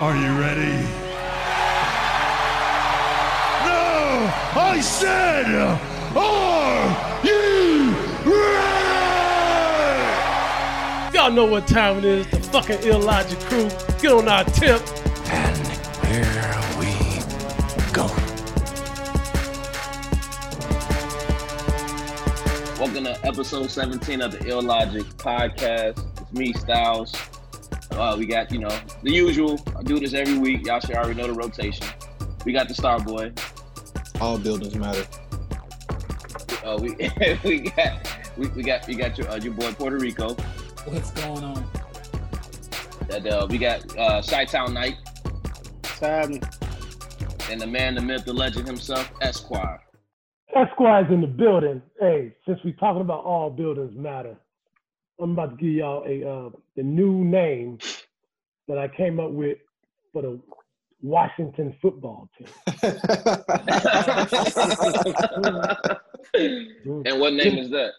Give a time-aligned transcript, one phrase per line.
[0.00, 0.86] Are you ready?
[3.66, 4.30] No!
[4.54, 5.46] I said,
[6.14, 7.90] are you
[8.24, 8.78] ready?
[11.12, 12.28] Y'all know what time it is.
[12.28, 13.68] The fucking Ill Logic crew.
[14.00, 14.80] Get on our tip.
[15.30, 15.66] And
[16.06, 16.86] here we
[17.92, 18.06] go.
[22.78, 25.98] Welcome to episode 17 of the Ill Logic podcast.
[26.20, 27.16] It's me, Styles.
[27.98, 29.60] Uh, we got, you know, the usual.
[29.76, 30.66] I do this every week.
[30.66, 31.84] Y'all should already know the rotation.
[32.44, 33.32] We got the Star Boy.
[34.20, 35.04] All buildings matter.
[36.64, 36.90] Uh, we
[37.44, 40.34] we got we, we got we got your uh, your boy Puerto Rico.
[40.84, 41.68] What's going on?
[43.10, 44.96] And uh, we got uh, Chitown Knight
[45.82, 46.42] What's happening?
[47.50, 49.80] and the man, the myth, the legend himself, Esquire.
[50.54, 51.82] Esquire's in the building.
[51.98, 54.36] Hey, since we talking about all buildings matter,
[55.20, 57.78] I'm about to give y'all a uh, the new name
[58.68, 59.58] that I came up with
[60.12, 60.40] for the
[61.02, 62.48] Washington football team.
[67.04, 67.92] and what name is that?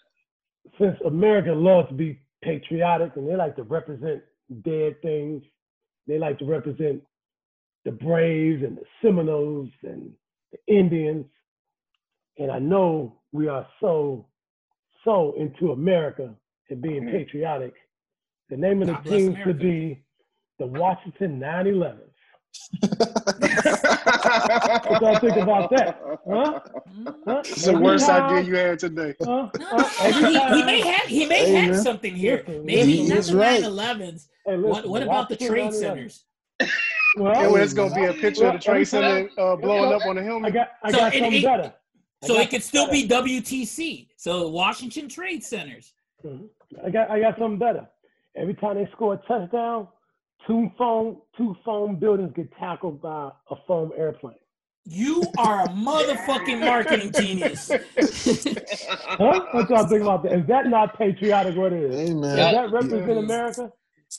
[0.79, 4.21] Since America loves to be patriotic and they like to represent
[4.63, 5.43] dead things,
[6.07, 7.01] they like to represent
[7.85, 10.11] the Braves and the Seminoles and
[10.51, 11.25] the Indians.
[12.37, 14.27] And I know we are so,
[15.03, 16.35] so into America
[16.69, 17.11] and being Mhm.
[17.11, 17.73] patriotic.
[18.49, 20.03] The name of the God team should be
[20.59, 22.01] the Washington 911s.
[24.89, 25.99] What y'all think about that?
[26.27, 26.59] Huh?
[27.25, 27.39] Huh?
[27.45, 29.15] It's the worst time- idea you had today.
[29.21, 29.49] huh?
[29.59, 29.89] Huh?
[30.01, 30.11] I
[30.55, 31.81] he, he may have he may Hey, have man.
[31.83, 32.43] something here.
[32.47, 33.97] Maybe listen, not the right.
[33.97, 34.27] 911s.
[34.45, 36.25] Hey, listen, What what about the trade centers?
[37.15, 40.05] Well, Yeah, well, it's gonna be a picture of the Trade Center uh, blowing up
[40.05, 41.73] on the I got, I So got it- something it- better.
[42.23, 44.07] I So it could still something be WTC.
[44.17, 45.93] So Washington Trade Centers.
[46.21, 46.35] better.
[46.35, 46.49] Mhm.
[46.85, 47.87] I got, I got something better.
[48.35, 49.87] Every time they score a touchdown,
[50.47, 54.35] two foam, two foam buildings get tackled by a foam airplane.
[54.85, 57.69] You are a motherfucking marketing genius.
[59.11, 59.41] Huh?
[59.51, 60.33] What y'all think about that?
[60.33, 61.55] Is that not patriotic?
[61.55, 61.95] What it is?
[62.09, 62.51] hey man, Yeah.
[62.53, 63.17] that represent Yeah.
[63.19, 63.71] America?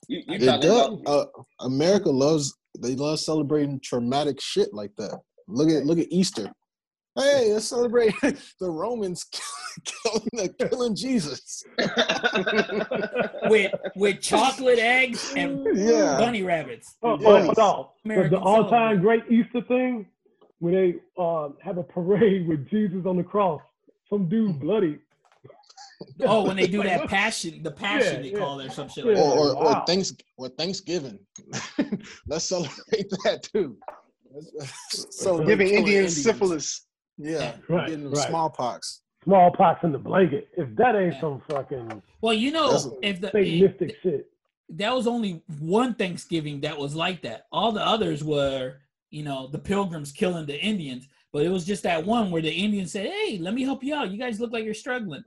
[0.08, 0.98] You, you it does.
[1.06, 1.24] Uh,
[1.60, 5.18] America loves they love celebrating traumatic shit like that.
[5.48, 6.52] Look at look at Easter.
[7.20, 8.14] Hey, let's celebrate
[8.60, 9.24] the Romans
[9.84, 11.62] killing, killing Jesus.
[13.48, 16.96] with with chocolate eggs and Yeah, bunny rabbits.
[17.02, 17.26] Oh, Yes.
[17.26, 18.30] oh, hold on.
[18.30, 20.06] The- all-time great Easter thing,
[20.58, 23.60] when they uh, have a parade with Jesus on the cross,
[24.08, 24.98] some dude bloody.
[26.22, 28.38] Oh, when they do that passion, the passion Yeah, they yeah.
[28.38, 29.12] call it or some shit Yeah.
[29.12, 29.80] like or or, Wow.
[29.80, 31.18] or thanks or Thanksgiving.
[32.26, 33.76] let's celebrate that too.
[34.32, 36.86] Let's Giving killing Indians syphilis.
[37.22, 38.28] Yeah, Right, getting them right.
[38.28, 39.02] smallpox.
[39.24, 40.48] Smallpox in the blanket.
[40.56, 41.20] If that ain't Yeah.
[41.20, 42.02] some fucking.
[42.22, 44.26] Well, you know, if the satanistic shit.
[44.70, 47.46] that was only one Thanksgiving that was like that.
[47.52, 48.76] All the others were,
[49.10, 51.06] you know, the pilgrims killing the Indians.
[51.32, 53.94] But it was just that one where the Indians said, Hey, let me help you
[53.94, 54.10] out.
[54.10, 55.22] You guys look like you're struggling.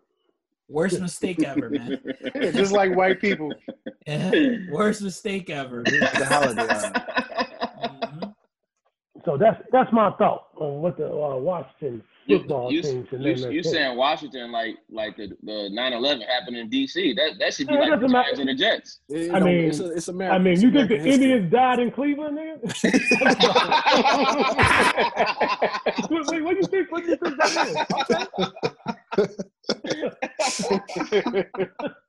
[0.69, 1.99] Worst mistake ever, man.
[2.53, 3.53] Just like white people.
[4.07, 4.31] Yeah,
[4.71, 5.81] Worst mistake ever.
[5.83, 7.22] The holiday.
[9.27, 9.35] on it.
[9.37, 13.19] So that's that's my thought on what the uh, Washington You, football you, team should
[13.21, 13.71] you, name their you team.
[13.73, 17.13] saying Washington like like the the 9/11 happened in D.C.
[17.15, 18.07] That that should be It like the.
[18.07, 18.99] Giants and the Jets.
[19.09, 20.35] It I don't- mean- it's, a, it's America.
[20.35, 21.13] I mean, you think the history.
[21.13, 22.61] Indians died in Cleveland, nigga?
[26.09, 26.91] what, wait, what do you think?
[26.91, 27.51] What do you think that
[29.17, 29.37] is?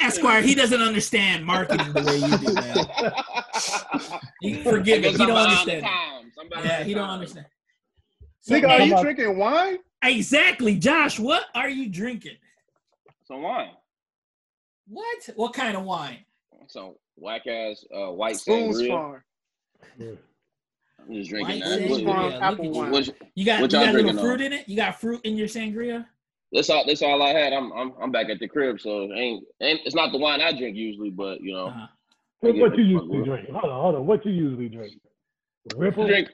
[0.00, 4.20] Esquire, he doesn't understand marketing the way you do, man.
[4.42, 5.20] You forgive I guess him.
[5.20, 5.82] He don't understand.
[5.82, 6.32] The times.
[6.40, 7.46] I'm behind Yeah, he don't understand.
[8.40, 9.78] So, Nigga, are hey, you drinking wine?
[10.02, 11.18] exactly, Josh.
[11.18, 12.36] What are you drinking?
[13.24, 13.70] Some wine.
[14.88, 15.30] What?
[15.36, 16.18] What kind of wine?
[16.68, 18.88] Some whack ass uh, white Boone's sangria.
[18.88, 19.22] Farm.
[20.00, 20.18] I'm
[21.14, 21.80] just drinking White that.
[21.80, 22.04] Sangria.
[22.04, 22.70] Farm Look apple you.
[22.72, 22.90] wine.
[22.92, 24.46] what- You got What you got a little fruit on?
[24.46, 24.68] in it.
[24.68, 26.06] You got fruit in your sangria.
[26.52, 26.84] That's all.
[26.86, 27.52] That's all I had.
[27.52, 27.72] I'm.
[27.72, 27.92] I'm.
[28.00, 29.44] I'm back at the crib, so ain't.
[29.60, 31.86] ain't it's not the wine I drink usually, but you know, Uh-huh.
[32.40, 33.48] What, what you usually fuck drink?
[33.50, 34.06] Hold on, hold on.
[34.06, 34.94] What you usually drink?
[35.76, 36.06] Ripple?
[36.06, 36.28] drink.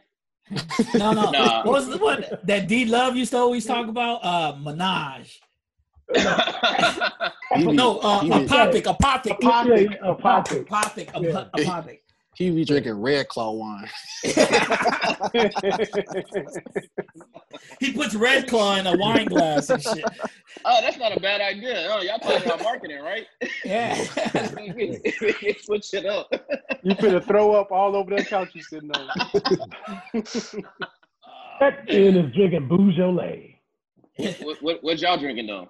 [0.95, 1.31] No, no.
[1.33, 1.65] Nah.
[1.65, 4.21] What was the one that D Love used to always talk about?
[4.25, 5.41] Uh, Menage.
[7.57, 11.49] No, uh, he a be- Apothic, Apothic, Yeah,
[12.37, 12.37] Apothic, yeah, a pocket.
[12.37, 12.37] Apothic, Yeah.
[12.37, 12.39] Apothic.
[12.39, 13.89] He be drinking Red Claw wine.
[17.81, 20.05] he puts Red Claw in a wine glass and shit.
[20.65, 21.89] oh, that's not a bad idea.
[21.91, 23.27] Oh, y'all talking about marketing, right?
[23.65, 23.95] Yeah.
[25.63, 26.29] Switch it up.
[26.83, 29.09] You finna throw up all over that couch you sitting on.
[31.61, 33.61] That kid is drinking Beaujolais.
[34.43, 35.69] what, what, what y'all drinking though?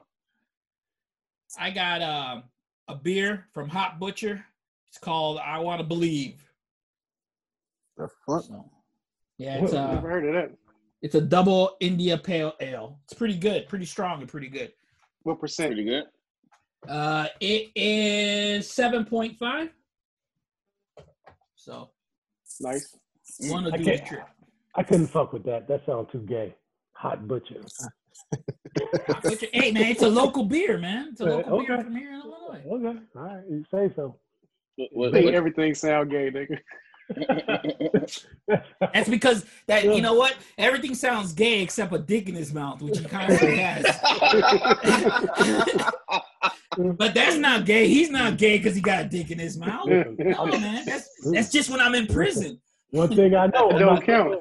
[1.59, 2.41] I got uh,
[2.89, 4.45] a beer from Hop Butcher.
[4.89, 6.43] It's called I Want to Believe.
[7.97, 8.45] The fuck?
[8.45, 8.71] So,
[9.39, 10.57] yeah, it's uh, Never heard of that.
[11.03, 12.99] it's a double India Pale Ale.
[13.05, 14.73] It's pretty good, pretty strong, and pretty good.
[15.23, 15.69] What percent?
[15.69, 16.05] Pretty good.
[16.89, 19.71] Uh, it is seven point five.
[21.57, 21.91] So
[22.61, 22.95] Nice.
[23.49, 24.21] one will I do the can't-
[24.77, 25.67] I couldn't fuck with that.
[25.69, 26.55] That sounds too gay.
[26.93, 27.63] Hot butcher.
[29.23, 31.09] But you- hey man, it's a local beer, man.
[31.13, 31.83] It's a local beer okay.
[31.83, 32.89] from here in Illinois.
[32.91, 34.17] Okay, all right, you say so.
[34.77, 36.59] What, what, Make what- everything sound gay, nigga.
[38.81, 40.37] That's because that you know what?
[40.59, 43.85] Everything sounds gay except a dick in his mouth, which he constantly has.
[46.99, 47.89] but that's not gay.
[47.89, 49.87] He's not gay because he got a dick in his mouth.
[49.87, 50.85] No, man.
[50.85, 52.61] That's that's just when I'm in prison.
[52.91, 54.41] One thing I know, I'm Don't not- count.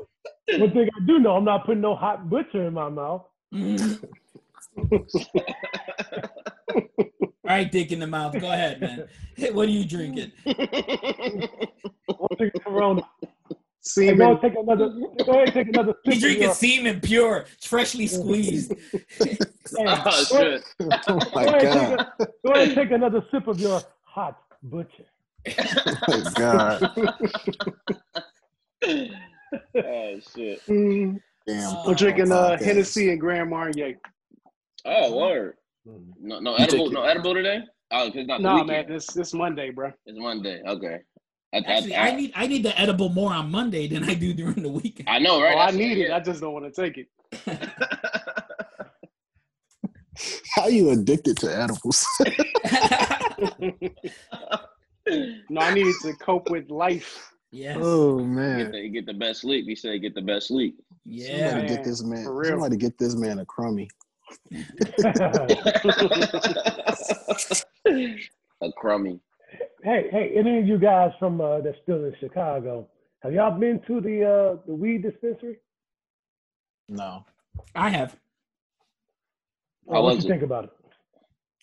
[0.57, 3.25] One thing I do know, I'm not putting no hot butcher in my mouth.
[7.47, 8.33] All right, dick in the mouth.
[8.39, 9.07] Go ahead, man.
[9.53, 10.31] What are you drinking?
[10.45, 13.01] One thing Corona.
[13.95, 14.41] Hey, go Semen.
[14.41, 14.89] take another.
[15.23, 15.93] Go ahead, take another.
[16.03, 18.73] He's sip of drinking your- semen pure, freshly squeezed.
[19.19, 19.37] Hey,
[19.87, 20.11] oh go
[20.41, 20.63] shit!
[21.07, 21.97] Oh my Go god!
[21.97, 25.05] take a, go ahead and take another sip of your hot butcher.
[25.47, 26.91] Oh my god!
[29.75, 30.65] Oh shit!
[30.67, 31.75] Mm, Damn.
[31.75, 33.95] Oh, I'm drinking uh, Hennessy and Grand Marnier.
[34.85, 35.55] Oh word!
[35.87, 36.13] Mm.
[36.19, 37.59] No, no edible, no edible today.
[37.91, 38.67] Oh, cause not the Nah, weekend.
[38.69, 39.91] man, this this Monday, bro.
[40.05, 40.61] It's Monday.
[40.67, 40.99] Okay.
[41.53, 44.61] I, Actually, I need I need the edible more on Monday than I do during
[44.63, 45.07] the weekend.
[45.07, 45.55] I know, right?
[45.55, 46.09] Oh, I need it.
[46.09, 46.15] yeah.
[46.17, 47.07] I just don't want to take it.
[50.55, 52.05] How you addicted to edibles?
[55.51, 57.31] No, I need it to cope with life.
[57.51, 57.77] yes.
[57.79, 58.71] oh Get man!
[58.71, 59.65] the, get the best sleep.
[59.67, 61.51] He said, "Get the best sleep." Yeah.
[61.51, 62.23] Somebody get this man.
[62.23, 62.49] for real.
[62.53, 63.87] Somebody get this man a crummy.
[68.61, 69.19] A crummy.
[69.83, 72.87] hey, hey, any of you guys from uh, that's still in Chicago,
[73.21, 75.57] have y'all been to the uh, the weed dispensary?
[76.89, 77.25] No.
[77.73, 78.15] I have.
[79.87, 80.33] How what was you it?
[80.33, 80.69] think about it?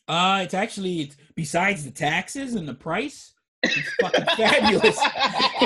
[0.09, 4.99] Uh, it's actually it's, besides the taxes and the price, it's fucking fabulous.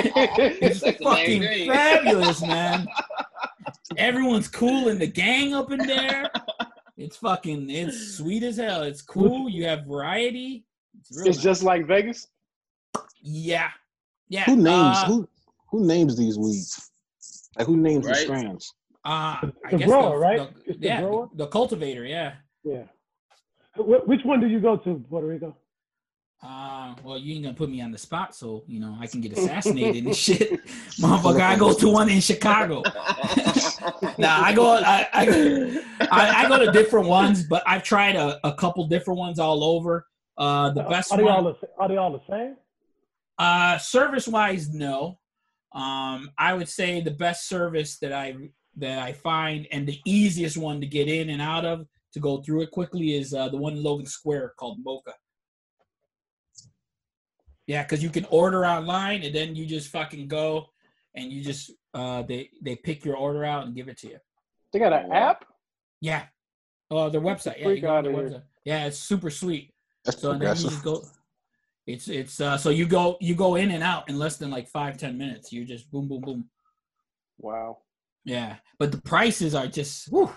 [0.61, 2.87] it's That's fucking fabulous, man.
[3.97, 6.29] Everyone's cool in the gang up in there.
[6.97, 8.81] It's fucking it's sweet as hell.
[8.83, 9.47] It's cool.
[9.49, 10.65] You have variety.
[10.99, 11.43] It's, It's nice.
[11.43, 12.27] just like Vegas.
[13.21, 13.69] yeah,
[14.29, 14.43] yeah.
[14.45, 15.29] Who names uh, who?
[15.69, 16.91] Who names these weeds?
[17.57, 18.21] Like who names the Right.
[18.21, 18.73] strands?
[19.05, 20.37] Uh, I The guess grower, the, right?
[20.65, 21.29] the- It's the yeah, grower?
[21.35, 22.03] the cultivator.
[22.05, 22.33] Yeah.
[22.63, 22.83] Yeah.
[23.75, 25.55] Wh- which one do you go to, Puerto Rico?
[26.43, 29.21] Uh, well, you ain't gonna put me on the spot, so you know I can
[29.21, 30.63] get assassinated and shit,
[30.99, 31.41] motherfucker.
[31.41, 32.83] I go to one in Chicago.
[34.19, 38.39] nah, I go, I, I, I, I go to different ones, but I've tried a,
[38.47, 40.05] a couple different ones all over.
[40.37, 42.55] Uh, the best are they all the Are they all the same?
[43.39, 45.19] uh, service wise, no.
[45.73, 48.35] Um, I would say the best service that I
[48.77, 52.41] that I find and the easiest one to get in and out of to go
[52.41, 55.13] through it quickly is uh, the one in Logan Square called MOCA.
[57.67, 60.67] Yeah, because you can order online and then you just fucking go
[61.15, 64.17] and you just uh, they they pick your order out and give it to you.
[64.71, 65.45] They got an app.
[66.01, 66.23] Yeah.
[66.89, 67.59] Oh, their website.
[67.59, 68.43] Yeah, you go on their website.
[68.63, 69.73] Yeah, it's super sweet.
[70.05, 71.03] That's So and then you just go.
[71.85, 74.67] It's it's uh so you go you go in and out in less than like
[74.67, 75.51] five ten minutes.
[75.51, 76.49] You just boom boom boom.
[77.37, 77.79] Wow.
[78.25, 80.31] Yeah, but the prices are just whew,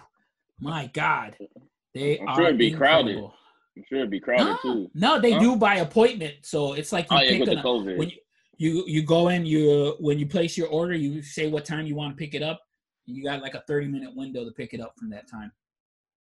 [0.61, 1.37] my god,
[1.93, 3.21] they I'm are sure it'd be crowded.
[3.77, 3.77] Incredible.
[3.77, 4.91] I'm sure it'd be crowded No, too.
[4.95, 5.41] no, they Huh?
[5.41, 7.97] do by appointment, so it's like you Oh yeah, pick with the COVID.
[7.99, 8.17] when you,
[8.59, 11.95] you you go in you when you place your order you say what time you
[11.95, 12.61] want to pick it up
[13.07, 15.51] you got like a 30 minute window to pick it up from that time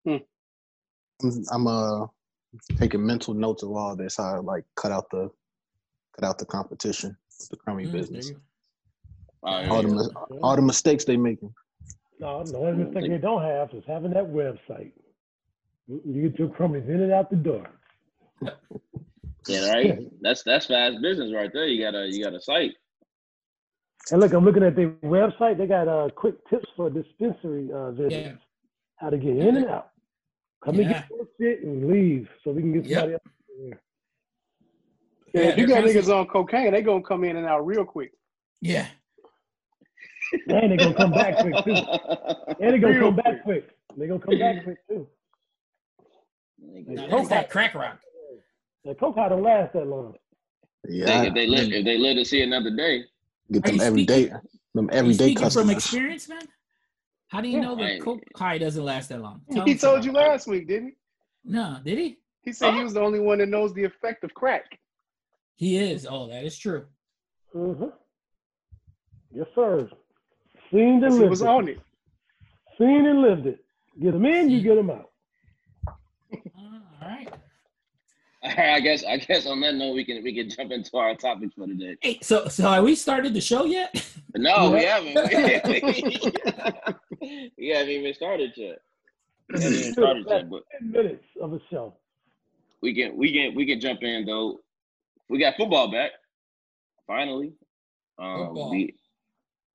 [0.06, 2.06] I'm- I'm uh
[2.78, 4.16] taking mental notes of all this.
[4.18, 5.28] How I like cut out the
[6.14, 8.28] cut out the competition with the crummy Mm, business.
[8.30, 8.40] you-
[9.42, 9.68] Oh.
[9.70, 10.08] All the mis-
[10.42, 11.52] all the mistakes they making.
[12.20, 14.92] No, the only mistake they don't have is having that website.
[15.88, 17.68] You you get your crummies in and out the door.
[19.46, 19.98] Yeah, right.
[20.20, 21.66] That's that's fast business right there.
[21.66, 22.72] You got a you got a site.
[24.10, 25.56] And look, I'm looking at their website.
[25.56, 28.14] They got uh, quick tips for dispensary uh, visits.
[28.14, 28.32] Yeah.
[28.96, 29.90] How to get in and out.
[30.62, 32.98] Come and get your shit and leave, so we can get Yep.
[32.98, 33.22] somebody else.
[33.58, 33.80] in there.
[35.32, 37.64] Yeah, Yeah, if you got constant- niggas on cocaine, they gonna come in and out
[37.66, 38.12] real quick.
[38.60, 38.88] yeah
[40.48, 41.72] And they gonna come back quick too.
[42.60, 43.70] And they gonna Real come back quick.
[43.96, 45.08] They gonna come back quick too.
[46.60, 47.98] Now, Coke that's that crack rock
[48.84, 50.14] The coke hot don't last that long.
[50.88, 53.04] Yeah, if they live if they live to see another day,
[53.52, 54.40] get them you everyday, speaking-
[54.74, 55.54] them everyday customers.
[55.66, 56.42] from experience man
[57.28, 57.64] how do you Yeah.
[57.64, 60.68] know that I- coke high doesn't last that long Tell he told you last week,
[60.68, 60.94] didn't he?
[61.44, 64.32] no did he He said he was the only one that knows the effect of
[64.34, 64.78] crack.
[65.56, 66.86] he is oh that is true
[67.54, 67.86] Mm-hmm.
[69.34, 69.88] Yes, sir.
[70.70, 71.48] Seen and He lived was it.
[71.48, 71.80] on it.
[72.78, 73.64] Seen and lived it.
[74.00, 75.10] Get them in, you get them out.
[77.08, 77.28] Uh, all right.
[78.76, 81.54] I guess I guess on that note we can we can jump into our topics
[81.54, 81.96] for today.
[82.00, 83.94] Hey, so so have we started the show yet?
[84.36, 85.14] No, we haven't.
[87.56, 88.78] we haven't even started yet.
[89.50, 91.94] We haven't even started yet, but Ten minutes of a show.
[92.82, 94.60] we can we can we can jump in though.
[95.30, 96.10] We got football back
[97.06, 97.54] finally.
[98.18, 98.70] Um, Football.
[98.70, 98.94] we-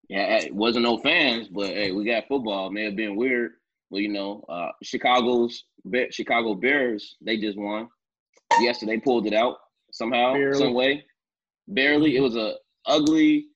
[0.08, 2.70] yeah, it wasn't no fans, but hey, we got football.
[2.70, 3.54] May have been weird,
[3.90, 5.73] but you know, uh, Chicago's Be-
[6.12, 7.90] Chicago Bears they just won.
[8.60, 9.58] Yesterday pulled it out
[9.92, 10.58] somehow, Barely.
[10.58, 11.06] some way.
[11.68, 12.16] Barely.
[12.16, 13.48] It was a ugly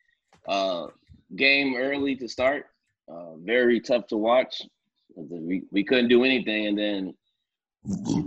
[0.48, 0.88] uh,
[1.36, 2.66] game early to start.
[3.10, 4.62] Uh, very tough to watch.
[5.16, 7.14] We we couldn't do anything, and then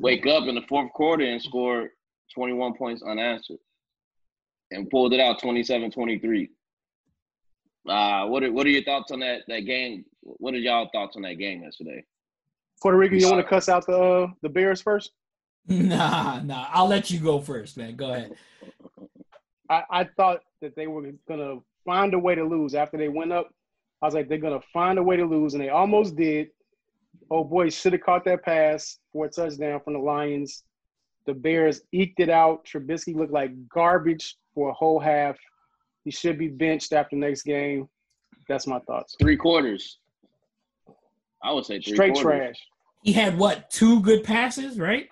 [0.00, 1.90] wake up in the fourth quarter and score
[2.35, 3.59] 21 points unanswered
[4.71, 6.49] and pulled it out 27-23.
[7.88, 10.04] Uh, what are, what are your thoughts on that that game?
[10.23, 12.04] What are y'all thoughts on that game yesterday?
[12.80, 15.12] Puerto Rico, you want to cuss out the uh, the Bears first?
[15.68, 16.66] nah, nah.
[16.70, 17.96] I'll let you go first, man.
[17.96, 18.32] Go ahead.
[19.68, 23.32] I, I thought that they were gonna find a way to lose after they went
[23.32, 23.52] up.
[24.02, 26.49] I was like, they're gonna find a way to lose, and they almost did.
[27.30, 30.64] Oh boy, should have caught that pass for a touchdown from the Lions.
[31.26, 32.64] The Bears eked it out.
[32.64, 35.37] Trubisky looked like garbage for a whole half.
[36.04, 37.88] He should be benched after next game.
[38.49, 39.14] That's my thoughts.
[39.20, 39.99] Three quarters.
[41.42, 42.38] I would say three Straight quarters.
[42.56, 42.66] trash.
[43.02, 43.70] He had what?
[43.70, 45.09] Two good passes, right?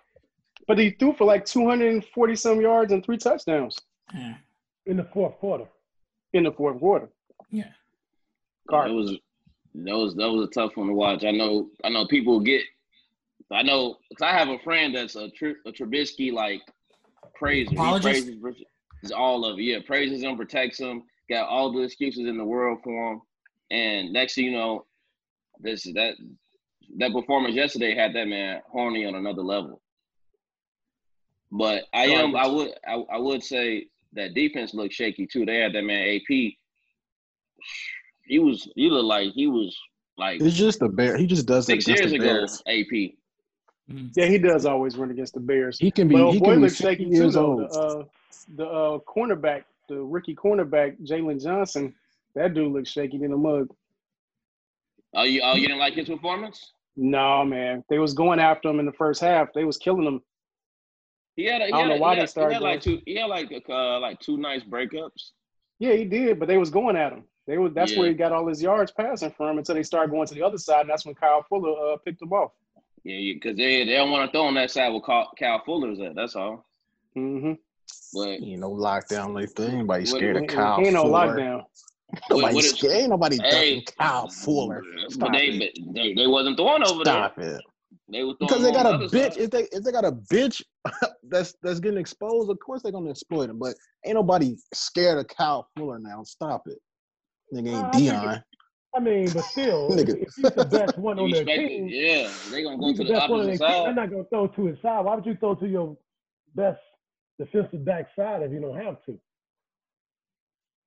[0.66, 3.76] But he threw for like 240 some yards and three touchdowns
[4.14, 4.34] Yeah.
[4.86, 5.66] in the fourth quarter.
[6.34, 7.08] in the fourth quarter.
[7.50, 7.62] Yeah.
[7.68, 7.72] It
[8.68, 8.92] Garbage.
[8.94, 9.10] was
[9.74, 11.24] that was that was a tough one to watch.
[11.24, 12.62] I know I know people get.
[13.50, 16.60] I know because I have a friend that's a, Tr- a Trubisky like
[17.34, 17.70] praiser.
[17.70, 17.76] He
[18.38, 19.62] praises all of it.
[19.62, 23.22] Yeah, praises him, protects him, got all the excuses in the world for him.
[23.70, 24.84] And next thing you know,
[25.60, 26.14] this that
[26.98, 29.80] that performance yesterday had that man horny on another level.
[31.50, 35.44] But I am I would I, I would say that defense looked shaky too.
[35.46, 36.52] They had that man AP.
[38.26, 39.76] He was he looked like he was
[40.16, 41.16] like It's just the bear.
[41.16, 42.24] He just does it six against years the ago.
[42.24, 42.62] Bears.
[42.66, 43.14] AP.
[44.14, 45.78] Yeah, he does always run against the Bears.
[45.78, 46.14] He can be.
[46.14, 47.46] But he boy can looks 50 shaky too, years though.
[47.52, 47.60] old.
[47.60, 48.04] The, uh,
[48.56, 51.94] the uh, cornerback, the rookie cornerback, Jaylon Johnson,
[52.34, 53.68] that dude looks shaky in the mug.
[55.18, 56.72] Oh, you oh you didn't like his performance?
[56.96, 57.84] No, man.
[57.90, 59.48] They was going after him in the first half.
[59.54, 60.22] They was killing him.
[61.36, 62.62] He had, a, he I don't had, know a- why he they started he had
[62.62, 63.00] like two.
[63.06, 65.30] He had like uh, like two nice breakups.
[65.78, 67.24] Yeah, he did, but they was going at him.
[67.46, 70.26] They was that's where he got all his yards passing from until they started going
[70.26, 72.52] to the other side, and that's when Kyle Fuller uh, picked him off.
[73.04, 76.00] Yeah, because they they don't want to throw on that side with Kyle Cal Fuller's
[76.00, 76.14] at.
[76.14, 76.66] That's all.
[77.16, 77.52] Mm-hmm.
[78.12, 79.68] But you know, lockdown like that.
[79.68, 81.28] Ain't nobody What- scared of He Kyle ain't no Fuller.
[81.36, 81.64] lockdown.
[82.28, 82.96] What, Nobody what is, scared.
[82.96, 84.82] Ain't nobody hey, ducking Kyle Fuller.
[85.18, 85.72] But they, it.
[85.86, 87.42] but they they wasn't throwing over Stop it.
[87.42, 87.60] there.
[88.10, 89.34] They were throwing Because they got a bitch.
[89.34, 89.38] side.
[89.38, 90.62] If they if they got a bitch
[91.28, 93.58] that's that's getting exposed, of course they're gonna exploit him.
[93.58, 96.22] But ain't nobody scared of Kyle Fuller now.
[96.24, 96.78] Stop it.
[97.54, 98.44] Nigga Uh, ain't I think Dion.
[98.96, 100.16] I mean, but still, Nigga.
[100.22, 103.04] if he's the best one on their team, Yeah, they gonna if go he's to
[103.04, 105.04] the the best one on their opposite team, they're not gonna throw to his side.
[105.04, 105.96] Why would you throw to your
[106.54, 106.80] best
[107.38, 109.18] defensive back side if you don't have to?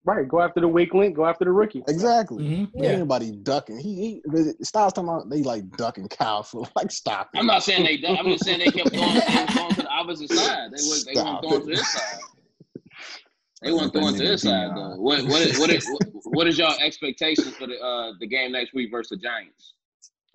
[0.04, 0.28] Right.
[0.28, 1.16] Go after the weak link.
[1.16, 1.84] Go after the rookie.
[1.88, 2.44] Exactly.
[2.44, 2.72] Mhm.
[2.74, 2.90] Yeah.
[2.90, 3.78] anybody ducking.
[3.78, 6.68] He, he Styles talking about they like ducking Kyle Fuller.
[6.76, 7.38] Like stop it.
[7.40, 8.08] I'm not saying they.
[8.08, 10.72] I'm just saying they kept going, they was throwing to the opposite side.
[10.72, 11.66] They was they weren't Stop throwing it.
[11.66, 12.20] to this side.
[13.64, 14.96] They weren't That throwing to this side though.
[14.96, 15.88] What what is, what is
[16.24, 19.76] what is y'all expectations for the uh the game next week versus the Giants?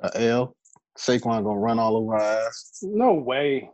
[0.01, 0.55] A L.
[0.97, 2.79] Saquon gonna run all over our ass.
[2.83, 3.69] No way.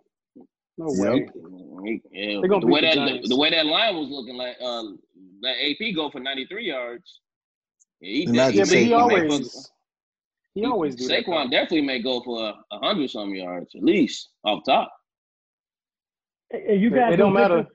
[0.78, 0.96] No Yep.
[0.96, 2.00] way.
[2.12, 3.28] Yeah, They gonna the beat way the that Giants.
[3.28, 4.84] the way that line was looking like uh
[5.42, 7.20] that AP go for 93 yards.
[8.00, 9.00] Yeah, he, Imagine he, Yeah, but he may- Saquon.
[9.00, 9.70] always
[10.54, 11.24] he always do that.
[11.26, 14.92] Saquon definitely may go for a, a hundred some yards at least off top.
[16.50, 17.62] And and you guys it don't take matter.
[17.62, 17.72] This,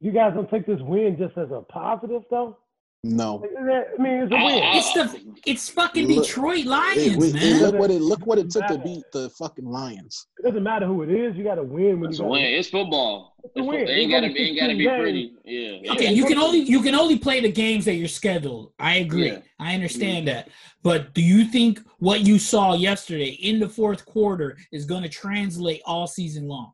[0.00, 2.56] you guys don't take this win just as a positive, though.
[3.04, 3.44] No.
[3.44, 4.62] I mean, it's a I- win.
[4.74, 7.62] It's the it's fucking Look- Detroit It, Lions, it- man.
[7.62, 10.26] look what it look what it took to beat the fucking Lions.
[10.40, 11.36] It doesn't matter who it is.
[11.36, 12.42] You got to win when It's you a got win.
[12.44, 13.36] It's football.
[13.44, 13.80] It's It's a win.
[13.86, 14.48] It ain't gotta only be.
[14.48, 15.32] Ain't gotta be pretty.
[15.44, 15.78] Yeah.
[15.82, 15.92] yeah.
[15.92, 18.72] Okay, you can only you can only play the games that you're scheduled.
[18.80, 19.28] I agree.
[19.28, 19.38] Yeah.
[19.60, 20.48] I understand that.
[20.82, 25.08] But do you think what you saw yesterday in the fourth quarter is going to
[25.08, 26.72] translate all season long?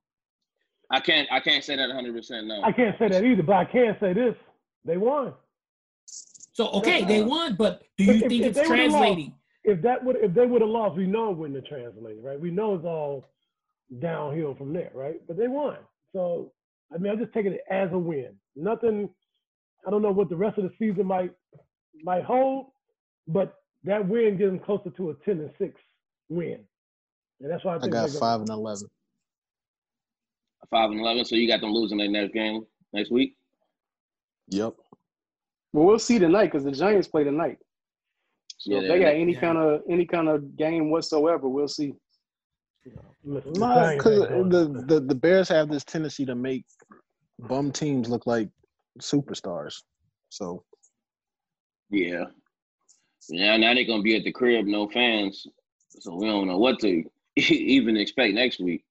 [0.90, 1.28] I can't.
[1.30, 2.14] I can't say that 100.
[2.14, 2.62] percent No.
[2.62, 4.34] I can't say that either, but I can say this:
[4.86, 5.34] they won.
[6.54, 9.34] So okay, they won, but do you if- think if it's they would've lost- translating?
[9.64, 12.38] If that would, if they would have lost, we know it wouldn't have translated, right?
[12.38, 13.24] We know it's all
[13.98, 15.20] downhill from there, right?
[15.26, 15.78] But they won,
[16.12, 16.52] so
[16.94, 18.34] I mean, I'm just taking it as a win.
[18.56, 19.08] Nothing.
[19.86, 21.32] I don't know what the rest of the season might
[22.02, 22.72] might hold,
[23.26, 25.74] but that win gets them closer to a ten and six
[26.28, 26.60] win,
[27.40, 28.88] and that's why I I got they're five and eleven.
[30.70, 31.24] Five and eleven.
[31.24, 33.36] So you got them losing their next game next week.
[34.48, 34.74] Yep.
[35.74, 37.58] Well, we'll see tonight because the Giants play tonight.
[38.58, 39.40] So Yeah, if they got any yeah.
[39.40, 41.92] kind of any kind of game whatsoever, we'll see.
[43.26, 46.64] Gonna, the No, because the, the the Bears have this tendency to make
[47.40, 48.48] bum teams look like
[49.00, 49.74] superstars.
[50.28, 50.62] So
[51.90, 52.26] Yeah.
[53.28, 53.56] Yeah.
[53.56, 55.44] Now they're gonna be at the crib, no fans.
[55.88, 57.02] So we don't know what to
[57.36, 58.84] even expect next week.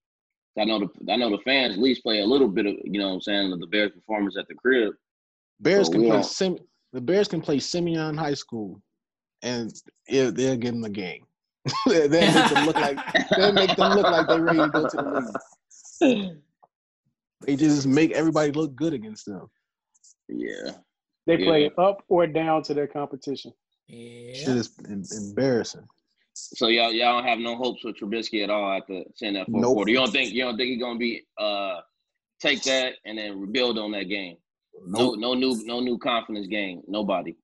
[0.60, 3.00] I know the I know the fans at least play a little bit of you
[3.00, 4.94] know what I'm saying the Bears performance at the crib.
[5.62, 6.58] Bears So can play don't- Sim,
[6.94, 8.82] the Bears can play Simeon High School,
[9.42, 9.74] and
[10.08, 11.26] it, they'll give them the game.
[11.88, 12.98] they'll make them look like
[13.38, 16.38] they'll make them look like they're ready to go to the league.
[17.46, 19.50] They just make everybody look good against them.
[20.30, 20.72] Yeah.
[21.26, 21.46] They Yeah.
[21.46, 23.54] play up or down to their competition.
[23.88, 24.34] yeah.
[24.34, 25.86] Shit is em- embarrassing.
[26.36, 29.62] So y'all y'all don't have no hopes for Trubisky at all after seeing that fourth
[29.62, 29.74] Nope.
[29.76, 29.92] quarter.
[29.92, 31.80] You don't think you don't think he's gonna be uh
[32.42, 34.38] take that and then rebuild on that game.
[34.86, 35.20] No Nope.
[35.20, 36.82] no new no new confidence game.
[36.88, 37.38] Nobody.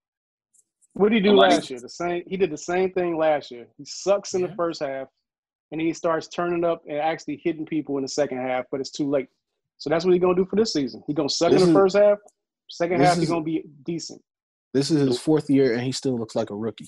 [0.93, 1.79] What did he do Nobody- last year?
[1.79, 2.23] The same.
[2.27, 3.67] He did the same thing last year.
[3.77, 5.07] He sucks in the first half,
[5.71, 8.89] and he starts turning up and actually hitting people in the second half, but it's
[8.91, 9.27] too late.
[9.77, 11.03] So that's what he's gonna do for this season.
[11.07, 12.17] He's gonna suck This in the is- first half.
[12.69, 14.21] Second half, he's gonna be decent.
[14.73, 16.85] This is his fourth year, and he still looks like a rookie.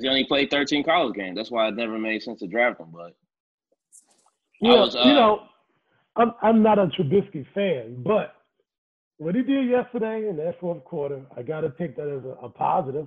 [0.00, 1.36] He only played 13 college games.
[1.36, 2.90] That's why it never made sense to draft him.
[2.92, 3.14] But
[4.60, 5.42] You know, was, uh, you know,
[6.16, 8.34] I'm I'm not a Trubisky fan, but
[9.22, 12.46] what he did yesterday in that fourth quarter, I got to take that as a,
[12.46, 13.06] a positive.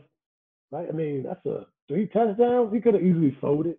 [0.72, 0.88] Right?
[0.88, 2.74] I mean, that's a three touchdowns.
[2.74, 3.76] He could have easily folded.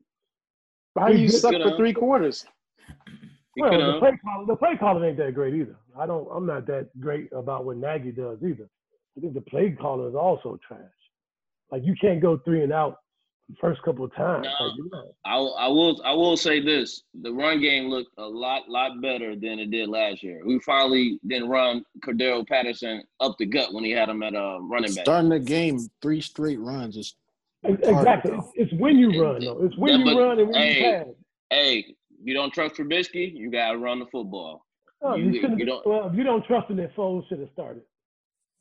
[0.99, 2.47] How do you suck for three quarters?
[3.55, 5.77] he well, could the play calling, the play calling ain't that great either.
[5.99, 6.29] I don't.
[6.31, 8.69] I'm not that great about what Nagy does either.
[9.17, 10.81] I think the play calling is also trash.
[11.71, 13.06] Like you can't go three and out the
[13.61, 14.47] first couple of times.
[14.61, 14.67] No.
[14.67, 18.25] Like, you know, I, I will I will say this: the run game looked a
[18.25, 20.43] lot lot better than it did last year.
[20.45, 24.59] We finally didn't run Cordarrelle Patterson up the gut when he had him at uh,
[24.61, 25.05] running back.
[25.05, 27.15] Starting the game, three straight runs is
[27.65, 28.33] exactly.
[28.33, 29.63] It's, it's when you run though.
[29.65, 31.07] It's when Yeah, you but, run and when hey, you pass.
[31.51, 34.65] Hey, you don't trust Trubisky, you gotta run the football.
[35.03, 37.51] Oh, you- you, you don't- Well, if you don't trust him, then Foles should have
[37.53, 37.83] started.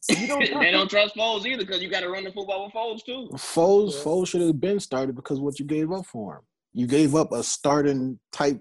[0.10, 2.66] If you don't they don't trust Foles either because you got to run the football
[2.66, 3.28] with Foles too.
[3.34, 3.94] Foles.
[3.94, 4.04] Yeah.
[4.04, 6.42] Foles should have been started because what you gave up for him.
[6.74, 8.60] You gave up a starting type.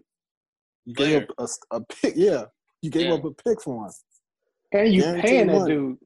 [0.85, 2.15] You gave up a, a pick.
[2.17, 2.45] Yeah,
[2.83, 3.15] you gave Yeah.
[3.15, 3.93] up a pick for him.
[4.73, 5.75] And you Guaranteed paying that money.
[5.75, 5.99] dude.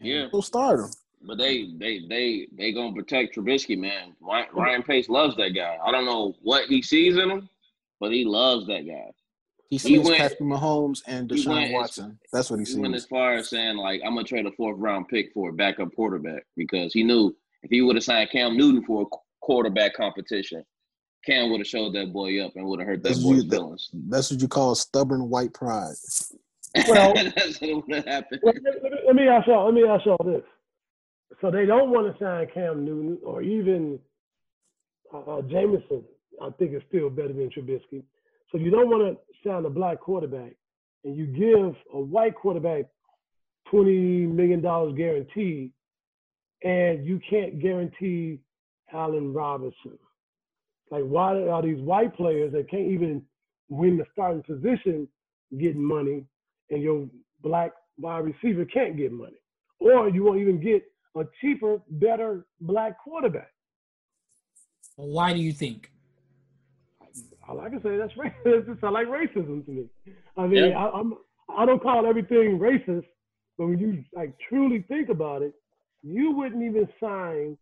[0.00, 0.90] Yeah, Go start him.
[1.22, 4.14] but they they they they gonna protect Trubisky, man.
[4.20, 5.78] Ryan, Ryan Pace loves that guy.
[5.84, 7.48] I don't know what he sees in him,
[8.00, 9.10] but he loves that guy.
[9.70, 12.18] He sees went- Patrick Mahomes and he Deshaun went as- Watson.
[12.32, 14.78] That's what he He went as far as saying like I'm gonna trade a fourth
[14.78, 18.56] round pick for a backup quarterback because he knew if he would have signed Cam
[18.56, 19.06] Newton for a
[19.40, 20.62] quarterback competition,
[21.26, 23.50] Cam would have showed that boy up and would have hurt that That's boy's you-
[23.50, 23.90] feelings.
[24.08, 25.94] That's what you call stubborn white pride.
[26.88, 28.40] Well- that's what would have happened.
[28.44, 29.64] let, let- let me- let me ask y'all.
[29.64, 30.42] Let me ask y'all this.
[31.40, 33.98] So they don't want to sign Cam Newton or even
[35.12, 36.04] uh, uh, Jameson.
[36.42, 38.02] I think is still better than Trubisky.
[38.54, 40.52] So you don't want to sign a black quarterback,
[41.02, 42.84] and you give a white quarterback
[43.68, 45.72] twenty million dollars guaranteed,
[46.62, 48.38] and you can't guarantee
[48.92, 49.98] Allen Robinson.
[50.88, 53.22] Like, why are these white players that can't even
[53.70, 55.08] win the starting position
[55.58, 56.24] getting money,
[56.70, 57.08] and your
[57.42, 59.34] black wide receiver can't get money?
[59.80, 60.84] Or you won't even get
[61.16, 63.50] a cheaper, better black quarterback.
[64.94, 65.90] Why do you think?
[67.48, 68.66] All I can say that's racist.
[68.66, 69.84] Just sound like racism to me.
[70.36, 70.72] I mean.
[70.72, 71.14] I, I'm
[71.48, 73.04] I don't call everything racist,
[73.58, 75.54] but when you like truly think about it,
[76.02, 77.56] you wouldn't even sign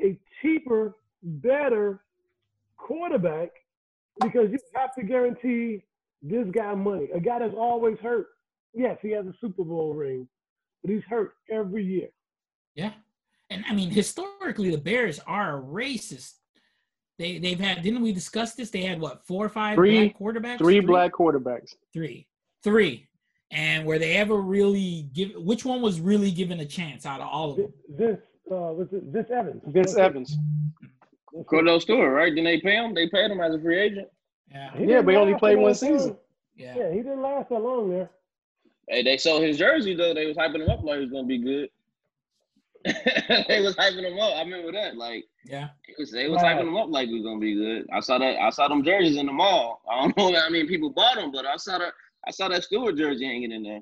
[0.00, 2.00] a cheaper, better
[2.76, 3.50] quarterback
[4.20, 5.84] because you have to guarantee
[6.22, 7.08] this guy money.
[7.14, 8.28] A guy that's always hurt.
[8.74, 10.26] Yes, he has a Super Bowl ring,
[10.82, 12.08] but he's hurt every year.
[12.74, 12.92] Yeah.
[13.50, 16.34] And I mean, historically, the Bears are a racist.
[17.18, 18.70] They they've had didn't we discuss this?
[18.70, 20.58] They had what four or five Three- black quarterbacks?
[20.58, 21.74] Three black quarterbacks.
[21.92, 22.26] three,
[22.64, 23.06] three,
[23.50, 25.32] and were they ever really give?
[25.36, 27.72] Which one was really given a chance out of all of them?
[27.88, 28.18] This
[28.50, 29.02] uh, what's it?
[29.04, 29.62] Vince Evans.
[29.66, 29.98] Vince That's.
[29.98, 30.36] Evans.
[30.82, 31.46] That's it.
[31.46, 32.28] Kordell Stewart, right?
[32.30, 32.94] Didn't they pay him?
[32.94, 34.08] They paid him as a free agent.
[34.50, 35.74] Yeah, He Yeah, but he only played one long.
[35.74, 36.16] season.
[36.56, 36.74] yeah.
[36.76, 38.10] Yeah, he didn't last that long there.
[38.88, 40.12] Hey, they sold his jersey though.
[40.12, 41.70] They was hyping him up like he was gonna be good.
[42.84, 44.36] they was hyping him up.
[44.36, 44.96] I remember that.
[44.96, 45.68] Like Yeah.
[45.88, 46.56] it was, they was Right.
[46.56, 47.86] hyping him up like he was gonna be good.
[47.92, 48.38] I saw that.
[48.40, 49.82] I saw them jerseys in the mall.
[49.90, 51.92] I don't know I mean, people bought them, but I saw that.
[52.26, 53.80] I saw that Stewart jersey hanging in there.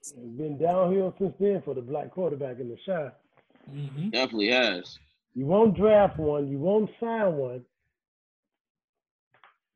[0.00, 3.10] It's been downhill since then for the black quarterback in the Chi.
[3.70, 4.98] hmm Definitely has.
[5.34, 6.48] You won't draft one.
[6.48, 7.64] You won't sign one.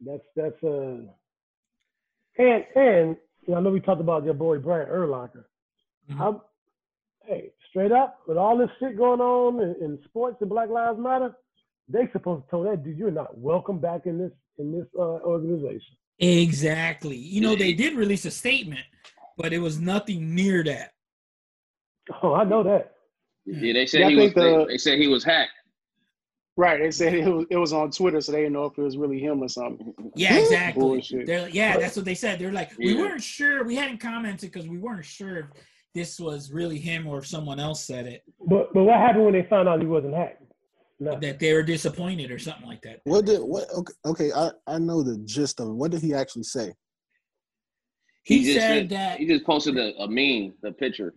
[0.05, 0.97] That's that's uh
[2.39, 5.45] and and you know, I know we talked about your boy Brian Urlacher.
[6.11, 6.17] Mhm.
[6.19, 6.45] How
[7.27, 10.99] hey, straight up, with all this shit going on in, in sports and Black Lives
[10.99, 11.35] Matter,
[11.89, 15.03] they supposed to tell that dude you're not welcome back in this in this uh,
[15.03, 15.97] organization.
[16.19, 17.17] Exactly.
[17.17, 18.85] You know, they did release a statement,
[19.39, 20.93] but it was nothing near that.
[22.23, 22.93] Oh, I know that.
[23.47, 24.25] Yeah, they said Yeah, he was.
[24.27, 25.51] think the- they, they said he was hacked.
[26.55, 26.79] Right.
[26.79, 28.99] They said it was, it was on Twitter, so they didn't know if it was
[28.99, 29.95] really him or something.
[30.15, 30.81] Yeah, exactly.
[30.83, 31.27] Bullshit.
[31.27, 32.39] They're, yeah, that's what they said.
[32.39, 33.01] They're like, we Yeah.
[33.01, 33.65] weren't sure.
[33.65, 35.47] We hadn't commented because we weren't sure if
[35.95, 38.23] this was really him or if someone else said it.
[38.47, 40.43] But but what happened when they found out he wasn't hacked?
[41.01, 41.19] No.
[41.19, 43.01] That they were disappointed or something like that.
[43.05, 43.69] What did what?
[43.71, 45.73] Okay, okay, I I know the gist of it.
[45.73, 46.75] What did he actually say?
[48.25, 51.15] He, just said that he just posted a, a meme, the picture.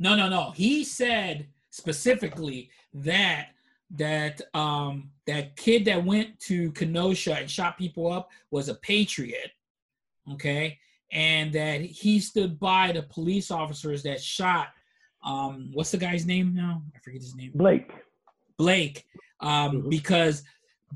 [0.00, 0.50] No, no, no.
[0.50, 3.50] He said specifically that
[3.94, 9.52] that um that kid that went to Kenosha and shot people up was a patriot.
[10.32, 10.78] Okay?
[11.12, 14.68] And that he stood by the police officers that shot
[15.24, 16.82] um what's the guy's name now?
[16.96, 17.52] I forget his name.
[17.54, 17.92] Blake.
[18.58, 19.04] Blake.
[19.40, 19.90] Um Mhm.
[19.90, 20.42] because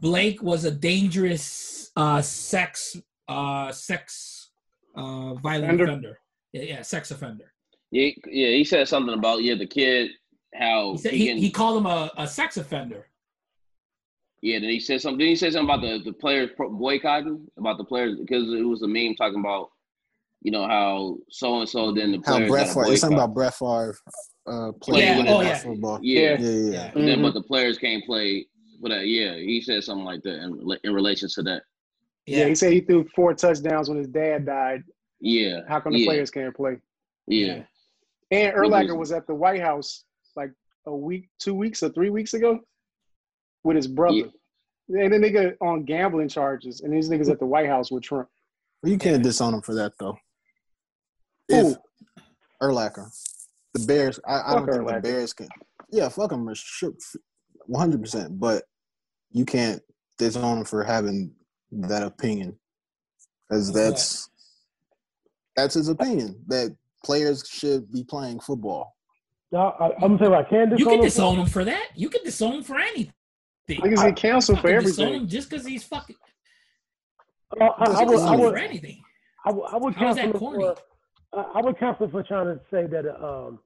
[0.00, 2.96] Blake was a dangerous uh sex
[3.28, 4.50] uh sex
[4.96, 5.84] uh violent Offender?
[5.84, 6.18] offender.
[6.52, 7.52] Yeah, yeah, sex offender.
[7.90, 8.48] Yeah, yeah.
[8.56, 10.10] He said something about yeah the kid
[10.54, 13.08] how He said he, he, can, he called him a, a sex offender.
[14.42, 14.58] yeah.
[14.58, 15.18] Then he said something.
[15.18, 18.82] Did he say something about the the players boycotting about the players because it was
[18.82, 19.70] a meme talking about
[20.46, 22.92] you know how so and so then the How players Brett got a Favre?
[22.92, 23.24] It's something boycott.
[23.24, 23.96] about Brett Favre
[24.46, 25.58] uh, Yeah, playing oh, yeah.
[25.58, 25.98] football.
[26.00, 26.20] Yeah.
[26.20, 26.70] Yeah, yeah, yeah.
[26.70, 26.92] Yeah.
[26.94, 28.46] And then, but the players can't play
[28.80, 29.08] for that.
[29.08, 31.62] Yeah, he said something like that in, in relation to that.
[32.26, 32.38] Yeah.
[32.38, 32.46] Yeah.
[32.46, 34.84] he said he threw four touchdowns when his dad died.
[35.18, 35.62] Yeah.
[35.68, 36.76] How come the yeah, players can't play?
[37.26, 37.64] Yeah.
[38.30, 40.04] And What Urlacher was- was at the White House
[40.36, 40.52] like
[40.86, 42.60] a week, two weeks, or three weeks ago
[43.64, 44.30] with his brother.
[44.90, 48.04] And then they got on gambling charges, and these niggas at the White House with
[48.04, 48.28] Trump.
[48.84, 50.16] Well, you can't disown him for that though.
[51.48, 51.70] Who?
[51.72, 51.76] If
[52.62, 53.06] Urlacher,
[53.74, 54.94] the Bears, I, I don't think Urlacher.
[54.96, 55.48] the Bears can.
[55.90, 58.38] Yeah, fuck him, one hundred percent.
[58.40, 58.64] But
[59.30, 59.80] you can't
[60.18, 61.32] disown him for having
[61.72, 62.58] that opinion,
[63.48, 64.28] because that's
[65.54, 68.94] that's his opinion that players should be playing football.
[69.52, 71.04] Now, I, I'm gonna say what I can You disown can him for.
[71.04, 71.88] disown him for that.
[71.94, 73.12] You can disown him for anything.
[73.68, 75.28] Niggas get canceled for everything.
[75.28, 76.16] just because he's fucking.
[77.60, 79.02] Uh, I, I, You would, can I would, for anything.
[79.44, 80.64] I would, I would How is cancel that him corny?
[80.64, 80.76] for.
[81.36, 83.58] I would him for trying to say that um,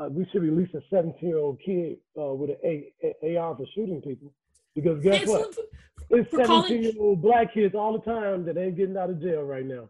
[0.00, 3.66] uh, we should release a 17 year old kid uh, with an A, AR for
[3.74, 4.32] shooting people.
[4.74, 5.54] Because guess Cancel what?
[5.54, 9.20] for- It's 17 year old black kids all the time that ain't getting out of
[9.20, 9.88] jail right now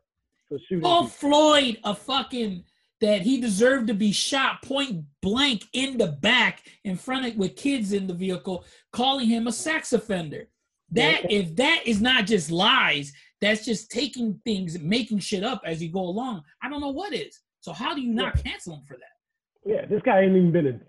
[0.48, 1.08] for shooting Call people.
[1.30, 2.64] Floyd a fucking
[3.00, 7.56] that he deserved to be shot point blank in the back in front of with
[7.56, 10.48] kids in the vehicle, calling him a sex offender.
[10.92, 15.82] That if that is not just lies, that's just taking things, making shit up as
[15.82, 16.42] you go along.
[16.62, 17.40] I don't know what is.
[17.60, 19.70] So how do you not cancel him for that?
[19.70, 20.80] Yeah, this guy ain't even been a,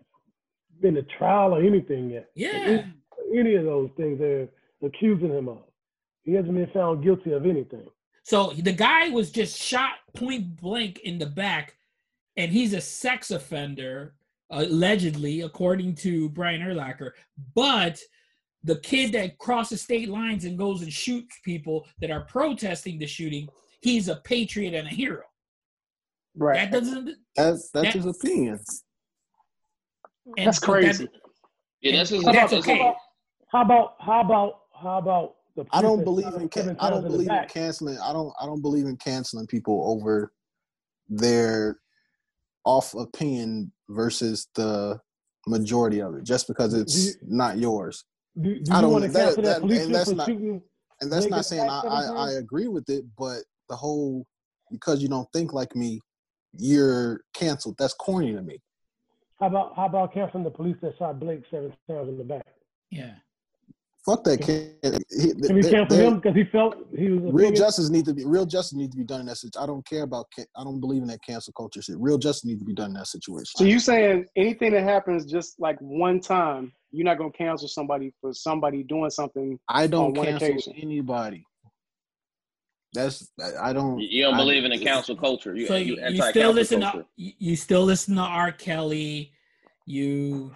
[0.81, 2.29] been a trial or anything yet.
[2.35, 2.85] Yeah.
[3.35, 4.49] Any of those things they're
[4.83, 5.63] accusing him of.
[6.23, 7.85] He hasn't been found guilty of anything.
[8.23, 11.75] So the guy was just shot point blank in the back,
[12.37, 14.13] and he's a sex offender,
[14.49, 17.11] allegedly, according to Brian Urlacher.
[17.55, 17.99] But
[18.63, 23.07] the kid that crosses state lines and goes and shoots people that are protesting the
[23.07, 23.47] shooting,
[23.81, 25.23] he's a patriot and a hero.
[26.35, 26.69] Right.
[26.71, 27.15] That doesn't.
[27.35, 28.59] That's that's That- his opinion.
[30.37, 31.09] and- That's but that- crazy.
[31.81, 32.93] Yeah, that's his, And that's that's okay.
[33.51, 37.01] How about how about how about the I don't believe in him can- I don't
[37.01, 37.97] times in believe in canceling.
[37.97, 40.31] I don't I don't believe in canceling people over
[41.09, 41.79] their
[42.63, 45.01] off opinion versus the
[45.47, 48.05] majority of it, just because it's Do not yours.
[48.39, 50.27] Do, do I don't- want to that- cancel that, that- policeman and that's for not-
[50.27, 50.61] shooting?
[51.01, 53.39] And that's not saying I, I, I agree with it, but
[53.69, 54.25] the whole
[54.69, 55.99] because you don't think like me,
[56.53, 57.75] you're canceled.
[57.79, 58.59] That's corny to me.
[59.39, 62.45] How about how about canceling the police that shot Blake seven times in the back?
[62.91, 63.15] Yeah.
[64.05, 64.77] Fuck that kid.
[65.09, 67.55] He- Can we they- cancel him because he felt he was a Real bigot?
[67.57, 69.63] justice needs to be real justice needs to be done in that situation.
[69.63, 70.27] I don't care about.
[70.37, 71.97] I don't believe in that cancel culture shit.
[71.99, 73.45] Real justice needs to be done in that situation.
[73.57, 78.13] So you saying anything that happens just like one time, you're not gonna cancel somebody
[78.21, 79.59] for somebody doing something?
[79.67, 80.73] I don't one cancel occasion.
[80.77, 81.45] anybody.
[82.93, 83.99] That's I I don't.
[83.99, 85.55] You don't I- believe in the cancel culture.
[85.55, 86.99] You, So you, you, you still listen culture.
[86.99, 88.51] to you you still listen to R.
[88.51, 89.31] Kelly.
[89.85, 90.53] You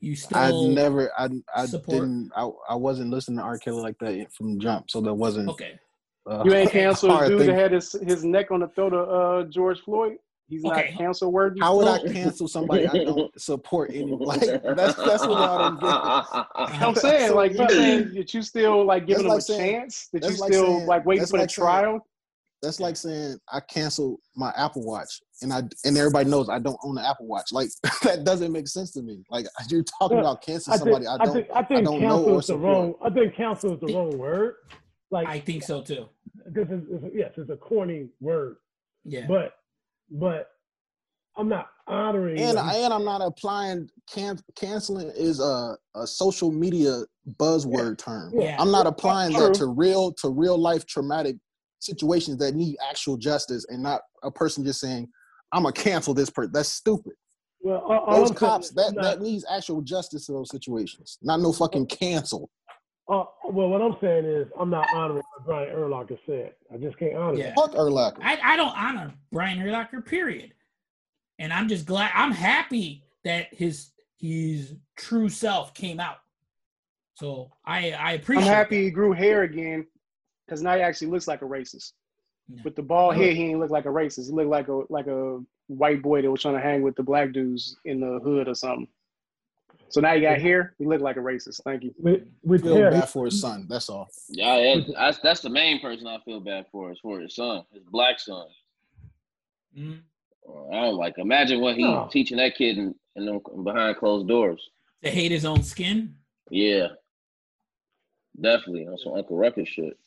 [0.00, 1.10] you still I never.
[1.18, 2.30] I I support- didn't.
[2.36, 3.58] I, I wasn't listening to R.
[3.58, 4.90] Kelly like that from jump.
[4.90, 5.48] So that wasn't.
[5.48, 5.78] okay.
[6.24, 7.48] Uh, You ain't canceled a dude thing.
[7.48, 9.08] that had his, his neck on the throat of
[9.46, 10.18] uh, George Floyd.
[10.52, 10.90] He's Okay.
[10.90, 11.60] not cancel worthy.
[11.60, 14.12] How would I cancel somebody I don't support any?
[14.20, 16.82] Like that's that's what I don't get.
[16.82, 20.08] I'm saying like you saying that you still like giving them like a saying- chance,
[20.12, 22.06] that you like still saying- like waiting that's for the like saying- trial.
[22.60, 26.76] That's like saying I cancel my Apple Watch and I and everybody knows I don't
[26.84, 27.50] own an Apple Watch.
[27.50, 27.70] Like
[28.02, 29.24] that doesn't make sense to me.
[29.30, 31.34] Like you're talking Well, about canceling I somebody think, I I don't.
[31.34, 32.94] think, I think don't know cancel or is the wrong.
[33.02, 34.56] I think cancel is the wrong word.
[35.10, 36.08] Like, I think so too.
[36.52, 38.56] because it's, it's, yes, it's a corny word,
[39.04, 39.26] Yeah.
[39.28, 39.54] but,
[40.12, 40.48] but
[41.36, 42.38] I'm not honoring.
[42.38, 47.02] and what and I'm not applying can canceling is a, a social media
[47.38, 48.32] buzzword term.
[48.36, 48.56] Yeah.
[48.58, 51.36] I'm not applying that to real to real life traumatic
[51.80, 55.08] situations that need actual justice and not a person just saying
[55.52, 56.52] I'm gonna cancel this person.
[56.52, 57.12] That's stupid.
[57.62, 61.18] well, all, all Those I'm cops that not- that needs actual justice in those situations,
[61.22, 62.50] not no fucking cancel.
[63.08, 66.52] Uh, well, what I'm saying is I'm not honoring what Brian Urlacher said.
[66.72, 67.46] I just can't honor Yeah.
[67.46, 67.54] that.
[67.56, 68.18] Fuck Urlacher.
[68.22, 70.52] I, I don't honor Brian Urlacher, period.
[71.38, 76.18] And I'm just glad I'm happy that his his true self came out.
[77.14, 78.12] So I I appreciate.
[78.12, 79.86] I'm appreciate happy he grew hair again
[80.46, 81.92] because now he actually looks like a racist.
[82.48, 82.62] Yeah.
[82.64, 84.26] With the bald head, he ain't look like a racist.
[84.26, 87.02] He looked like a like a white boy that was trying to hang with the
[87.02, 88.86] black dudes in the hood or something.
[89.92, 90.74] So now you got here.
[90.78, 91.60] He look like a racist.
[91.64, 91.94] Thank you.
[91.98, 93.66] With, with Feel hair, bad for his son.
[93.68, 94.08] That's all.
[94.30, 97.64] Yeah, it, that's that's the main person I feel bad for is for his son,
[97.74, 98.46] his black son.
[99.78, 100.00] Mhm.
[100.48, 101.18] Uh, I don't like.
[101.18, 102.08] Imagine what he No.
[102.10, 104.66] teaching that kid in, in behind closed doors.
[105.02, 106.14] to hate his own skin.
[106.50, 106.88] Yeah,
[108.40, 109.98] definitely on some Uncle Ruckus shit.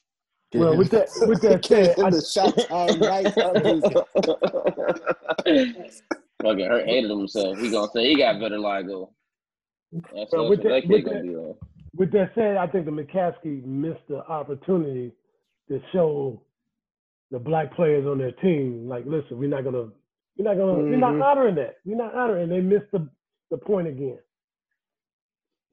[0.53, 3.31] Well, with that, with that said, I, the shot time right
[6.41, 7.57] Fucking hurt, hated himself.
[7.59, 9.09] He gonna say he got better vitiligo.
[10.13, 11.55] That's, Well, with that- with that-
[11.95, 15.13] with that said, I think the McCaskey missed the opportunity
[15.69, 16.41] to show
[17.31, 19.89] the black players on their team, like, listen, we're not gonna,
[20.37, 21.23] we're not gonna, we're not Mhm.
[21.23, 21.77] honoring that.
[21.85, 22.49] We're not honoring.
[22.49, 23.09] They missed the
[23.51, 24.19] the point again.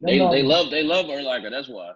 [0.01, 0.31] They all.
[0.31, 1.51] they love they love Urlacher.
[1.51, 1.93] That's why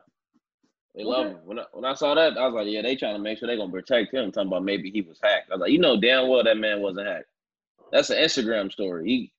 [0.94, 1.38] they love him.
[1.44, 3.46] When I, when I saw that, I was like, yeah, they trying to make sure
[3.48, 4.32] they gonna protect him.
[4.32, 5.50] Talking about maybe he was hacked.
[5.50, 7.28] I was like, you know damn well that man wasn't hacked.
[7.92, 9.06] That's an Instagram story.
[9.06, 9.32] He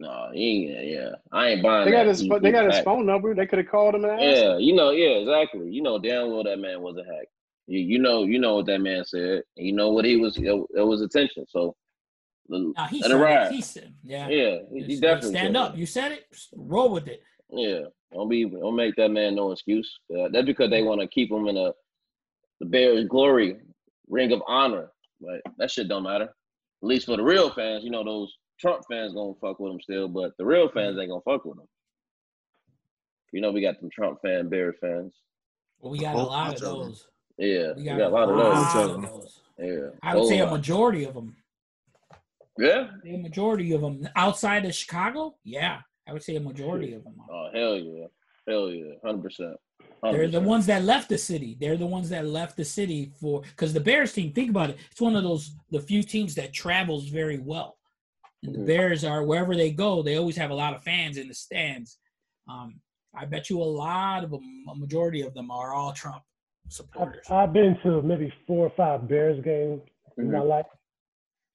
[0.00, 0.88] no, he ain't.
[0.88, 1.84] Yeah, I ain't buying.
[1.86, 2.08] They got that.
[2.10, 3.34] his He- they got was his phone number.
[3.34, 4.22] They could have called him and asked.
[4.22, 4.50] him.
[4.50, 5.68] Yeah, you know, yeah, exactly.
[5.70, 7.26] You know damn well that man was a hack.
[7.66, 9.42] You, you know, you know what that man said.
[9.56, 10.36] You know what he was.
[10.38, 11.44] It, it was attention.
[11.48, 11.74] So
[12.48, 13.22] let Now he let said it it.
[13.24, 13.52] ride.
[13.52, 14.28] He said, yeah.
[14.28, 15.74] Yeah, he, he definitely stand up.
[15.74, 15.78] it.
[15.78, 16.24] You said it.
[16.56, 17.22] Roll with it.
[17.50, 17.80] Yeah,
[18.12, 19.98] don't be don't make that man no excuse.
[20.16, 21.72] Uh, that's because they want to keep him in a
[22.60, 23.56] the Bears glory
[24.08, 24.90] ring of honor.
[25.20, 26.24] But that shit don't matter.
[26.24, 29.80] At least for the real fans, you know those Trump fans gonna fuck with him
[29.80, 31.66] still, but the real fans ain't gonna fuck with him.
[33.32, 35.12] You know we got them Trump fan, Bears fans.
[35.80, 36.88] Well, we got a lot of bunch of 'em.
[36.88, 37.08] those.
[37.38, 38.74] Yeah, We we got, got, a lot of those.
[38.74, 39.02] of of 'em.
[39.10, 39.40] those.
[39.58, 40.56] Yeah, I would say a Whole lot.
[40.58, 41.36] majority of them.
[42.58, 42.90] Yeah.
[43.06, 45.36] A majority of them outside of Chicago.
[45.44, 47.14] Yeah, I would say a majority of them.
[47.30, 48.06] Oh hell yeah,
[48.48, 49.56] hell yeah, hundred percent.
[50.02, 51.56] They're the ones that left the city.
[51.60, 54.32] They're the ones that left the city for because the Bears team.
[54.32, 54.78] Think about it.
[54.90, 57.77] It's one of those the few teams that travels very well.
[58.42, 58.64] And the.
[58.64, 60.02] Bears are wherever they go.
[60.02, 61.98] They always have a lot of fans in the stands.
[62.48, 62.80] Um,
[63.14, 66.22] I bet you a lot of them, a majority of them, are all Trump
[66.66, 67.26] I've, supporters.
[67.30, 69.80] I've been to maybe four or five Bears games
[70.16, 70.66] in my life,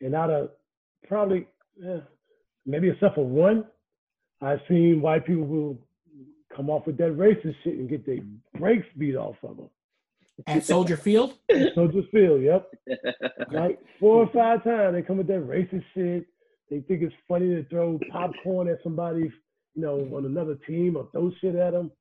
[0.01, 0.49] and out of
[1.07, 1.47] probably
[1.85, 1.99] eh,
[2.65, 3.65] maybe except for one,
[4.41, 5.77] I've seen white people who
[6.55, 8.19] come off with that racist shit and get their
[8.57, 9.69] brakes beat off of them.
[10.47, 11.35] At Soldier Field.
[11.75, 12.67] So just feel, yep.
[13.51, 16.25] Like four or five times they come with that racist shit.
[16.69, 19.31] They think it's funny to throw popcorn at somebody,
[19.75, 21.91] you know, on another team or throw shit at them.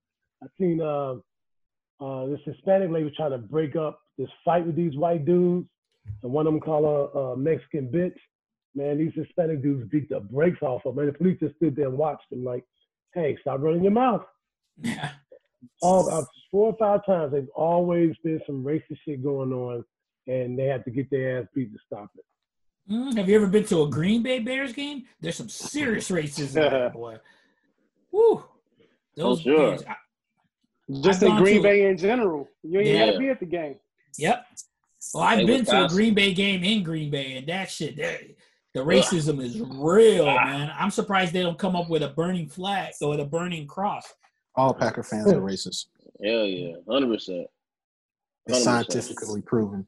[0.43, 1.17] I've seen uh,
[2.01, 5.69] uh, this Hispanic lady was trying to break up this fight with these white dudes,
[6.23, 8.17] and one of them called her a Mexican bitch.
[8.75, 11.05] Man, these Hispanic dudes beat the brakes off of them.
[11.05, 12.65] And the police just stood there and watched them like,
[13.15, 14.23] hey, stop running your mouth.
[14.81, 15.11] Yeah.
[15.81, 19.85] All uh, four or five times, they've always been some racist shit going on,
[20.27, 22.25] and they have to get their ass beat to stop it.
[22.91, 25.05] Mm, have you ever been to a Green Bay Bears game?
[25.21, 27.19] There's some serious racism there, boy.
[28.11, 28.45] Woo.
[29.17, 29.71] Those Oh, sure.
[29.71, 29.85] games.
[29.89, 29.97] I-
[31.01, 32.49] Just I've in Green to- Bay in general.
[32.63, 33.07] You ain't Yeah.
[33.07, 33.77] gotta be at the game.
[34.19, 34.47] Yep.
[35.15, 37.97] Well, I've Hey, been to a Green Bay game in Green Bay, and that shit,
[37.97, 38.21] that,
[38.75, 40.73] the racism is real, man.
[40.79, 44.13] I'm surprised they don't come up with a burning flag or with a burning cross.
[44.55, 45.87] All Packer fans are racist.
[46.25, 47.47] Hell yeah, hundred percent.
[48.47, 48.63] It's 100%.
[48.63, 49.87] scientifically proven.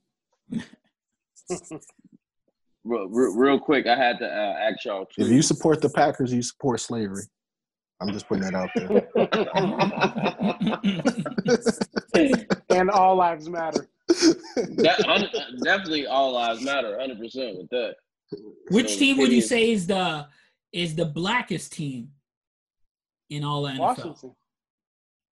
[2.84, 5.06] Real, real, real quick, I had to uh, ask y'all.
[5.06, 5.22] Too.
[5.22, 7.22] If you support the Packers, you support slavery.
[8.00, 9.08] I'm just putting that out there.
[12.70, 13.88] And all lives matter.
[14.08, 15.28] that, hun-
[15.62, 17.94] definitely all lives matter, hundred percent with that.
[18.70, 20.26] Which So, team would you say is the
[20.72, 22.10] is the blackest team
[23.30, 23.78] in all the NFL?
[23.78, 24.34] Washington.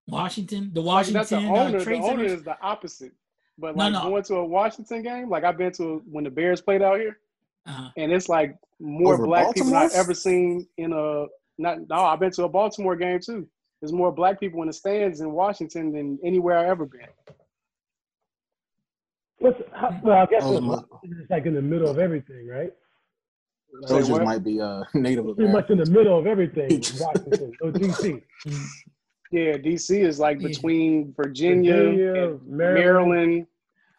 [0.06, 1.84] Washington, the Like, that's the Washington uh, owner.
[1.84, 2.24] The owner Center.
[2.24, 3.12] is the opposite.
[3.58, 4.02] But No, like no.
[4.10, 7.18] going to a Washington game, like I've been to when the Bears played out here,
[7.66, 7.88] Uh-huh.
[7.96, 11.26] and it's like more Over black people I've ever seen in a.
[11.58, 13.46] Not no, I've been to a Baltimore game too.
[13.80, 17.06] There's more black people in the stands in Washington than anywhere I've ever been.
[19.38, 20.82] What's, how, well, I guess Oh, it's, my-
[21.20, 22.72] it's like in the middle of everything, right?
[23.88, 24.18] Those what?
[24.18, 26.68] just might be uh, Native Pretty much in the middle of everything.
[27.00, 28.22] Washington or DC.
[29.30, 30.48] Yeah, DC is like Yeah.
[30.48, 32.74] between Virginia, Virginia, and Maryland.
[32.74, 33.46] Maryland,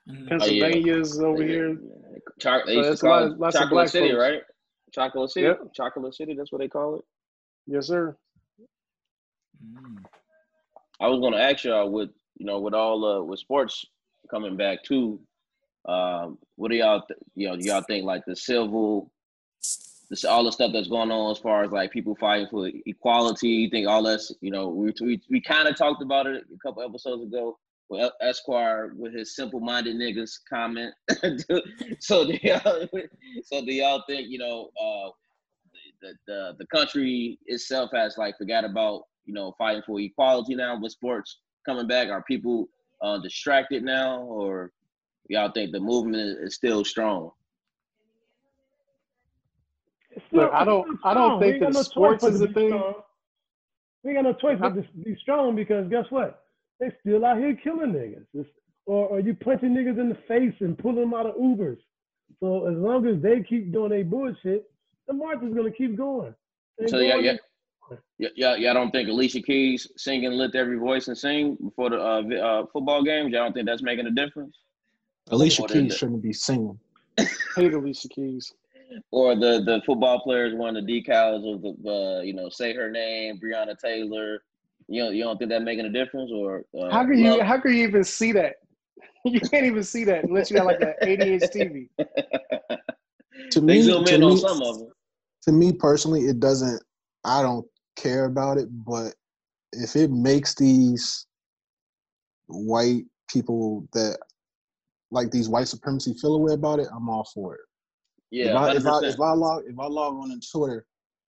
[0.09, 0.27] Mm.
[0.27, 1.77] Pennsylvania's over here.
[2.39, 4.19] Choc- they So used to a lot of- it lots Chocolate black City, folks.
[4.19, 4.41] right?
[4.93, 5.47] Chocolate City.
[5.47, 5.73] Yep.
[5.73, 6.33] Chocolate City.
[6.35, 7.05] That's what they call it.
[7.67, 8.15] Yes, sir.
[9.65, 10.03] Mm.
[10.99, 13.85] I was going to ask y'all with you know with all uh with sports
[14.29, 15.19] coming back too.
[15.85, 19.11] Um, what do y'all th- you know y'all think like the civil,
[20.09, 23.49] this all the stuff that's going on as far as like people fighting for equality?
[23.49, 26.57] You think all that's you know we we we kind of talked about it a
[26.59, 27.57] couple episodes ago
[27.89, 30.93] with Esquire with his simple-minded niggas comment.
[31.99, 32.87] so do y'all
[33.43, 35.09] so do y'all think you know uh
[36.01, 40.79] the, the the country itself has like forgot about you know fighting for equality now
[40.79, 42.09] with sports coming back?
[42.09, 42.67] Are people
[43.01, 44.71] uh, distracted now, or
[45.29, 47.31] y'all think the movement is, is still strong?
[50.31, 52.45] Look, I don't- I don't think ain't got that no choice sports but is to
[52.45, 52.69] a thing.
[52.69, 52.93] strong.
[54.03, 56.42] We ain't got no choice but to be strong because guess what?
[56.79, 58.25] They still out here killing niggas.
[58.33, 58.49] It's,
[58.85, 61.77] or, or you punching niggas in the face and pulling them out of Ubers.
[62.39, 64.69] So as long as they keep doing their bullshit,
[65.07, 66.33] the march is gonna keep going.
[66.79, 67.37] And So yeah, going yeah.
[68.17, 71.97] Yeah, yeah, y'all don't think Alicia Keys singing "Lift Every Voice" and sing before the
[71.97, 73.31] uh, uh, football games?
[73.31, 74.57] Y'all don't think that's making a difference?
[75.29, 76.79] Alicia Or the- Keys shouldn't be singing.
[77.55, 78.51] Hate Alicia Keys.
[79.11, 82.89] Or the the football players wearing the decals of the uh, you know say her
[82.89, 84.41] name, Breonna Taylor.
[84.87, 86.31] You know, you don't think that making a difference?
[86.33, 87.29] Or uh, How can you?
[87.31, 88.55] love- How can you even see that?
[89.25, 91.87] You can't even see that unless you got like an 80 inch TV.
[93.51, 94.87] To me, to me, some of them.
[95.43, 96.83] to me personally, it doesn't.
[97.23, 97.65] I don't
[97.95, 99.13] care about it, but
[99.71, 101.25] if it makes these
[102.47, 104.17] white people that
[105.11, 107.61] like these white supremacy feel a way about it, I'm all for it.
[108.31, 110.85] Yeah, if I, if I if I log if I log on to Twitter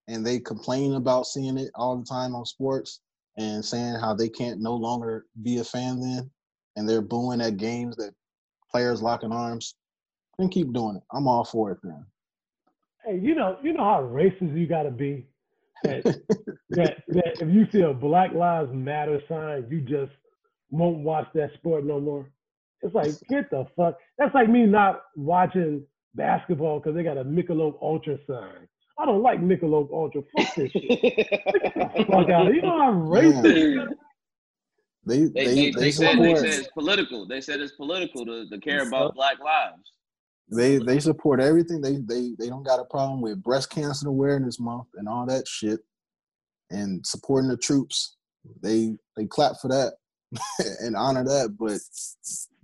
[0.09, 3.01] and they complain about seeing it all the time on sports
[3.37, 6.29] and saying how they can't no longer be a fan then
[6.75, 8.13] and they're booing at games that
[8.69, 9.75] players locking arms,
[10.37, 11.03] then keep doing it.
[11.13, 12.05] I'm all for it then.
[13.05, 15.27] Hey, you know, you know how racist you gotta be.
[15.83, 16.03] That,
[16.71, 20.11] that that if you see a Black Lives Matter sign, you just
[20.71, 22.29] won't watch that sport no more.
[22.81, 23.97] It's like get the fuck.
[24.17, 25.83] That's like me not watching
[26.15, 28.67] basketball because they got a Michelob Ultra sign.
[28.97, 30.21] I don't like Michelob Ultra.
[30.37, 31.27] Fuck this shit.
[32.07, 32.53] Fuck out.
[32.53, 33.87] You know how racist.
[35.05, 37.27] They They, they they, they, they, said, they said it's political.
[37.27, 39.91] They said it's political to, to care about Black lives.
[40.51, 41.81] they they support everything.
[41.81, 45.47] They they they don't got a problem with breast cancer awareness month and all that
[45.47, 45.81] shit,
[46.71, 48.15] and supporting the troops.
[48.63, 49.93] They they clap for that
[50.81, 51.55] and honor that.
[51.59, 51.79] But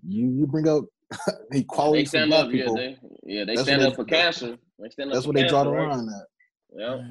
[0.07, 0.85] you you bring up
[1.51, 2.79] equality They for stand black up, people.
[2.79, 2.87] yeah.
[3.23, 4.57] They, yeah, they That's stand up they- for cancer.
[4.81, 5.89] They stand up that's for what they draw the right?
[5.89, 6.27] line at.
[6.77, 7.01] Yeah.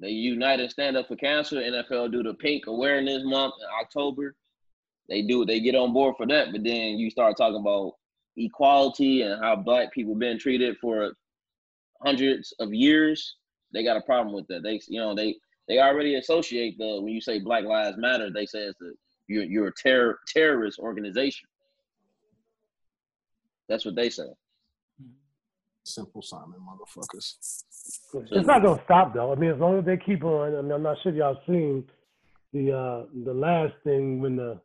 [0.00, 1.56] They unite and stand up for cancer.
[1.56, 4.34] NFL do the Pink Awareness Month in October.
[5.08, 5.44] They do.
[5.44, 6.52] They get on board for that.
[6.52, 7.94] But then you start talking about
[8.36, 11.12] equality and how black people been treated for
[12.02, 13.36] hundreds of years.
[13.72, 14.62] They got a problem with that.
[14.62, 15.36] They, you know, they
[15.68, 18.92] they already associate the when you say Black Lives Matter, they say it's a
[19.28, 21.48] you're you're a terror terrorist organization.
[23.68, 24.26] That's what they say.
[25.84, 27.34] Simple Simon, motherfuckers.
[28.30, 29.32] It's not gonna stop though.
[29.32, 30.54] I mean, as long as they keep on.
[30.54, 31.84] I mean, I'm not sure if y'all seen
[32.52, 34.60] the uh the last thing when the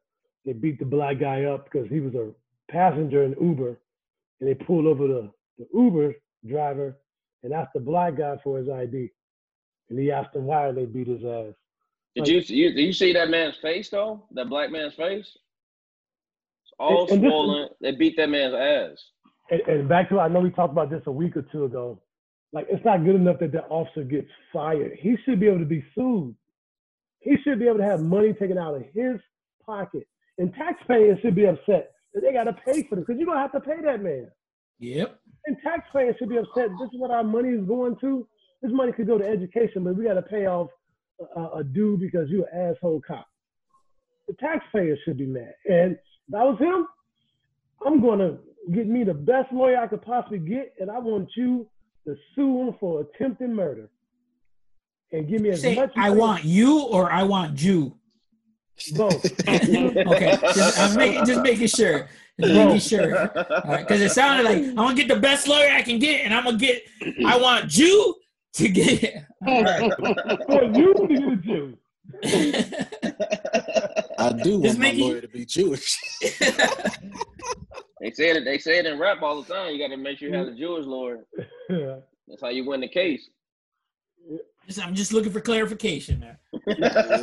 [0.45, 2.31] they beat the black guy up because he was a
[2.71, 3.79] passenger in Uber,
[4.39, 6.13] and they pulled over the, the Uber
[6.45, 6.97] driver
[7.43, 9.09] and asked the black guy for his ID,
[9.89, 11.53] and he asked him why they beat his ass.
[12.15, 14.23] Did you, you did you see that man's face though?
[14.31, 15.35] That black man's face?
[16.63, 17.69] It's all And- and this is- swollen.
[17.81, 19.03] They beat that man's ass.
[19.49, 22.01] And, and back to I know we talked about this a week or two ago.
[22.53, 24.93] Like it's not good enough that the officer gets fired.
[24.99, 26.35] He should be able to be sued.
[27.19, 29.19] He should be able to have money taken out of his
[29.65, 30.07] pocket.
[30.37, 33.37] And taxpayers should be upset that they got to pay for this because you're going
[33.37, 34.29] to have to pay that man.
[34.79, 35.19] Yep.
[35.45, 36.69] And taxpayers should be upset.
[36.79, 38.27] This is what our money is going to.
[38.61, 40.69] This money could go to education, but we got to pay off
[41.19, 43.27] a, a, a due because you're an asshole cop.
[44.27, 45.53] The taxpayers should be mad.
[45.65, 46.87] And if that was him,
[47.85, 48.37] I'm going to
[48.73, 51.67] get me the best lawyer I could possibly get, and I want you
[52.05, 53.89] to sue him for attempted murder
[55.11, 55.91] and give me as Say, much.
[55.95, 57.97] I money- want you or I want you.
[58.95, 59.25] both.
[59.47, 62.07] okay, just, I'm making, just making sure.
[62.39, 63.27] Just making sure.
[63.33, 66.43] Because it sounded like I'm gonna get the best lawyer I can get, and I'm
[66.43, 66.83] gonna get.
[67.25, 68.15] I want you
[68.53, 69.23] to get.
[69.39, 69.91] Right.
[70.47, 71.77] For you to get a Jew.
[74.17, 75.97] I do want my make it- lawyer to be Jewish.
[77.99, 78.45] They said it.
[78.45, 79.73] They say it in rap all the time.
[79.73, 81.25] You got to make sure you have a Jewish lawyer.
[81.67, 81.95] Yeah.
[82.27, 83.27] That's how you win the case.
[84.67, 86.39] Just- I'm just looking for clarification there.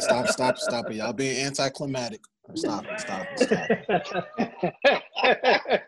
[0.01, 0.97] stop, stop, stop it.
[0.97, 2.22] Y'all being anticlimactic.
[2.57, 3.70] Stop it, stop it, stop
[4.38, 5.82] it.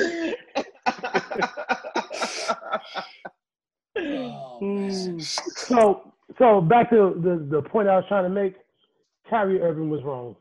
[3.96, 5.20] Oh, Mm.
[5.22, 8.56] So, so back to the, the point I was trying to make.
[9.28, 10.34] Kyrie Irving was wrong.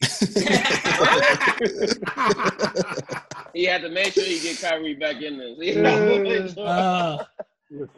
[3.52, 5.56] he had to make sure he get Kyrie back in there.
[5.56, 5.80] See?
[6.60, 7.24] Uh,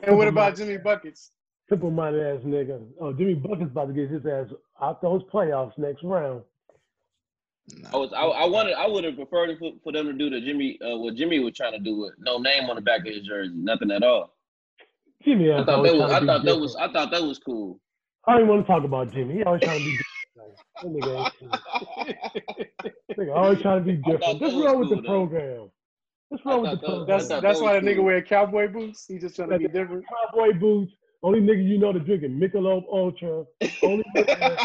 [0.03, 1.33] and what about Jimmy Buckets?
[1.69, 2.83] simple minded ass nigga?
[3.01, 4.47] Oh, Jimmy Bucket's about to get his ass
[4.81, 6.43] out those playoffs next round.
[7.93, 8.13] I was.
[8.15, 8.75] I, I wanted.
[8.75, 10.79] I would have preferred for, for them to do the Jimmy.
[10.81, 13.27] Uh, what Jimmy was trying to do with no name on the back of his
[13.27, 14.35] jersey, nothing at all.
[15.25, 16.61] Jimmy I thought that was, I thought that different.
[16.61, 16.77] was.
[16.77, 17.81] I thought that was cool.
[18.27, 19.35] I don't want to talk about Jimmy.
[19.35, 20.57] He always trying to be different.
[20.83, 21.31] That nigga,
[23.19, 24.41] nigga always trying to be different.
[24.41, 25.09] What's was wrong with cool, the though.
[25.09, 25.71] program?
[26.29, 27.07] What's wrong with the program?
[27.07, 28.05] That's that's that why was the nigga cool.
[28.05, 29.07] wear cowboy boots.
[29.09, 30.05] He just trying to be different.
[30.09, 30.93] cowboy boots.
[31.23, 33.45] Only nigga you know to drinking Michelob Ultra.
[33.83, 34.57] Only nigga,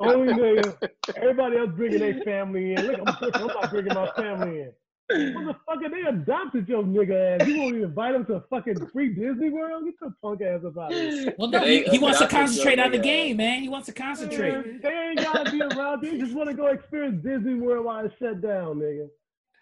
[0.00, 0.90] only nigga.
[1.16, 2.86] Everybody else bringing their family in.
[2.86, 3.36] Look, I'm, different.
[3.36, 4.72] I'm not bringing my family in.
[5.10, 7.48] Motherfucker, they adopted your nigga ass.
[7.48, 9.84] You won't even invite him to a fucking free Disney World?
[9.84, 11.34] Get your punk ass up out of here.
[11.38, 13.62] well, no, he, he wants to concentrate on the game, man.
[13.62, 14.52] He wants to concentrate.
[14.52, 16.02] Man, They ain't gotta be around.
[16.02, 19.08] They just want to go experience Disney World while it's shut down, nigga.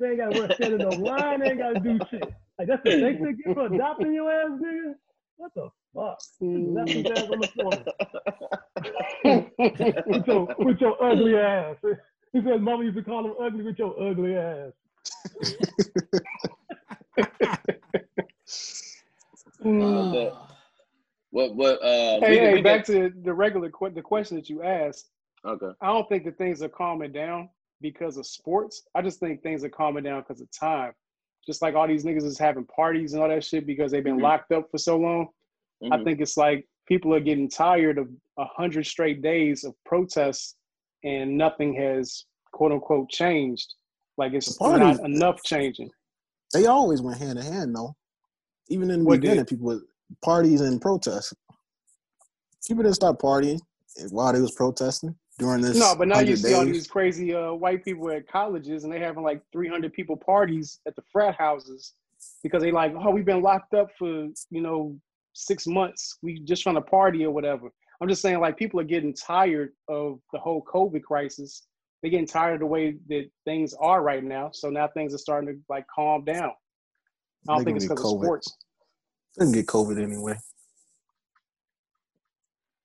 [0.00, 1.40] They ain't gotta work stand in no line.
[1.40, 2.22] They ain't gotta do shit.
[2.58, 4.94] Like that's the thanks they get for adopting your ass, nigga.
[5.36, 6.18] What the fuck?
[6.40, 7.84] Left his ass on the corner
[10.06, 11.76] with your with your ugly ass.
[12.32, 14.72] He said, "Mama used to call him ugly with your ugly ass."
[19.64, 20.32] Okay.
[21.30, 21.54] What?
[21.56, 21.82] What?
[21.82, 25.10] Uh, Hey, we, hey, we back to the regular que- the question that you asked.
[25.44, 25.70] Okay.
[25.80, 27.48] I don't think that things are calming down
[27.80, 28.82] because of sports.
[28.94, 30.92] I just think things are calming down because of time.
[31.46, 34.18] Just like all these niggas is having parties and all that shit because they've been
[34.18, 34.22] Mhm.
[34.22, 35.28] locked up for so long.
[35.84, 36.04] I Mhm.
[36.04, 40.56] think it's like people are getting tired of a hundred straight days of protests
[41.04, 43.74] and nothing has quote unquote changed.
[44.18, 45.90] Like it's parties- not enough changing.
[46.52, 47.94] They always went hand in hand, though.
[48.68, 49.48] Even in the What beginning, did?
[49.48, 49.80] people
[50.22, 51.32] parties and protests.
[52.66, 53.60] People didn't stop partying
[54.10, 55.78] while they was protesting during this.
[55.78, 58.92] No, but now you 100 see all these crazy uh, white people at colleges and
[58.92, 61.92] they having like 300 people parties at the frat houses
[62.42, 64.98] because they like, oh, we've been locked up for, you know,
[65.34, 66.18] six months.
[66.22, 67.68] We just trying to party or whatever.
[68.00, 71.67] I'm just saying like people are getting tired of the whole COVID crisis.
[72.00, 74.50] They're getting tired of the way that things are right now.
[74.52, 76.52] So now things are starting to like calm down.
[77.48, 78.24] I don't think it's gonna because get of COVID.
[78.24, 78.56] sports.
[79.38, 80.36] Didn't get COVID anyway.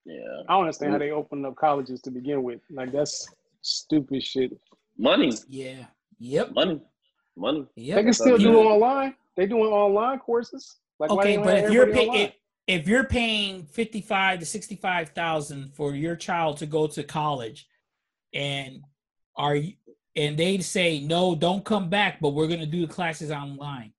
[0.04, 0.20] Yeah.
[0.48, 2.60] I don't understand how they opened up colleges to begin with.
[2.70, 3.26] Like that's
[3.62, 4.52] stupid shit.
[4.98, 5.32] Money.
[5.48, 5.86] Yeah.
[6.18, 6.52] Yep.
[6.52, 6.80] Money.
[7.36, 7.66] Money.
[7.76, 7.96] Yep.
[7.96, 8.50] They can still do Yeah.
[8.50, 9.14] it online.
[9.36, 10.78] They doing online courses.
[10.98, 12.32] Like okay, they but if you're pay, if,
[12.66, 17.02] if you're paying fifty five to sixty five thousand for your child to go to
[17.02, 17.66] college,
[18.32, 18.80] and
[19.36, 19.72] are you
[20.16, 23.92] and they say no, don't come back, but we're gonna do the classes online.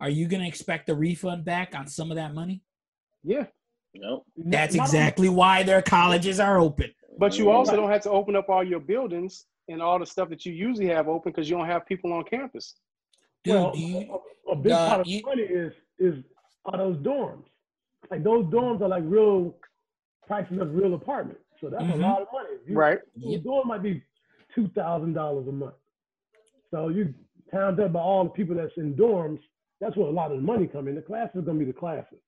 [0.00, 2.62] Are you gonna expect a refund back on some of that money?
[3.22, 3.46] yeah,
[3.94, 4.24] Nope.
[4.36, 6.92] That's Not- exactly why their colleges are open.
[7.18, 10.28] but you also don't have to open up all your buildings and all the stuff
[10.30, 12.74] that you usually have open because you don't have people on campus.
[13.44, 16.14] Dude, well, do you, a, a big uh, part of you- the money is is
[16.64, 17.44] are those dorms.
[18.10, 19.54] Like those dorms are like real
[20.26, 21.42] prices of real apartments.
[21.60, 21.94] So that's Mhm.
[21.94, 22.48] a lot of money.
[22.66, 22.98] You, Right.
[22.98, 23.42] A Yep.
[23.42, 24.02] dorm might be
[24.54, 25.74] two thousand dollars a month.
[26.70, 27.14] So you
[27.52, 29.40] times that by all the people that's in dorms,
[29.80, 30.94] that's where a lot of the money come in.
[30.94, 32.18] The classes are gonna be the classes.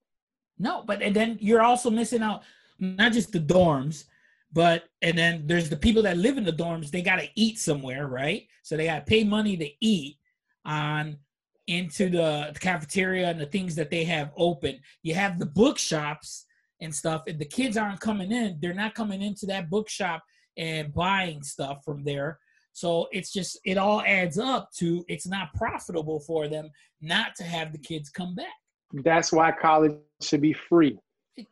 [0.59, 2.43] No, but and then you're also missing out
[2.79, 4.05] not just the dorms,
[4.53, 6.91] but and then there's the people that live in the dorms.
[6.91, 8.47] They got to eat somewhere, right?
[8.63, 10.19] So they got to pay money to eat
[10.65, 11.19] on
[11.67, 14.79] into the cafeteria and the things that they have open.
[15.03, 16.47] You have the bookshops
[16.81, 18.59] and stuff, and the kids aren't coming in.
[18.61, 20.23] They're not coming into that bookshop
[20.57, 22.39] and buying stuff from there.
[22.73, 27.45] So it's just it all adds up to it's not profitable for them not to
[27.45, 28.47] have the kids come back.
[28.93, 29.93] That's why college
[30.23, 30.99] should be free.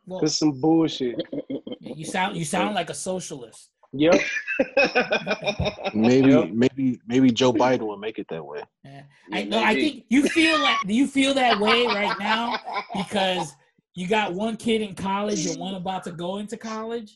[0.05, 1.21] Well, This is some bullshit.
[1.79, 3.69] you sound you sound like a socialist.
[3.95, 4.21] Yep.
[5.93, 6.49] Maybe, Yep.
[6.49, 8.63] maybe, maybe Joe Biden will make it that way.
[8.83, 9.03] Yeah.
[9.31, 9.61] I know.
[9.63, 10.81] I think you feel that.
[10.87, 12.57] Do you feel that way right now
[12.95, 13.53] because
[13.93, 17.15] you got one kid in college and one about to go into college?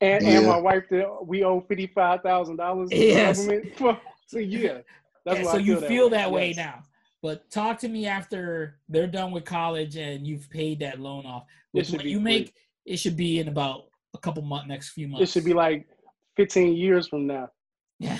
[0.00, 3.38] And, and my wife, did, we owe fifty five thousand dollars to Yes.
[3.44, 3.76] the government.
[3.78, 4.78] For, so yeah,
[5.24, 6.56] that's Yeah, so I you feel that way Yes.
[6.56, 6.82] now.
[7.20, 11.42] But talk to me after they're done with college and you've paid that loan off.
[11.74, 12.24] It With should be you free.
[12.24, 12.54] make,
[12.86, 15.28] it should be in about a couple months, next few months.
[15.28, 15.86] It should be like
[16.36, 17.50] fifteen years from now.
[17.98, 18.18] yeah,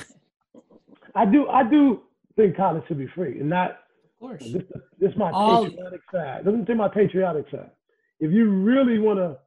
[1.15, 2.03] I do I do
[2.37, 4.43] think college should be free, and not of course.
[4.53, 4.65] this.
[4.99, 6.45] This is my All- patriotic side.
[6.45, 7.71] Listen to my patriotic side.
[8.19, 9.39] If you really want to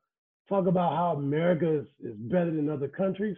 [0.52, 3.38] talk about how America is, is better than other countries,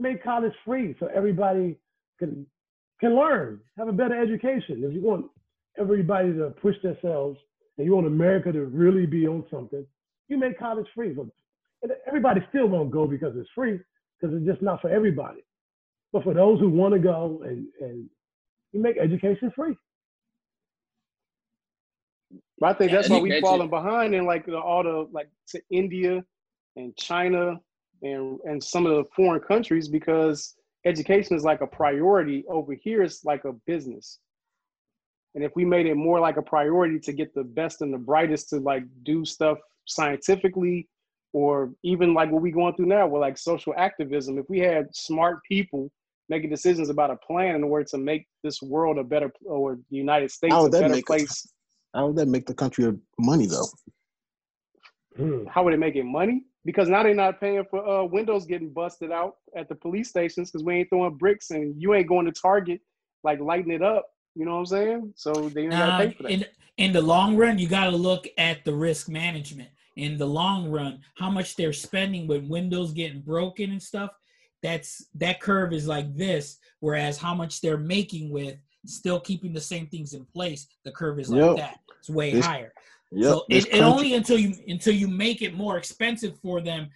[0.00, 1.76] make college free so everybody
[2.18, 2.44] can
[3.00, 4.82] can learn, have a better education.
[4.84, 5.26] If you want
[5.78, 7.38] everybody to push themselves
[7.76, 9.84] and you want America to really be on something,
[10.28, 11.14] you make college free.
[11.14, 11.28] So,
[12.06, 13.78] everybody still won't go because it's free,
[14.20, 15.44] because it's just not for everybody.
[16.12, 18.08] But for those who want to go and, and
[18.72, 19.76] you make education free.
[22.58, 24.82] But I think Yeah, that's and why we mentioned- falling behind in like the, all
[24.82, 26.24] the like to India
[26.76, 27.60] and China
[28.02, 33.02] and and some of the foreign countries because education is like a priority over here.
[33.02, 34.18] It's like a business.
[35.34, 37.98] And if we made it more like a priority to get the best and the
[37.98, 40.88] brightest to like do stuff scientifically,
[41.32, 44.94] or even like what we going through now with like social activism, if we had
[44.94, 45.90] smart people
[46.28, 49.96] making decisions about a plan in order to make this world a better or the
[49.96, 51.44] United States How a better make place.
[51.94, 51.98] Us?
[51.98, 53.68] How would that make the country of money though?
[55.16, 55.46] Hmm.
[55.46, 56.42] how would it make it money?
[56.64, 60.50] Because now they're not paying for uh, windows getting busted out at the police stations
[60.50, 62.80] because we ain't throwing bricks and you ain't going to Target
[63.22, 64.06] like lighting it up.
[64.34, 65.14] You know what I'm saying?
[65.14, 66.32] So they ain't gotta pay for that.
[66.32, 66.44] in
[66.76, 69.68] in the long run, you got to look at the risk management.
[69.96, 74.10] In the long run, how much they're spending with windows getting broken and stuff.
[74.60, 76.58] That's that curve is like this.
[76.80, 81.18] Whereas how much they're making with still keeping the same things in place, the curve
[81.18, 81.56] is like Yep.
[81.56, 81.80] that.
[81.98, 82.72] It's way This- higher.
[83.12, 83.32] Yep.
[83.32, 86.90] so it, it only until you until you make it more expensive for them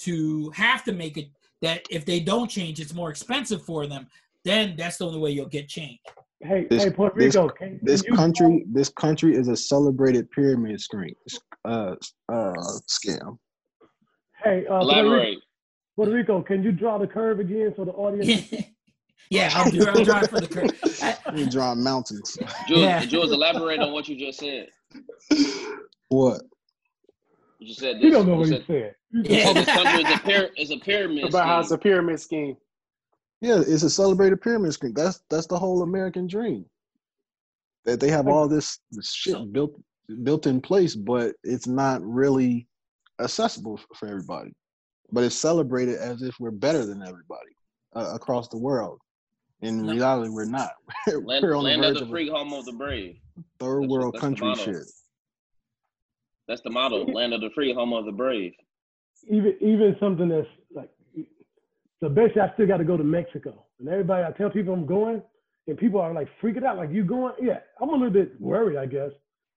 [0.00, 1.28] to have to make it
[1.62, 4.06] that if they don't change, it's more expensive for them.
[4.44, 5.98] Then that's the only way you'll get change.
[6.40, 9.56] Hey, This- hey, Puerto this- Rico, can, this can you country this country is a
[9.56, 11.14] celebrated pyramid screen
[11.64, 11.94] uh
[12.28, 12.52] uh
[12.88, 13.38] scam
[14.44, 15.38] Hey, uh, Puerto Rico, Elaborate.
[15.96, 18.52] Puerto Rico, can you draw the curve again so the audience?
[19.30, 19.86] yeah, I'll do.
[19.86, 20.70] I'll drive for the curve.
[21.02, 22.36] I- we drawing mountains
[22.68, 23.04] Jules, Yeah.
[23.04, 24.68] Jules, elaborate on what you just said.
[26.08, 26.42] what
[27.58, 28.04] You just said this.
[28.04, 28.94] You don't know you what he said, said.
[29.12, 29.44] Yeah.
[29.48, 31.24] Oh, this country is a, pyra- is a pyramid.
[31.28, 32.56] About how it's a pyramid scheme.
[33.40, 34.92] yeah it's a celebrated pyramid scheme.
[34.94, 36.64] that's that's the whole american dream
[37.84, 39.72] that they have all this, this shit So- built
[40.22, 42.66] built in place but it's not really
[43.20, 44.52] accessible for everybody
[45.12, 47.52] but it's celebrated as if we're better than everybody
[47.96, 48.98] uh, across the world
[49.64, 49.92] in No.
[49.92, 50.72] reality we're not
[51.06, 53.16] Land, we're on the land of verge the of free, home of the brave.
[53.58, 54.84] third That's- world that's country shit
[56.46, 57.04] That's the motto.
[57.06, 58.52] Land of the free, home of the brave.
[59.30, 60.90] Even even something that's like,
[62.00, 64.84] so basically, I still got to go to Mexico, and everybody, I tell people I'm
[64.84, 65.22] going,
[65.66, 67.32] and people are like freaking out, like you going?
[67.40, 69.10] Yeah, I'm a little bit worried, I guess.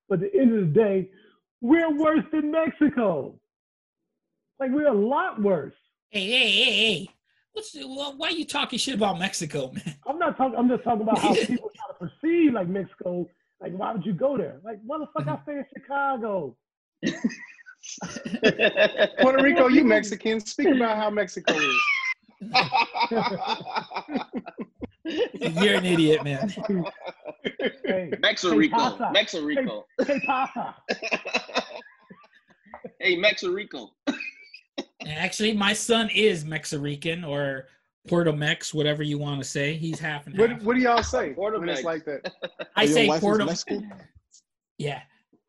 [0.07, 1.09] But at the end of the day,
[1.59, 3.37] we're worse than Mexico.
[4.59, 5.73] Like we're a lot worse.
[6.11, 7.09] Hey, hey, hey, hey!
[7.57, 9.95] What's well, why are you talking shit about Mexico, man?
[10.05, 10.59] I'm not talking.
[10.59, 13.27] I'm just talking about how people try to perceive like Mexico.
[13.59, 14.61] Like, why would you go there?
[14.63, 16.55] Like, motherfucker, I stay in Chicago.
[19.21, 20.39] Puerto Rico, you Mexican.
[20.39, 21.75] Speak about how Mexico is.
[25.59, 26.53] You're an idiot, man.
[27.83, 30.75] Hey, Mexico Hey, Mexico hey, pasa.
[32.99, 33.89] hey, Mexico Rico.
[35.05, 37.67] Actually, my son is Mexican or
[38.07, 39.75] Puerto Mex, whatever you want to say.
[39.75, 40.49] He's half and half.
[40.49, 41.85] What, what do y'all say Puerto when it's Mex.
[41.85, 42.33] like that?
[42.75, 43.45] I say Puerto.
[43.45, 43.91] Mexican?
[44.77, 45.01] Yeah,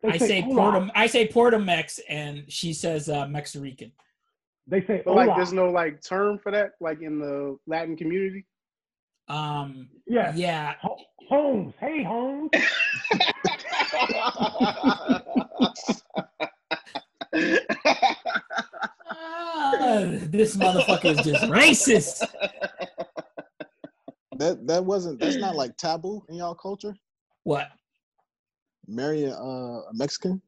[0.02, 0.72] They I say hola.
[0.72, 0.90] Puerto.
[0.94, 3.92] I say Puerto Mex, and she says uh, Mexican.
[4.66, 8.44] They say But like, there's no like term for that, like in the Latin community.
[9.28, 10.32] Um, yeah.
[10.34, 10.96] yeah, Ho-
[11.28, 11.74] Holmes.
[11.80, 12.50] Hey, Holmes.
[20.30, 22.24] This motherfucker is just racist.
[24.38, 26.94] That that wasn't that's not like taboo in y'all culture.
[27.42, 27.70] What?
[28.86, 30.40] Marrying uh, a Mexican.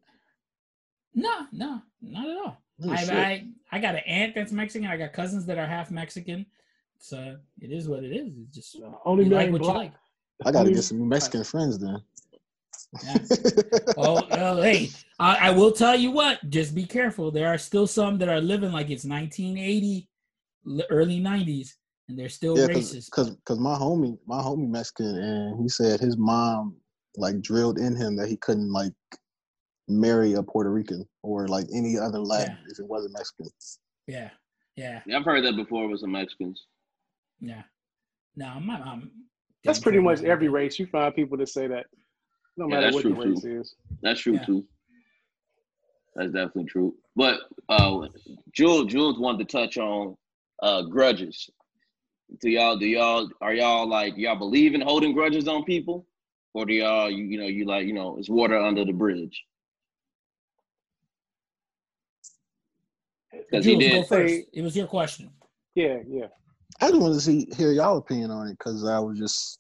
[1.13, 2.57] No, no, not at all.
[2.85, 3.11] Oh, I, shit.
[3.11, 4.89] I I got an aunt that's Mexican.
[4.89, 6.47] I got cousins that are half Mexican.
[6.99, 8.33] So it is what it is.
[8.39, 9.93] It's just you Only like married what you like.
[10.45, 12.01] I gotta get some Mexican friends then.
[13.05, 13.23] Yeah.
[13.97, 16.39] Oh, well, hey, I, I will tell you what.
[16.49, 17.31] Just be careful.
[17.31, 20.09] There are still some that are living like it's 1980,
[20.91, 21.71] early '90s,
[22.09, 23.07] and they're still Yeah, racist.
[23.07, 26.77] because because my homie my homie Mexican and he said his mom
[27.17, 28.93] like drilled in him that he couldn't like
[29.89, 33.47] marry a Puerto Rican or like any other Latin if it wasn't Mexican.
[34.07, 34.31] Yeah,
[34.77, 36.67] yeah, I've heard that before with some Mexicans.
[37.41, 37.63] yeah.
[38.37, 39.11] No, my mom.
[39.65, 40.79] That's didn't pretty much every race.
[40.79, 41.87] You find people that say that,
[42.61, 43.61] no matter that's what the true, race too.
[43.61, 43.75] is.
[44.03, 44.45] That's true Yeah.
[44.45, 44.65] too.
[46.15, 46.95] That's definitely true.
[47.17, 48.07] But uh
[48.53, 50.17] Jules Jules wanted to touch on
[50.63, 51.49] uh grudges.
[52.41, 56.07] Do y'all do y'all are y'all like y'all believe in holding grudges on people?
[56.53, 59.43] Or do y'all you, you know you like, you know, it's water under the bridge?
[63.33, 64.35] Because he Jules, go did first.
[64.35, 65.31] Say- It was your question.
[65.75, 66.27] Yeah, yeah.
[66.81, 69.60] I just wanted to see hear y'all opinion on it because I was just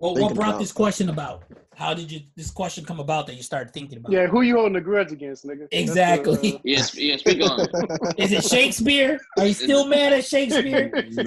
[0.00, 1.42] Well, what brought about- this question about?
[1.74, 4.10] How did you this question come about that you started thinking about?
[4.10, 5.60] Yeah, who you holding a grudge against, nigga?
[5.60, 6.54] That's the, Exactly.
[6.56, 7.70] uh, yes, sp- yeah, speak on it.
[8.18, 9.20] Is it Shakespeare?
[9.38, 10.90] Are you still mad at Shakespeare?
[10.92, 11.00] no.
[11.00, 11.24] Is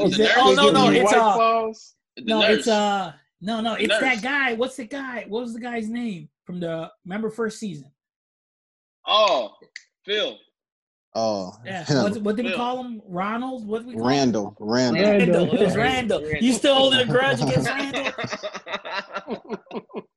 [0.00, 1.76] Is the it- oh, no, no, it's, uh,
[2.20, 3.12] no, it's uh
[3.42, 4.54] no no it's that guy.
[4.54, 5.26] What's the guy?
[5.28, 7.90] What was the guy's name from the remember first season?
[9.06, 9.52] Oh,
[10.06, 10.38] Phil.
[11.14, 11.84] Oh, Yeah.
[11.84, 12.02] him.
[12.04, 13.02] What's, what did we call him?
[13.06, 13.66] Ronald?
[13.66, 14.08] What did we call him?
[14.08, 15.02] Randall, Randall.
[15.02, 15.54] Randall.
[15.54, 16.20] It was Randall.
[16.22, 16.42] Randall.
[16.42, 18.12] You still holding a grudge against Randall?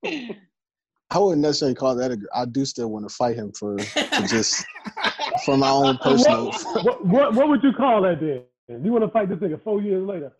[1.10, 2.16] I wouldn't necessarily call that a.
[2.16, 4.64] gr- I do still want to fight him for, for just
[5.44, 6.50] for my own personal.
[6.82, 8.82] What, what what would you call that then?
[8.82, 10.32] You want to fight this nigga four years later?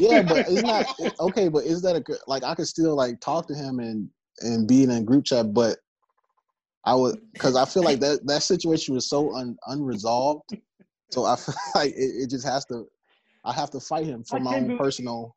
[0.00, 0.86] yeah, but it's not
[1.20, 1.48] okay.
[1.48, 4.08] But is that a gr- like I could still like talk to him and
[4.40, 5.76] and be in a group chat, but
[6.84, 10.50] I would because I feel like that that situation was so un, unresolved.
[11.10, 12.86] So I feel like it, it just has to.
[13.44, 15.36] I have to fight him for I my own believe- personal.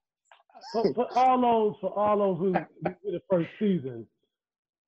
[0.72, 4.08] For, for all those for all those who who did the first season,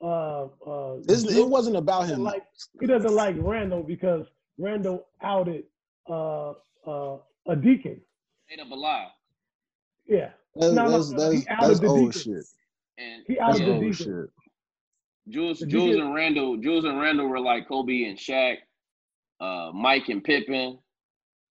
[0.02, 2.24] uh, uh, It's, Drew it wasn't about him.
[2.24, 2.44] like
[2.80, 4.26] he doesn't like Randall because
[4.58, 5.66] Randall outed
[6.10, 6.54] uh,
[6.88, 8.02] uh, a deacon.
[8.50, 9.08] Made up a lie.
[10.08, 12.34] Yeah, That's, no, no, that's, no, he that's, outed that's the old deacon.
[12.34, 12.46] shit.
[12.98, 13.94] And he That's outed the old deacon.
[13.94, 14.30] shit.
[15.30, 18.58] Jules, Did Jules get- and Randall, Jules and Randall were like Kobe and Shaq,
[19.40, 20.80] uh, Mike and Pippen,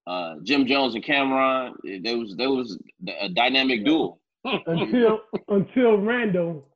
[0.06, 1.74] uh, Jim Jones and Cam'ron.
[2.02, 2.78] There was there was
[3.20, 4.20] a dynamic duel.
[4.66, 6.68] until until Randall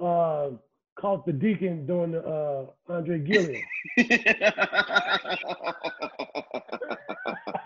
[0.00, 0.50] uh,
[0.98, 3.62] caught the deacon during the uh, Andre Gilliam.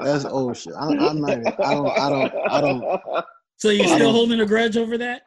[0.00, 0.74] That's old shit.
[0.74, 1.30] I, I'm not.
[1.30, 1.98] even- I don't.
[1.98, 2.32] I don't.
[2.50, 3.00] I don't.
[3.56, 5.22] So you're still holding a grudge over that?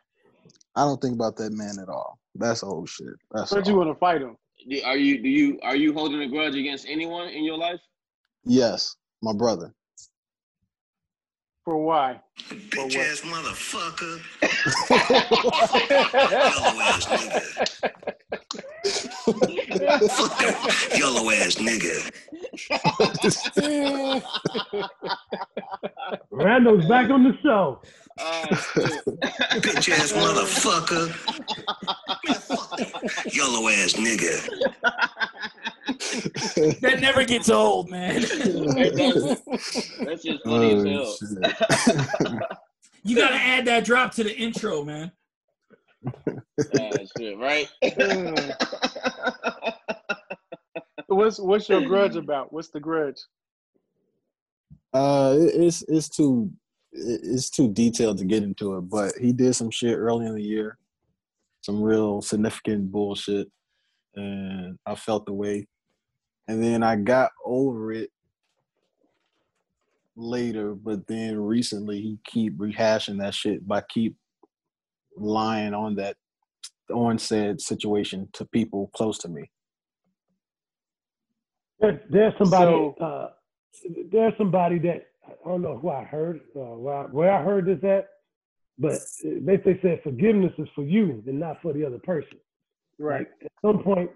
[0.76, 2.19] I don't think about that man at all.
[2.36, 3.08] That's old shit.
[3.32, 4.38] That's But you want to fight him?
[4.86, 7.80] Are you do you are you holding a grudge against anyone in your life?
[8.46, 9.74] yes, my brother.
[11.66, 12.20] For why?
[12.50, 12.96] Bitch what?
[12.96, 14.20] ass motherfucker.
[14.90, 17.42] Yellow ass nigga.
[20.10, 22.12] Fuck that yellow ass nigga.
[26.32, 27.82] Randall's back on the show.
[28.22, 29.06] Oh, shit.
[29.64, 31.08] Bitch ass motherfucker.
[32.28, 34.48] Man, fuck that yellow ass nigga.
[36.82, 38.22] That never gets old, man.
[38.22, 38.36] That's
[40.24, 41.16] just funny as Oh,
[42.30, 42.40] hell.
[43.04, 45.12] You gotta add that drop to the intro, man.
[46.08, 47.68] Ah, shit, right?
[51.08, 52.54] What's what's your grudge about?
[52.54, 53.18] What's the grudge?
[54.94, 56.59] Uh, it- it's it's too it-
[56.92, 60.42] it's too detailed to get into it, but he did some shit early in the
[60.42, 60.78] year,
[61.62, 63.50] some real significant bullshit,
[64.16, 65.68] and I felt the way,
[66.48, 68.10] and then I got over it
[70.16, 74.16] later, but then recently he keep rehashing that shit by keep
[75.16, 76.16] lying on that
[76.94, 79.50] on said situation to people close to me.
[81.80, 82.72] There's, there's somebody.
[82.72, 83.30] So- uh,
[84.12, 85.06] there's somebody that
[85.46, 88.08] I don't know who I heard uh, where, I, where I heard this at,
[88.78, 92.38] but they they said forgiveness is for you and not for the other person.
[92.98, 93.20] Right.
[93.20, 94.10] Like, at some point,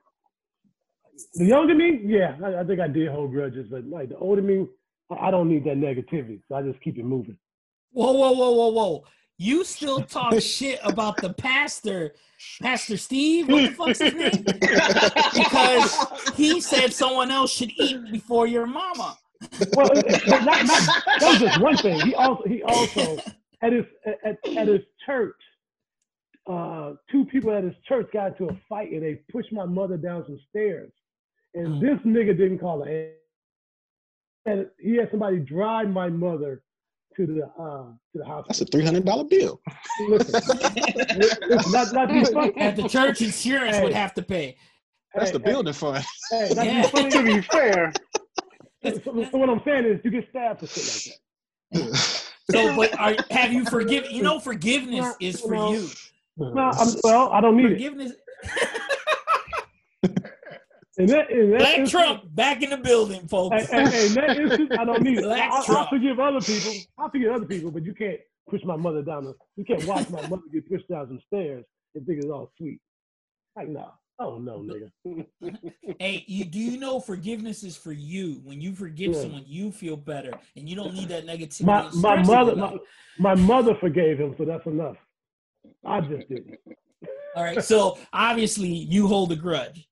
[1.35, 4.41] the younger me, yeah, I, I think I did hold grudges, but like the older
[4.41, 4.67] me,
[5.11, 7.37] I, I don't need that negativity, so I just keep it moving.
[7.91, 9.03] Whoa, whoa, whoa, whoa, whoa.
[9.37, 12.13] You still talk shit about the pastor,
[12.61, 13.49] Pastor Steve?
[13.49, 14.45] What the fuck's his name?
[15.33, 19.17] Because he said someone else should eat before your mama.
[19.75, 21.99] Well, it- it- not, not, that was just one thing.
[22.01, 23.17] He also he also
[23.61, 23.85] at his
[24.25, 25.35] at, at his church,
[26.49, 29.97] uh, two people at his church got into a fight and they pushed my mother
[29.97, 30.91] down some stairs,
[31.53, 33.11] and this nigga didn't call her.
[34.45, 36.63] And he had somebody drive my mother
[37.15, 38.45] to the uh to the hospital.
[38.49, 39.61] That's a three hundred dollar bill.
[40.09, 40.41] Listen,
[40.75, 42.57] it's not not funny.
[42.57, 44.57] At the church, insurance would have to pay.
[45.13, 46.03] That's Hey, the hey, building fund.
[46.31, 46.81] Hey, Yeah.
[46.87, 48.22] To be fair, so, so
[48.83, 51.17] what I'm saying is, you get stabbed for shit
[51.73, 52.19] like that.
[52.51, 54.11] So, but are, have you forgiven?
[54.11, 55.71] You know, forgiveness is for No.
[55.71, 55.87] you.
[56.35, 57.69] No, I'm, well, I don't need it.
[57.69, 58.11] Forgiveness.
[60.97, 63.55] In that, in that Black instance- Trump back in the building, folks.
[63.55, 65.23] Hey, hey, hey, in that instance, I don't need it.
[65.23, 66.71] Black I, I'll forgive other people.
[66.99, 69.23] I'll forgive other people, but you can't push my mother down.
[69.23, 71.65] The, you can't watch my mother get pushed down some stairs
[71.95, 72.79] and think it's all sweet.
[73.55, 73.91] Like, no.
[74.19, 75.25] Oh, no, nigga.
[75.99, 78.41] Hey, you, do you know forgiveness is for you?
[78.43, 79.21] When you forgive Yeah.
[79.21, 81.63] someone, you feel better, and you don't need that negativity.
[81.65, 82.77] My, my mother my,
[83.19, 84.97] my mother forgave him, so that's enough.
[85.85, 86.57] I just didn't.
[87.35, 89.87] All right, so obviously you hold a grudge.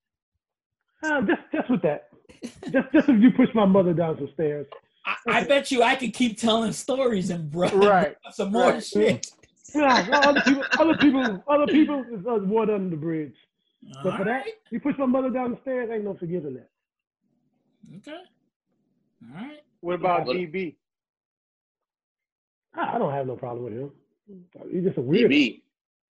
[1.02, 2.08] Uh, just, just with that.
[2.70, 4.66] Just, just if you push my mother down some stairs.
[5.06, 8.16] I, I bet you I could keep telling stories and bro, Right.
[8.32, 8.82] some more Right.
[8.82, 9.26] shit.
[9.74, 13.34] Yeah, other people, other people, other people is uh, water under the bridge.
[14.02, 16.68] But All for that, you push my mother down the stairs, ain't no forgiving that.
[17.96, 18.12] Okay.
[18.12, 19.60] All right.
[19.80, 20.76] What about What- DB?
[22.74, 23.90] I, I don't have no problem with him.
[24.70, 25.62] He's just a weird, DB.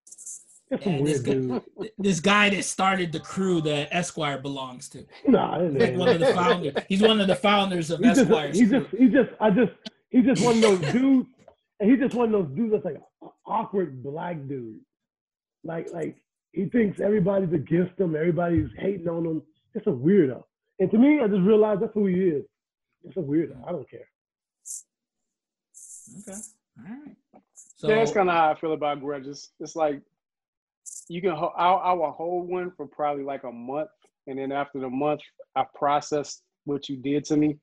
[0.05, 5.05] just Yeah, this weird guy- This guy that started the crew that Esquire belongs to.
[5.28, 5.97] Nah, it He's ain't.
[5.97, 6.74] one of the founders.
[6.88, 8.80] He's one of the founders of He's just, he's crew.
[8.82, 9.72] just, he's just, I just,
[10.09, 11.30] he's just one of those dudes,
[11.80, 14.80] and he's just one of those dudes that's like an awkward black dude.
[15.63, 16.17] Like, like
[16.52, 19.41] he thinks everybody's against him, everybody's hating on him.
[19.74, 20.43] It's a weirdo.
[20.80, 22.43] And to me, I just realized that's who he is.
[23.04, 23.56] It's a weirdo.
[23.68, 24.08] I don't care.
[26.20, 26.38] Okay.
[26.78, 27.16] All right.
[27.56, 29.49] So yeah, that's kind of how I feel about grudges.
[29.60, 30.02] It's like
[31.08, 31.32] you can.
[31.32, 33.89] ho- I'll, I will hold one for probably like a month,
[34.28, 35.22] and then after the month,
[35.56, 37.58] I process what you did to me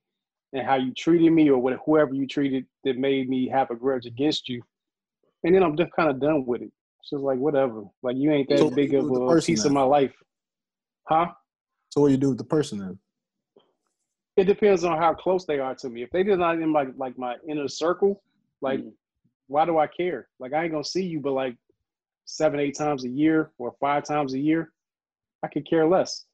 [0.52, 3.76] and how you treated me, or what whoever you treated that made me have a
[3.76, 4.62] grudge against you,
[5.44, 6.72] and then I'm just kind of done with it.
[7.10, 7.84] Just like whatever.
[8.02, 9.66] Like you ain't that So big of do with the a piece then?
[9.68, 10.12] of my life,
[11.04, 11.26] huh?
[11.90, 12.98] So what do you do with the person then?
[14.36, 16.02] It depends on how close they are to me.
[16.02, 18.22] If they did not in my like my inner circle,
[18.60, 18.92] like Mhm.
[19.46, 20.28] why do I care?
[20.38, 21.56] Like I ain't gonna see you but like
[22.26, 24.72] seven, eight times a year or five times a year.
[25.42, 26.26] I could care less.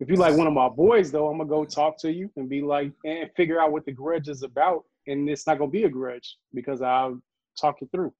[0.00, 2.48] If you like one of my boys though, I'm gonna go talk to you and
[2.48, 4.84] be like and figure out what the grudge is about.
[5.06, 7.22] And it's not gonna be a grudge because I'll
[7.58, 8.12] talk it through.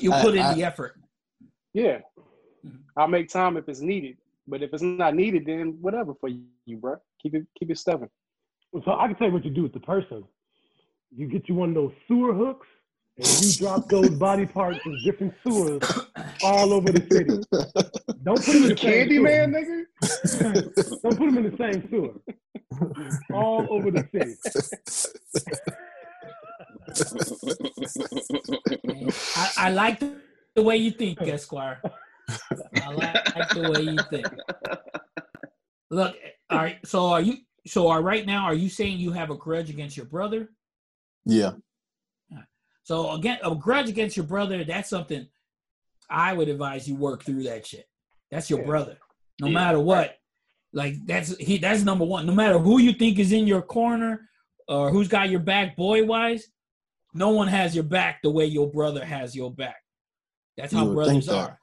[0.00, 0.98] You I- put in I- the effort.
[1.74, 2.00] Yeah.
[2.66, 2.78] Mhm.
[2.96, 4.16] I'll make time if it's needed.
[4.46, 6.96] But if it's not needed, then whatever for you, bro.
[7.22, 8.08] Keep it keep it stepping.
[8.84, 10.24] So I can tell you what you do with the person.
[11.14, 12.66] You get you one of those sewer hooks,
[13.18, 15.82] and you drop those body parts in different sewers
[16.42, 17.42] all over the city.
[18.24, 19.24] Don't put them in the same Candy sewer.
[19.24, 21.02] man, nigga.
[21.02, 22.14] Don't put them in the same sewer.
[23.32, 24.34] All over the city.
[29.36, 30.16] I, I like the,
[30.54, 31.80] the way you think, Esquire.
[32.82, 34.26] I like, like the way you think.
[35.90, 36.16] Look,
[36.50, 36.78] all right.
[36.86, 37.36] So are you?
[37.66, 38.44] So are right now?
[38.44, 40.48] Are you saying you have a grudge against your brother?
[41.24, 41.52] Yeah.
[42.84, 44.64] So again, a grudge against your brother.
[44.64, 45.26] That's something
[46.10, 47.86] I would advise you work through that shit.
[48.30, 48.66] That's your Yeah.
[48.66, 48.98] brother.
[49.40, 50.18] No Yeah, matter what.
[50.72, 51.58] Like that's he.
[51.58, 52.26] That's number one.
[52.26, 54.28] No matter who you think is in your corner
[54.68, 56.48] or who's got your back, boy wise,
[57.14, 59.76] no one has your back the way your brother has your back.
[60.56, 61.34] That's how You brothers that.
[61.34, 61.60] are.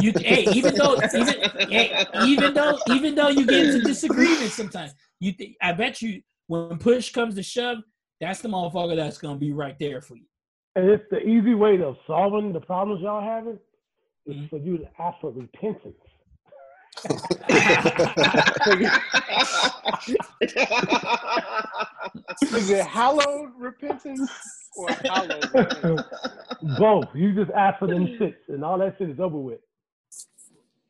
[0.00, 1.34] You hey, even though even
[1.68, 6.22] hey, even though even though you get into disagreements sometimes, you th- I bet you
[6.46, 7.78] when push comes to shove,
[8.20, 10.24] that's the motherfucker that's gonna be right there for you.
[10.76, 13.58] And it's the easy way of solving the problems y'all having
[14.26, 14.50] is Mhm.
[14.50, 15.96] for you to ask for repentance.
[22.54, 24.30] Is it hallowed repentance
[24.76, 26.04] or hallowed?
[26.78, 27.06] Both.
[27.14, 29.60] You just ask for them shits, and all that shit is over with.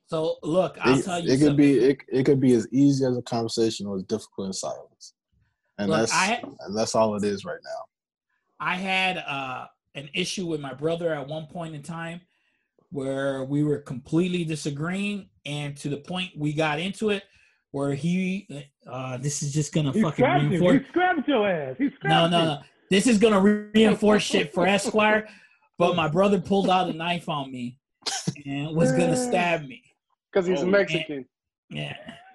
[0.06, 3.04] So look, I'll It, tell you it could be it, it could be as easy
[3.04, 5.14] as a conversation or as difficult as silence.
[5.78, 7.84] And Look, that's I- and that's all it is right now.
[8.60, 12.20] I had uh, an issue with my brother at one point in time
[12.90, 17.22] where we were completely disagreeing, and to the point we got into it
[17.70, 18.48] where he,
[18.90, 20.48] uh, this is just gonna He fucking scrapped you.
[20.48, 20.78] reinforce.
[20.80, 21.76] He scrapped your ass.
[21.78, 22.60] He scrapped No, no, no.
[22.90, 25.28] This is gonna reinforce shit for Esquire.
[25.78, 27.78] But my brother pulled out a knife on me
[28.46, 29.82] and was gonna stab me.
[30.32, 31.24] Because he's Oh, Mexican.
[31.70, 31.96] Yeah,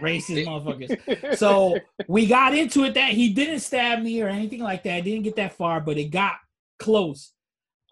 [0.00, 1.36] racist motherfuckers.
[1.36, 4.94] So we got into it that he didn't stab me or anything like that.
[4.94, 6.34] I didn't get that far, but it got
[6.78, 7.32] close.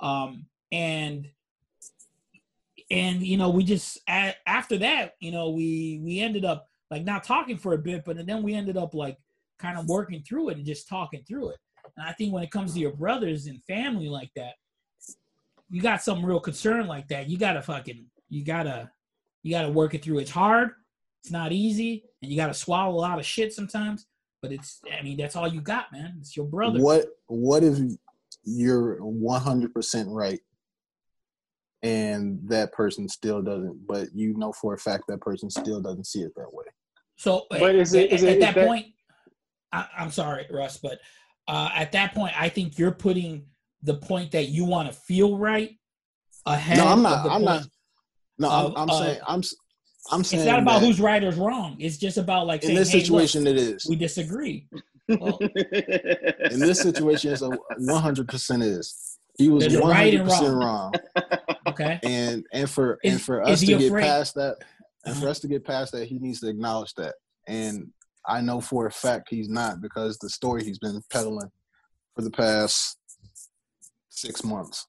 [0.01, 1.29] Um, and
[2.91, 7.05] and you know, we just a- after that, you know, we we ended up like
[7.05, 9.19] not talking for a bit, but then we ended up like
[9.59, 11.59] kind of working through it and just talking through it.
[11.97, 14.55] And I think when it comes to your brothers and family like that,
[15.71, 17.29] you got some real concern like that.
[17.29, 18.91] You gotta fucking you gotta
[19.43, 20.19] you gotta work it through.
[20.19, 20.71] It's hard
[21.23, 24.07] It's not easy, and you got to swallow a lot of shit sometimes.
[24.43, 26.19] But it's, I mean, that's all you got, man.
[26.21, 26.81] It's your brother.
[26.81, 27.79] What What if
[28.45, 30.41] you're 100 percent right,
[31.83, 33.87] and that person still doesn't?
[33.87, 36.67] But you know for a fact that person still doesn't see it that way.
[37.17, 38.87] So, But is it- at, it- at is that, that- point?
[39.73, 41.01] I, I'm sorry, Russ, but
[41.49, 43.47] uh, at that point, I think you're putting
[43.83, 45.71] the point that you want to feel right
[46.45, 46.79] ahead.
[46.79, 47.25] No, I'm of not.
[47.25, 47.67] the I'm not.
[48.39, 49.21] No, of- I'm, I'm of- saying.
[49.27, 49.43] I'm.
[50.13, 50.43] I'm saying.
[50.43, 51.77] It's not about who's right or wrong.
[51.81, 53.47] It's just about like in saying, this hey, look, situation.
[53.47, 53.87] it is.
[53.89, 54.67] we disagree.
[55.09, 59.19] Well, in this situation, it's a 100 percent is.
[59.39, 60.93] He was 100 right percent wrong.
[61.17, 61.25] wrong.
[61.69, 61.99] okay.
[62.05, 64.57] and and for Is- and for us to get past that
[65.05, 65.31] and for Uh-huh.
[65.31, 67.15] us to get past that he needs to acknowledge that
[67.47, 67.91] and
[68.29, 71.51] i know for a fact he's not because the story he's been peddling
[72.15, 72.99] for the past
[74.09, 74.87] six months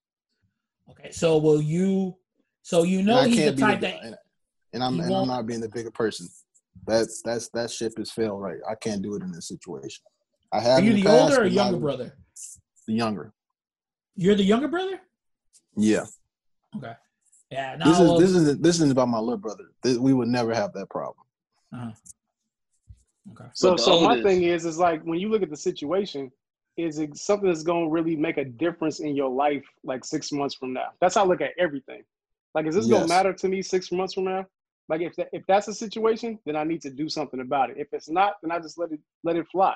[0.89, 1.11] Okay.
[1.11, 2.15] So will you?
[2.61, 4.03] So you know he's the type the, that.
[4.03, 4.15] and,
[4.73, 6.27] and i'm and i'm won't- being the bigger person
[6.85, 10.01] that's that's that ship is failed right i can't do it in this situation
[10.53, 12.15] i have Are you the past, older or younger brother?
[12.87, 13.33] the younger
[14.15, 14.99] You're the younger brother.
[15.75, 16.05] yeah
[16.77, 16.93] Okay.
[17.51, 17.75] Yeah.
[17.77, 17.85] No.
[17.85, 20.53] this is well, this isn't this isn't about my little brother This- we would never
[20.53, 21.25] have that problem
[21.73, 21.91] uh-huh.
[23.31, 23.49] Okay.
[23.53, 25.57] So, But the so my oldest- thing is, is like when you look at the
[25.57, 26.31] situation,
[26.77, 30.31] is it something that's going to really make a difference in your life, like six
[30.31, 30.89] months from now?
[31.01, 32.03] That's how I look at everything.
[32.53, 34.45] Like, is this gonna matter to me six months from now?
[34.89, 37.77] Like, if that, if that's a situation, then I need to do something about it.
[37.77, 39.75] If it's not, then I just let it let it fly.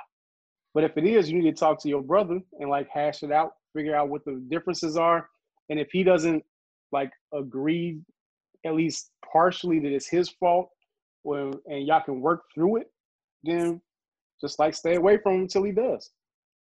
[0.73, 3.31] But if it is, you need to talk to your brother and like hash it
[3.31, 5.29] out, figure out what the differences are,
[5.69, 6.43] and if he doesn't
[6.91, 7.99] like agree,
[8.65, 10.69] at least partially that it's his fault,
[11.23, 12.91] well, and y'all can work through it,
[13.43, 13.81] then
[14.39, 16.11] just like stay away from him until he does.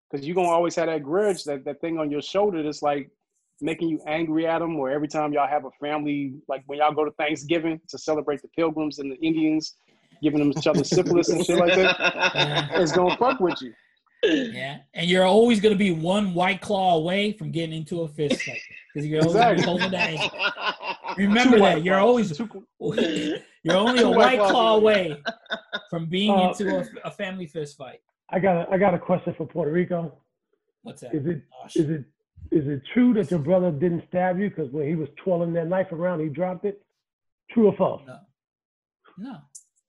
[0.09, 3.09] Because you're gonna always have that grudge, that, that thing on your shoulder that's like
[3.61, 6.93] making you angry at him, or every time y'all have a family, like when y'all
[6.93, 9.75] go to Thanksgiving to celebrate the pilgrims and the Indians,
[10.21, 13.73] giving them each other syphilis and shit like that, it's gonna fuck with you.
[14.23, 18.07] Yeah, and you're always going to be one white claw away from getting into a
[18.07, 18.59] fist fight
[18.93, 19.63] because you're always Exactly.
[19.63, 21.15] holding that.
[21.17, 22.07] Remember Two that you're claws.
[22.07, 22.65] always Two-
[23.63, 25.11] you're only a Two white white claw away.
[25.11, 25.21] away
[25.89, 28.01] from being Uh, into a, a family fist fight.
[28.29, 30.13] I got a, I got a question for Puerto Rico.
[30.83, 31.13] What's that?
[31.15, 32.03] Is it oh, is it
[32.51, 35.67] is it true that your brother didn't stab you because when he was twirling that
[35.67, 36.81] knife around, he dropped it?
[37.51, 38.01] True or false?
[38.05, 38.17] No,
[39.17, 39.37] no,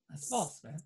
[0.09, 0.77] that's false, man.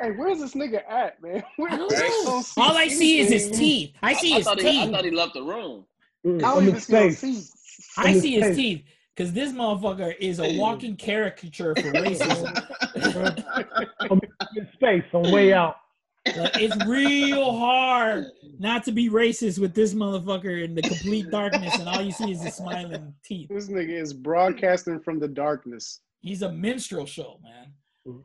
[0.00, 1.42] Hey, where's this nigga at, man?
[1.56, 3.92] Where, I I see All I see is his teeth.
[4.02, 4.90] I see I, his thought he, I teeth.
[4.92, 5.84] thought he left the room.
[6.26, 7.20] Mm, I don't even see no face.
[7.20, 7.50] teeth.
[7.98, 8.56] I his see his face.
[8.56, 8.84] teeth
[9.14, 12.50] because this motherfucker is a walking caricature for racism.
[14.10, 14.20] on
[14.54, 15.76] his face on way out.
[16.36, 18.26] Like, it's real hard
[18.58, 22.32] not to be racist with this motherfucker in the complete darkness, and all you see
[22.32, 23.48] is his smiling teeth.
[23.50, 26.00] This nigga is broadcasting from the darkness.
[26.20, 28.22] He's a minstrel show, man.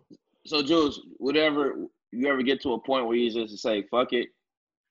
[0.50, 1.76] So Jules, whatever
[2.12, 4.30] you ever get to a point where you just to say, "Fuck it,"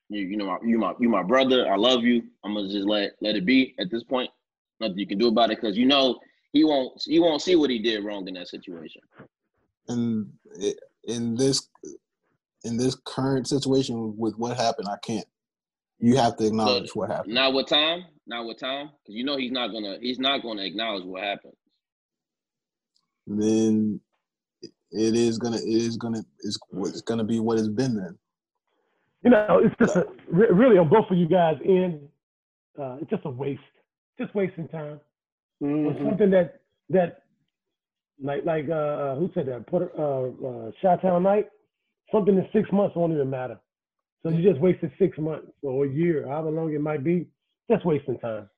[0.09, 1.69] you you know my, you my you my brother.
[1.69, 2.23] I love you.
[2.45, 4.31] I'm gonna just let let it be at this point.
[4.79, 6.21] Nothing you can do about it because you know
[6.53, 9.03] he won't he won't see what he did wrong in that situation.
[9.89, 10.31] and
[11.09, 11.69] in this
[12.63, 15.27] in this current situation with what happened, I can't.
[15.99, 17.35] You have to acknowledge what happened.
[17.35, 20.63] Not with time, not with time, because you know he's not gonna he's not gonna
[20.63, 21.57] acknowledge what happened.
[23.27, 24.01] Then
[24.91, 28.19] it is gonna it is gonna it's, it's gonna be what it's been then.
[29.23, 32.09] You know, it's just a, really on both of you guys' end.
[32.79, 33.61] Uh, it's just a waste,
[34.19, 35.01] just wasting time.
[35.61, 36.05] on Mhm.
[36.09, 36.61] something that
[36.91, 37.25] that
[38.23, 41.49] like like uh, uh who said that Puerto uh, uh Chitown Knight
[42.13, 43.59] something in six months won't even matter
[44.23, 47.27] so you just wasted six months or a year however long it might be
[47.71, 48.49] just wasting time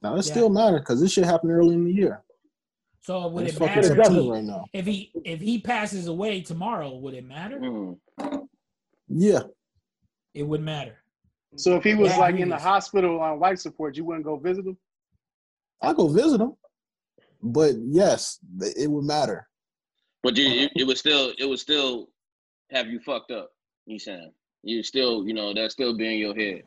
[0.00, 0.32] Now it Yeah.
[0.32, 2.22] still matter because this shit happened early in the year.
[3.02, 4.64] So would It's it matter if he, right now.
[4.72, 6.94] if he if he passes away tomorrow?
[6.96, 7.58] Would it matter?
[7.58, 7.98] Mm.
[9.08, 9.42] Yeah,
[10.34, 10.98] It would matter.
[11.56, 14.24] So if he was Yeah, like he in the hospital on life support, you wouldn't
[14.24, 14.78] go visit him?
[15.82, 16.52] I go visit him,
[17.42, 19.46] but yes, it would matter.
[20.22, 22.08] But you, it, it would still it would still
[22.70, 23.50] have you fucked up.
[23.84, 24.30] You saying
[24.62, 26.62] you still you know that still be in your head.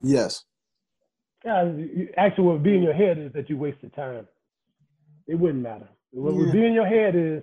[0.00, 0.44] Yes,
[1.44, 4.26] yeah you- you- actually what would be in your head is that you wasted time
[5.26, 7.42] it wouldn't matter what would be in your head is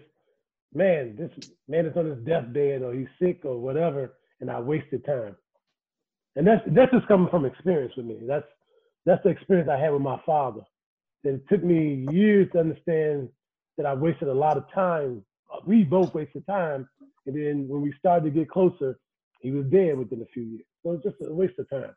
[0.74, 1.32] man this
[1.68, 5.36] man is on his deathbed or he's sick or whatever and i wasted time
[6.36, 8.46] and that's that's just coming from experience with me that's
[9.06, 10.62] that's the experience i had with my father
[11.24, 13.30] and it took me years to understand
[13.78, 15.24] that I wasted a lot of time.
[15.66, 16.88] We both wasted time,
[17.26, 18.98] and then when we started to get closer,
[19.42, 20.66] he was dead within a few years.
[20.84, 21.96] So it's just a waste of time.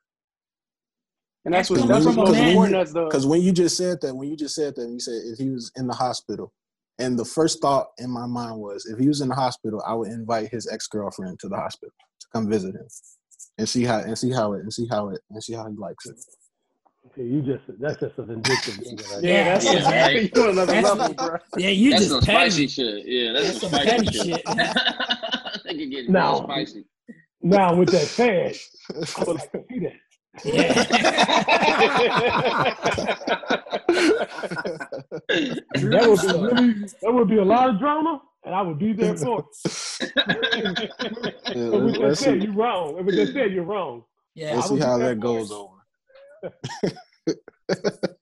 [1.44, 4.00] And that's That's what that's what's most important as the because when you just said
[4.02, 6.52] that, when you just said that, you said if he was in the hospital
[6.98, 9.94] And the first thought in my mind was, if he was in the hospital, I
[9.94, 12.86] would invite his ex girlfriend to the hospital to come visit him
[13.58, 15.76] and see how and see how it and see how it and see how he
[15.76, 16.16] likes it.
[17.06, 20.36] Okay, you just that's just a vindictive nigga right Yeah, that's Yeah, right.
[20.36, 21.36] you on another That's- level, bro.
[21.56, 23.04] Yeah, you That's just some spicy shit.
[23.06, 24.24] Yeah, that's, That's some some spicy petty shit.
[24.24, 24.44] shit.
[25.66, 26.42] Nigga getting No.
[26.44, 26.84] spicy.
[27.42, 28.54] Now with that said,
[28.94, 29.92] I would like to see that.
[30.44, 30.72] Yeah.
[35.12, 38.92] That would be really that would be a lot of drama, and I would be
[38.92, 39.46] there for it.
[41.54, 42.96] Yeah, But with that said, you're wrong.
[42.96, 44.04] And with that said, you're wrong.
[44.34, 44.54] yeah.
[44.56, 45.54] let's see how that goes it.
[45.54, 45.78] over.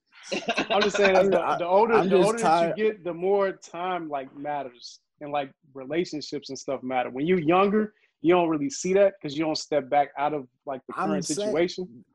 [0.69, 3.13] I'm just saying, that the, the older I'm the older that tired- you get, the
[3.13, 7.09] more time like matters and like relationships and stuff matter.
[7.09, 10.47] When you're younger, you don't really see that because you don't step back out of
[10.65, 12.05] like the current saying- situation.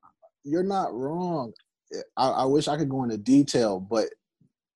[0.45, 1.53] You're not wrong.
[2.17, 4.07] I, I wish I could go into detail, but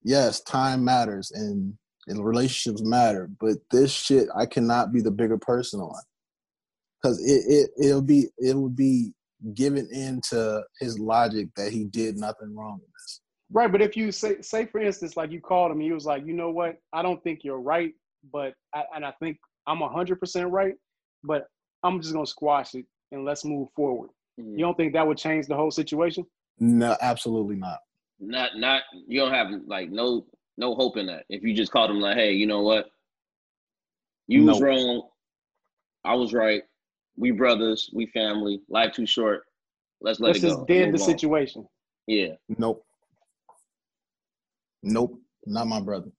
[0.03, 1.74] yes, time matters and,
[2.09, 3.31] and relationships matter.
[3.41, 6.01] But this shit, I cannot be the bigger person on
[7.01, 9.12] because it, it it'll be it would be
[9.55, 13.20] given into his logic that he did nothing wrong with this.
[13.53, 16.26] Right, but if you say say for instance, like you called him, he was like,
[16.26, 17.93] you know what, I don't think you're right,
[18.33, 20.74] but I, and I think I'm hundred percent right,
[21.23, 21.47] but
[21.83, 24.11] I'm just gonna squash it and let's move forward.
[24.41, 24.53] Mm.
[24.53, 26.25] You don't think that would change the whole situation?
[26.59, 27.79] No, absolutely not.
[28.18, 28.83] Not, not.
[29.07, 30.27] You don't have like no,
[30.59, 31.25] no hope in that.
[31.31, 32.91] If you just called him like, hey, you know what?
[34.29, 35.09] You was wrong.
[36.05, 36.62] I was right.
[37.16, 37.91] We brothers.
[37.93, 38.61] We family.
[38.68, 39.43] Life too short.
[40.01, 40.49] Let's let Let's it go.
[40.49, 41.07] just and dead the on.
[41.07, 41.66] situation.
[42.07, 42.35] Yeah.
[42.49, 42.85] Nope.
[44.83, 45.18] Nope.
[45.47, 46.11] Not my brother.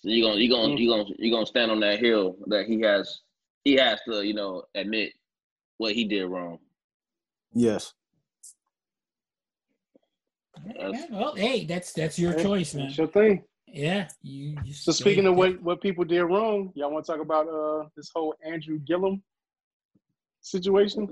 [0.00, 0.78] So you gonna you gonna Mm.
[0.78, 3.20] you gonna you gonna stand on that hill that he has
[3.66, 5.12] he has to you know admit
[5.78, 6.58] what he did wrong.
[7.52, 7.92] Yes.
[10.74, 12.86] Yeah, well, hey, that's that's your Hey, choice, man.
[12.86, 13.42] That's your thing.
[13.66, 14.56] Yeah, you.
[14.64, 17.48] you So speaking hey, of what, what people did wrong, y'all want to talk about
[17.48, 19.22] uh this whole Andrew Gillum
[20.40, 21.08] situation?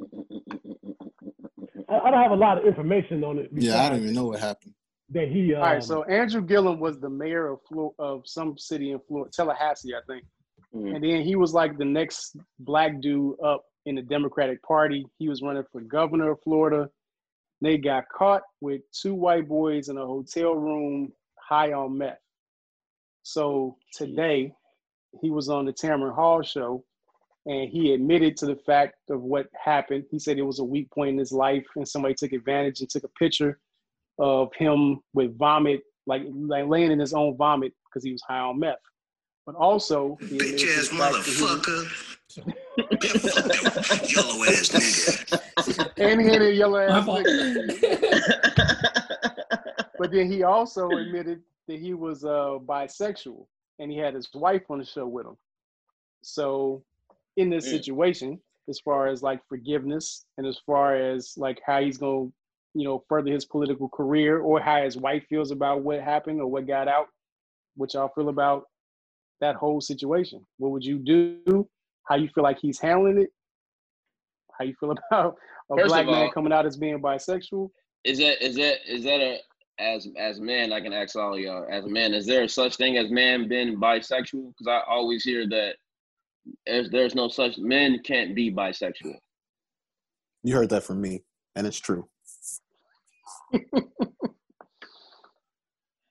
[1.88, 3.50] I, I don't have a lot of information on it.
[3.52, 4.74] Yeah, I don't even know what happened.
[5.10, 5.54] That he.
[5.54, 9.00] Um, All right, so Andrew Gillum was the mayor of Flo- of some city in
[9.08, 10.24] Florida, Tallahassee, I think.
[10.74, 10.94] Mhm.
[10.96, 15.06] And then he was like the next black dude up in the Democratic Party.
[15.18, 16.90] He was running for governor of Florida.
[17.60, 22.18] They got caught with two white boys in a hotel room high on meth.
[23.22, 24.52] So today,
[25.20, 26.84] he was on the Tamron Hall show
[27.46, 30.04] and he admitted to the fact of what happened.
[30.10, 32.90] He said it was a weak point in his life and somebody took advantage and
[32.90, 33.60] took a picture
[34.18, 38.38] of him with vomit, like, like laying in his own vomit because he was high
[38.40, 38.78] on meth.
[39.46, 41.82] But also, he Bitch ass the fact that he was- motherfucker.
[42.36, 42.42] Yeah,
[42.80, 45.90] fuck that yellow ass nigga.
[45.98, 47.24] and he had a yellow My ass fault.
[47.26, 48.80] nigga.
[49.98, 53.46] But then he also admitted that he was uh, bisexual
[53.78, 55.36] and he had his wife on the show with him.
[56.22, 56.82] So,
[57.36, 57.70] in this Mm.
[57.70, 62.32] situation, as far as like forgiveness and as far as like how he's going to,
[62.78, 66.46] you know, further his political career or how his wife feels about what happened or
[66.48, 67.06] what got out,
[67.76, 68.64] what y'all feel about
[69.44, 70.44] that whole situation.
[70.56, 71.68] What would you do?
[72.04, 73.30] How you feel like he's handling it?
[74.58, 75.36] How you feel about
[75.70, 77.70] a First black of man coming out as being bisexual?
[78.04, 79.38] Is that is that is that a
[79.78, 80.72] as as man?
[80.72, 83.76] I can ask all y'all as a man is there such thing as man being
[83.78, 84.48] bisexual?
[84.48, 85.76] Because I always hear that
[86.66, 89.16] there's there's no such men can't be bisexual.
[90.42, 91.22] You heard that from me,
[91.56, 92.06] and it's true.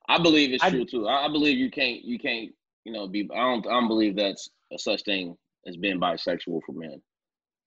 [0.07, 1.07] I believe it's I- true too.
[1.07, 2.51] I, I believe you can't you can't
[2.85, 3.29] you know be.
[3.33, 5.35] I don't I don't believe that's a such thing
[5.67, 7.01] as being bisexual for men.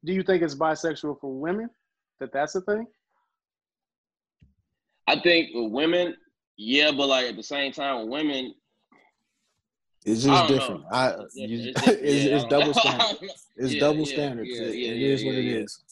[0.05, 1.71] Do you think it's bisexual for women?
[2.21, 2.87] That that's a thing?
[5.07, 6.17] I think with women,
[6.57, 8.55] yeah, but like at the same time, with women,
[10.05, 10.81] It's just don't different.
[10.83, 10.89] know.
[10.91, 11.77] I it's, you, different.
[11.77, 12.27] it's, It's.
[12.27, 13.31] Yeah, it's double standard.
[13.57, 14.51] It's Yeah, double yeah, standards.
[14.53, 15.59] yeah, yeah, it yeah, is what yeah, it yeah.
[15.59, 15.85] is.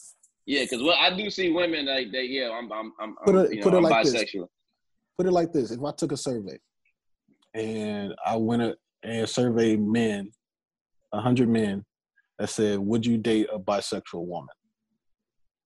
[0.47, 2.23] Yeah, because well, I do see women like they.
[2.23, 4.35] Yeah, I'm I'm I'm, Put I'm, it- you put it I'm like this.
[5.17, 6.59] Put it like this: If I took a survey,
[7.53, 10.31] and I went a, and surveyed men,
[11.13, 11.85] a hundred men,
[12.39, 14.55] that said, "Would you date a bisexual woman?"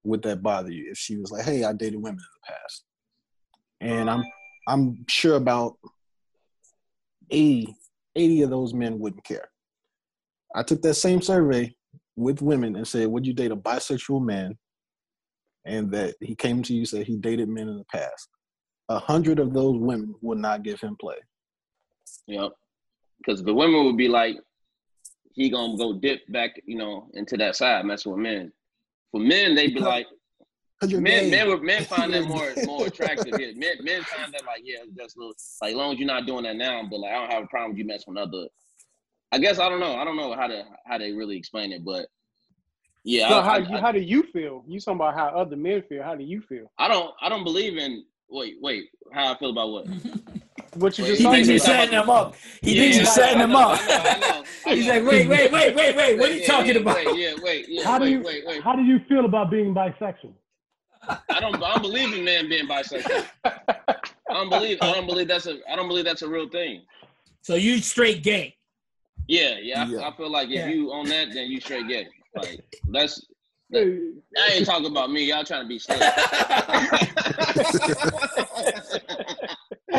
[0.04, 2.84] Would that bother you if she was like, "Hey, I dated women in the past,"
[3.82, 4.24] and I'm
[4.68, 5.78] I'm sure about
[7.32, 7.76] 80,
[8.16, 9.50] 80 of those men wouldn't care.
[10.56, 11.76] I took that same survey
[12.16, 14.58] with women and said, "Would you date a bisexual man?"
[15.66, 18.30] And that he came to you said he dated men in the past.
[18.90, 21.18] A hundred of those women would not give him play.
[22.28, 22.52] Know,
[23.20, 24.38] because the women would be like,
[25.34, 28.52] he gonna go dip back, you know, into that side, messing with men.
[29.12, 30.08] For men, they'd be like,
[30.82, 31.30] Cause Men, gay.
[31.32, 33.38] men, would- men find that more more attractive.
[33.38, 36.26] Yeah, men, men find that like, yeah, that's little, like, as long as you're not
[36.26, 38.48] doing that now, but like, I don't have a problem with you messing with other.
[39.34, 39.96] I guess I don't know.
[39.98, 42.08] I don't know how to how they really explain it, but
[43.04, 44.64] yeah, So I, how I, you, I, how do you feel?
[44.68, 46.02] You talking about how other men feel?
[46.02, 46.72] How do you feel?
[46.78, 48.06] I don't I don't believe in.
[48.30, 49.86] Wait, wait, how I feel about what?
[50.80, 52.36] What you Wait, just He thinks you're setting him up.
[52.62, 53.80] He Yeah, thinks you're setting I him up.
[53.82, 56.20] I know, I know, I He's like, wait, wait, wait, wait, wait.
[56.20, 56.96] What are you talking yeah, about?
[56.96, 58.64] Wait, yeah, wait, yeah, How do you wait, wait.
[58.64, 60.34] how do you feel about being bisexual?
[61.08, 63.26] I don't I don't believe in men being bisexual.
[63.44, 63.98] I
[64.30, 66.84] don't believe I don't believe that's a I don't believe that's a real thing.
[67.42, 68.56] So you straight gay.
[69.28, 69.84] Yeah, yeah.
[69.84, 70.08] I, Yeah.
[70.08, 70.68] I feel like if Yeah.
[70.68, 72.08] you own that, then you straight gay.
[72.36, 73.26] Like that's
[73.76, 74.00] I
[74.54, 75.26] ain't talking about me.
[75.26, 76.02] Y'all trying to be slick.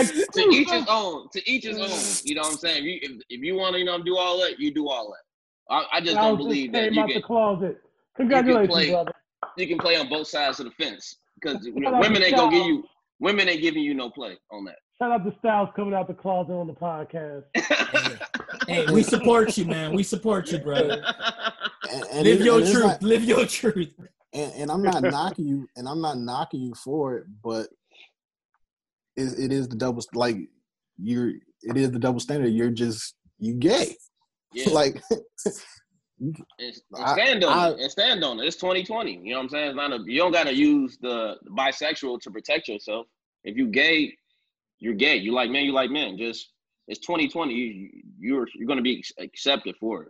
[0.33, 1.29] to each his own.
[1.33, 1.89] To each his own.
[1.89, 2.23] Mm.
[2.27, 2.79] You know what I'm saying?
[2.79, 5.11] If you if, if you want to, you know, do all that, you do all
[5.11, 5.75] that.
[5.75, 7.81] I, I just I don't was believe just that came you out the can closet.
[8.17, 9.13] Congratulations, play- brother.
[9.57, 12.85] you can play on both sides of the fence because women ain't gonna give you
[13.21, 14.77] women ain't giving you no play on that.
[14.99, 17.45] Shout out to Styles coming out the closet on the podcast.
[18.69, 19.95] hey, we support you, man.
[19.95, 21.03] We support you, brother.
[21.93, 22.85] And, and Live it- your and it's truth.
[22.85, 23.93] not- Live your truth.
[24.33, 27.69] and, and I'm not knocking you, and I'm not knocking you for it, but
[29.21, 30.37] it, it is the double like
[30.99, 31.33] you're.
[31.63, 32.49] It is the double standard.
[32.49, 33.97] You're just you gay.
[34.55, 34.71] yeah.
[34.71, 35.01] like
[36.21, 37.81] And, and I- stand on I- it.
[37.81, 38.47] And stand on it.
[38.47, 39.13] It's 2020.
[39.23, 39.69] You know what I'm saying?
[39.69, 43.07] It's not a, you don't got to use the, the bisexual to protect yourself.
[43.45, 44.15] If you gay,
[44.81, 45.17] you're gay.
[45.17, 46.19] You like men, you like men.
[46.19, 46.51] Just
[46.89, 47.55] it's 2020.
[47.55, 50.09] You, you're you're gonna be accepted for it.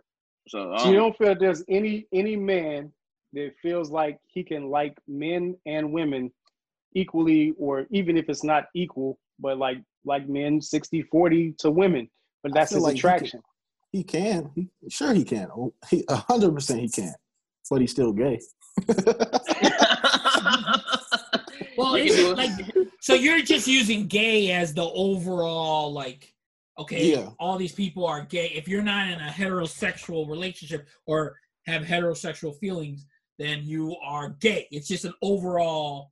[0.49, 2.91] So, So um, you don't feel there's any any man
[3.33, 6.31] that feels like he can like men and women
[6.95, 12.09] equally, or even if it's not equal, but like like men 60 40 to women,
[12.43, 13.41] but that's his like he could- attraction.
[13.91, 14.49] he can.
[14.55, 15.47] He sure he can.
[15.55, 17.13] Oh, He a hundred percent he can,
[17.69, 18.39] but he's still gay.
[21.77, 22.37] Well, You it's can do it.
[22.37, 26.33] like so you're just using gay as the overall like
[26.77, 27.29] okay, Yeah.
[27.39, 28.47] all these people are gay.
[28.55, 33.05] If you're not in a heterosexual relationship or have heterosexual feelings,
[33.39, 34.67] then you are gay.
[34.71, 36.10] It's just an overall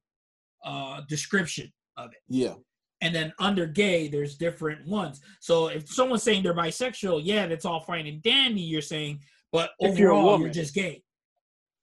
[0.65, 2.19] uh description of it.
[2.27, 2.53] Yeah,
[3.01, 5.21] And then under gay, there's different ones.
[5.41, 8.61] So if someone's saying they're bisexual, yeah, that's all fine and dandy.
[8.61, 9.19] You're saying,
[9.51, 11.03] but If you're a overall, you're, just gay.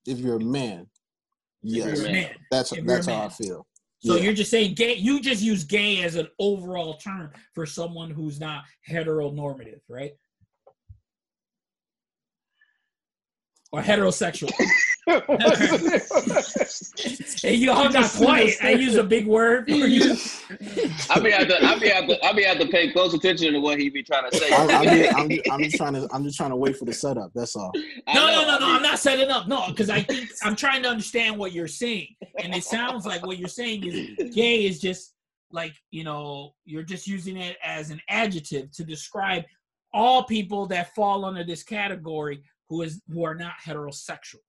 [0.07, 0.87] if you're a man,
[1.63, 2.35] You're yes, a man.
[2.51, 3.67] that's if you're that's a how I feel.
[4.01, 4.23] So yeah.
[4.25, 4.95] you're just saying gay.
[4.95, 10.13] You just use gay as an overall term for someone who's not heteronormative, right?
[13.73, 14.53] Or heterosexual.
[15.07, 15.23] hey,
[17.55, 18.57] you all got quiet.
[18.61, 20.03] I use a big word for you.
[21.11, 23.53] I be at the I be at the I be at to pay close attention
[23.53, 24.53] to what he be trying to say.
[24.53, 26.87] I'm, I'm, just, I'm, just, I'm just trying to I'm just trying to wait for
[26.87, 27.31] the setup.
[27.35, 27.71] That's all.
[28.13, 28.59] No, know, no, no, I no.
[28.59, 29.47] be- I'm not setting up.
[29.47, 33.25] No, because I think I'm trying to understand what you're saying, and it sounds like
[33.25, 33.95] what you're saying is
[34.35, 35.15] gay is just
[35.53, 39.45] like you know you're just using it as an adjective to describe
[39.95, 44.41] all people that fall under this category who is who are not heterosexual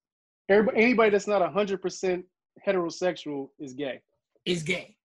[0.49, 2.25] Everybody, anybody that's not hundred percent
[2.65, 4.01] heterosexual is gay.
[4.45, 4.95] is gay,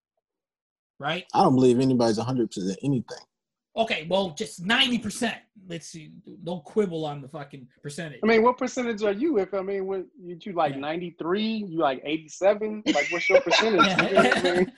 [0.98, 1.24] right?
[1.34, 3.18] I don't believe anybody's 100 percent anything.
[3.74, 5.36] Okay, well, just ninety percent.
[5.66, 6.10] Let's see.
[6.44, 8.20] Don't quibble on the fucking percentage.
[8.22, 9.38] I mean, what percentage are you?
[9.38, 10.80] If I mean, what you, you like Yeah.
[10.80, 11.64] ninety three?
[11.68, 12.82] You like eighty seven?
[12.86, 13.80] Like, what's your percentage?
[13.86, 14.72] You know what I mean?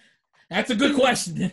[0.48, 1.50] That's a good question.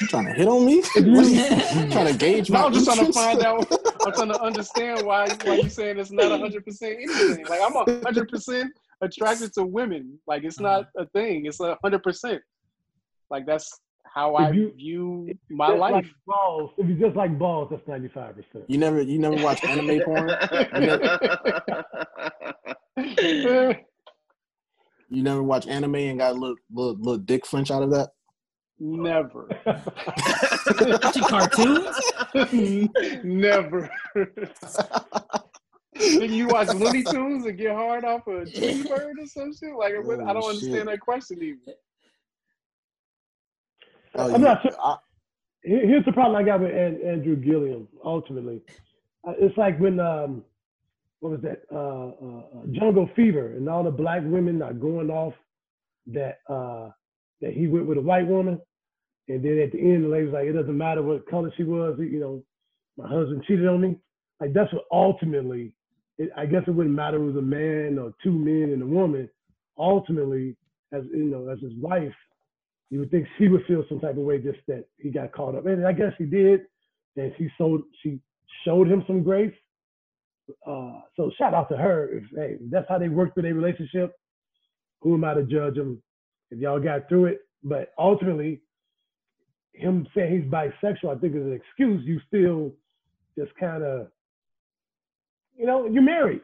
[0.00, 0.82] You trying to hit on me?
[0.96, 3.66] You, you trying to gauge my No, I'm just trying to find out.
[4.04, 7.46] I'm trying to understand why why you saying it's not hundred percent anything.
[7.46, 7.72] Like I'm
[8.02, 10.18] hundred percent attracted to women.
[10.26, 11.46] Like it's not a thing.
[11.46, 12.40] It's hundred percent.
[13.30, 13.70] Like that's
[14.14, 15.92] how I you- view my life.
[15.92, 16.70] Like balls.
[16.78, 18.64] If you just like balls, that's ninety five percent.
[18.68, 20.30] You never you never watch anime porn?
[25.08, 28.10] You never watch anime and got a little little, little dick flinch out of that?
[28.84, 29.46] Never.
[29.64, 31.96] Watching cartoons?
[33.22, 33.88] Never.
[35.96, 39.76] Think you watch Looney Tunes and get hard off a Tweety bird or some shit?
[39.76, 41.60] Like, what- I don't Oh, understand that question even.
[44.16, 44.72] Oh, I'm you- not sure.
[44.82, 44.96] I-
[45.62, 47.86] Here's the problem I got with An- Andrew Gillum.
[48.04, 48.62] Ultimately,
[49.24, 50.44] Uh, it's like when um,
[51.20, 51.62] what was that?
[51.70, 55.34] Uh, uh, uh, Jungle Fever, and all the black women are going off
[56.08, 56.90] that uh,
[57.42, 58.60] that he went with a white woman,
[59.28, 61.64] and then at the end, the lady was like, "It doesn't matter what color she
[61.64, 61.98] was.
[61.98, 62.44] You know,
[62.96, 63.96] my husband cheated on me."
[64.40, 65.72] Like that's what ultimately.
[66.18, 68.82] It, I guess it wouldn't matter if it was a man or two men and
[68.82, 69.28] a woman.
[69.78, 70.56] Ultimately,
[70.92, 72.14] as you know, as his wife,
[72.90, 75.54] you would think she would feel some type of way just that he got caught
[75.54, 75.66] up.
[75.66, 76.62] And I guess he did.
[77.16, 78.20] And she showed she
[78.64, 79.54] showed him some grace.
[80.66, 82.08] Uh, so shout out to her.
[82.12, 84.14] If, hey, if that's how they worked through their relationship.
[85.00, 86.02] who am I to judge them?
[86.52, 87.40] if y'all got through it?
[87.64, 88.60] But ultimately,
[89.72, 92.02] him saying he's bisexual, I think is an excuse.
[92.04, 92.72] You still
[93.38, 94.08] just kind of,
[95.56, 96.40] you know, you're married.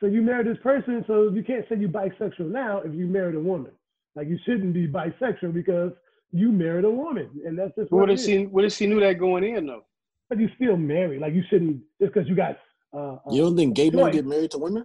[0.00, 3.34] So you married this person, so you can't say you're bisexual now if you married
[3.34, 3.72] a woman.
[4.14, 5.92] Like you shouldn't be bisexual because
[6.32, 8.26] you married a woman, and that's just What what if it is.
[8.26, 9.84] she what if she knew that going in though?
[10.28, 11.20] But you still married.
[11.20, 12.58] Like you shouldn't just because you got.
[12.92, 14.84] Uh, uh, You don't think gay men get married to women?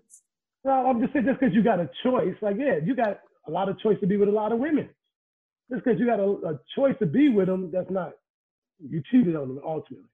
[0.64, 2.36] No, I'm just saying just because you got a choice.
[2.42, 4.90] Like yeah, you got a lot of choice to be with a lot of women.
[5.72, 8.14] Just because you got a, a choice to be with them, that's not
[8.90, 10.08] you cheated on them ultimately.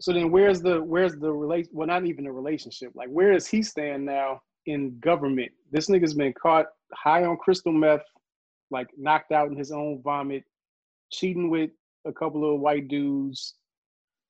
[0.00, 2.92] So then where's the where's the relate well not even a relationship.
[2.94, 5.52] Like where is he stand now in government?
[5.70, 8.02] This nigga's been caught high on crystal meth,
[8.70, 10.42] like knocked out in his own vomit,
[11.12, 11.70] cheating with
[12.04, 13.54] a couple of white dudes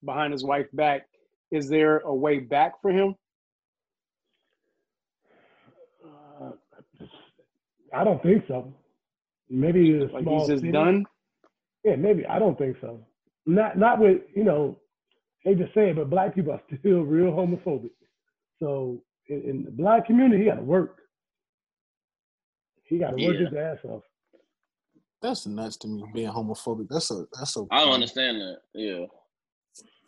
[0.05, 1.07] behind his wife's back.
[1.51, 3.15] Is there a way back for him?
[7.94, 8.73] I don't think so.
[9.51, 10.73] Maybe a Like small he's just city.
[10.73, 11.05] done?
[11.85, 12.24] Yeah, maybe.
[12.27, 13.05] I don't think so.
[13.47, 14.78] Not not with you know.
[15.44, 17.90] Hate to say it, but black people are still real homophobic.
[18.60, 20.98] So in, in the black community, he got to work.
[22.85, 23.48] He got to work Yeah.
[23.48, 24.02] his ass off.
[25.20, 26.05] That's nuts to me.
[26.14, 26.86] Being homophobic.
[26.89, 27.64] That's a that's a.
[27.70, 28.59] I don't understand that.
[28.74, 29.06] Yeah.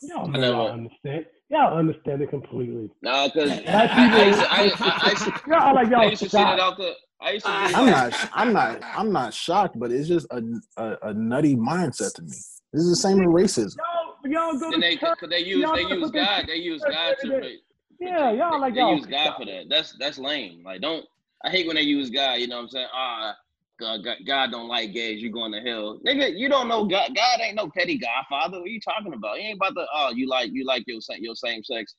[0.02, 1.26] Y'all I never- y'all understand.
[1.50, 2.90] Y'all understand it completely.
[3.02, 5.86] Nah, cause I, Black I, used to, I, people- I, I, used to, Y'all like
[5.86, 6.60] I y'all used to see that shocked.
[6.60, 6.94] out there.
[7.20, 8.30] I used to be I'm not.
[8.32, 8.82] I'm not.
[8.96, 10.42] I'm not shocked, but it's just a,
[10.76, 12.28] a, a nutty mindset to me.
[12.28, 13.76] This is the same with racism.
[14.24, 15.18] Y'all, y'all go to they, church.
[15.30, 16.44] they use Y'all they gotta use God.
[16.48, 17.26] They use God to.
[17.26, 17.56] every day.
[17.98, 19.66] for- Yeah, y'all like they y'all use God for that.
[19.70, 20.62] That's that's lame.
[20.64, 21.04] Like don't.
[21.44, 22.34] I hate when they use God.
[22.40, 22.88] You know what I'm saying?
[22.92, 23.36] Ah,
[23.80, 25.20] God, God, God don't like gays.
[25.20, 26.36] You're going to hell, nigga?
[26.36, 27.10] You don't know God.
[27.14, 28.58] God ain't no petty Godfather.
[28.58, 29.38] What are you talking about?
[29.38, 29.86] He ain't about to.
[29.92, 31.94] Oh, you like you like your your same sex.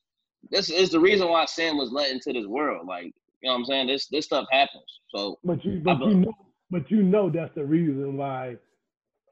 [0.49, 2.87] This is the reason why sin was let into this world.
[2.87, 3.87] Like you know what I'm saying?
[3.87, 5.01] This this stuff happens.
[5.13, 6.33] So But you, but you know,
[6.71, 8.55] but you know that's the reason why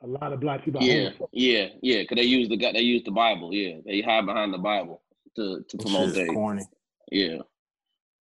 [0.02, 2.04] a lot of black people yeah, yeah, yeah.
[2.04, 2.76] Cause they use the God.
[2.76, 3.54] They use the Bible.
[3.54, 5.02] Yeah, they hide behind the Bible
[5.38, 6.66] to to promote shit is their corny.
[7.10, 7.38] Yeah,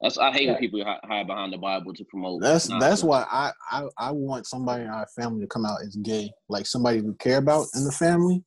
[0.02, 2.42] that's I hate when people hide behind the Bible to promote.
[2.42, 3.04] That's that's nonsense.
[3.04, 6.66] why I, I I want somebody in our family to come out as gay, like
[6.66, 8.42] somebody we care about in the family,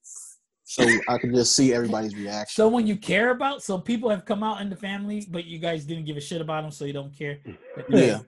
[0.66, 2.62] so I can just see everybody's reaction.
[2.62, 3.64] Someone you care about.
[3.64, 6.42] So people have come out in the family, but you guys didn't give a shit
[6.42, 7.40] about them, so you don't care.
[7.90, 8.20] Yeah,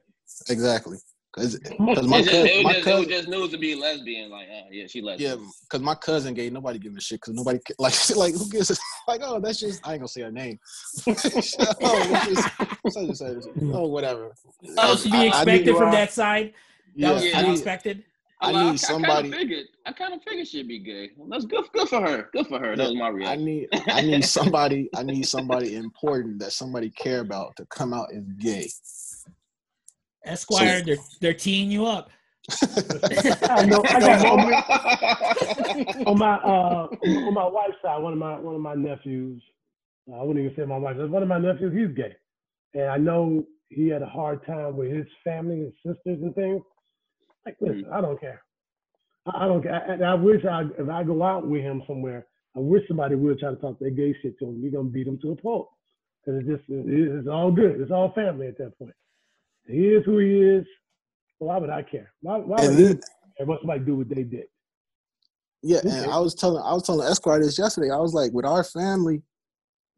[0.49, 0.97] exactly.
[1.38, 3.51] Cause, 'cause my It's just, cousin, it, my was just, it was cousin, just news
[3.51, 4.31] to be lesbian.
[4.31, 5.35] Like, uh, yeah, she yeah,
[5.69, 6.49] cause my cousin gay.
[6.49, 7.22] Nobody giving a shit.
[7.22, 8.76] Cause nobody like like who gives a
[9.07, 10.57] like oh that's just I ain't gonna say her name.
[11.07, 12.49] oh, that's just
[12.89, 13.43] such and such.
[13.72, 14.31] Oh whatever.
[14.80, 16.53] Oh, And to I- be I expected from that side.
[16.95, 17.41] That Yeah, was Yeah.
[17.41, 18.03] to I expected.
[18.39, 19.11] I like, need I, somebody.
[19.11, 19.65] I kind of figured.
[19.88, 21.09] I kind of figured she'd be gay.
[21.30, 21.65] That's good.
[21.73, 22.30] Good for her.
[22.34, 22.76] Good for her.
[22.76, 23.39] That was my reaction.
[23.41, 27.93] I need I need somebody I need somebody important that somebody care about to come
[27.93, 28.69] out as gay.
[30.27, 32.09] Esquire, they're they're teeing you up.
[33.49, 33.83] I know.
[33.85, 36.87] I got on my, on my uh
[37.27, 39.41] on my wife's side, one of my one of my nephews.
[40.13, 40.95] I wouldn't even say my wife.
[40.97, 42.15] One of my nephews, he's gay,
[42.73, 46.61] and I know he had a hard time with his family, his sisters, and things.
[47.45, 48.41] Like, listen, I don't care.
[49.25, 49.75] I, I don't care.
[49.75, 53.39] And I wish I, if I go out with him somewhere, I wish somebody would
[53.39, 54.61] try to talk that gay shit to him.
[54.61, 55.69] We're gonna beat him to a pulp,
[56.23, 57.81] because it's just it's all good.
[57.81, 58.93] It's all family at that point.
[59.68, 60.65] He is who he is.
[61.39, 62.11] Why would I care?
[62.22, 64.45] Why, why And would then- he care what somebody do what they did?
[65.64, 65.89] Yeah, Okay.
[65.89, 67.89] and I was telling I was telling Esquire this yesterday.
[67.89, 69.23] I was like, with our family,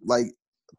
[0.04, 0.28] like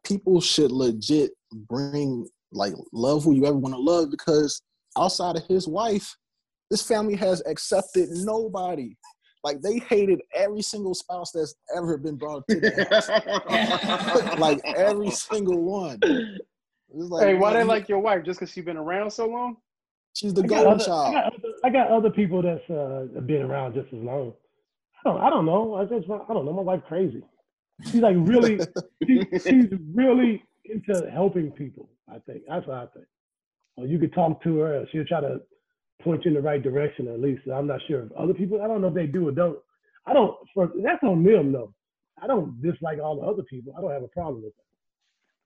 [0.03, 1.31] people should legit
[1.69, 4.61] bring like love who you ever want to love because
[4.97, 6.15] outside of his wife,
[6.71, 8.95] this family has accepted nobody.
[9.43, 14.37] Like they hated every single spouse that's ever been brought to the house.
[14.39, 15.99] like every single one.
[16.93, 18.23] It's like, Hey, why they man, like your wife?
[18.25, 19.57] Just because she's been around so long?
[20.13, 21.13] she's the I golden other, I, child.
[21.13, 24.33] got other, I got other people that's uh, been around just as long.
[25.03, 25.75] I don't, I don't know.
[25.75, 26.53] I just, I don't know.
[26.53, 27.23] My wife crazy.
[27.85, 28.59] She's like really,
[29.07, 31.89] she, she's really into helping people.
[32.09, 33.05] I think that's what I think.
[33.77, 35.39] Or you could talk to her, she'll try to
[36.03, 37.07] point you in the right direction.
[37.07, 38.61] At least I'm not sure if other people.
[38.61, 39.57] I don't know if they do or don't.
[40.05, 40.35] I don't.
[40.53, 41.73] For, that's on them though.
[42.21, 43.73] I don't dislike all the other people.
[43.77, 44.70] I don't have a problem with that.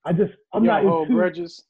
[0.05, 1.13] I just, I'm You not into.
[1.13, 1.63] grudges.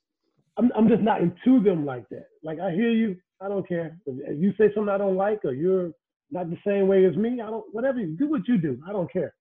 [0.57, 2.27] I'm I'm just not into them like that.
[2.43, 3.97] Like I hear you, I don't care.
[4.05, 5.91] If if you say something I don't like, or you're
[6.31, 7.65] not the same way as me, I don't.
[7.73, 9.33] Whatever you do, what you do, I don't care.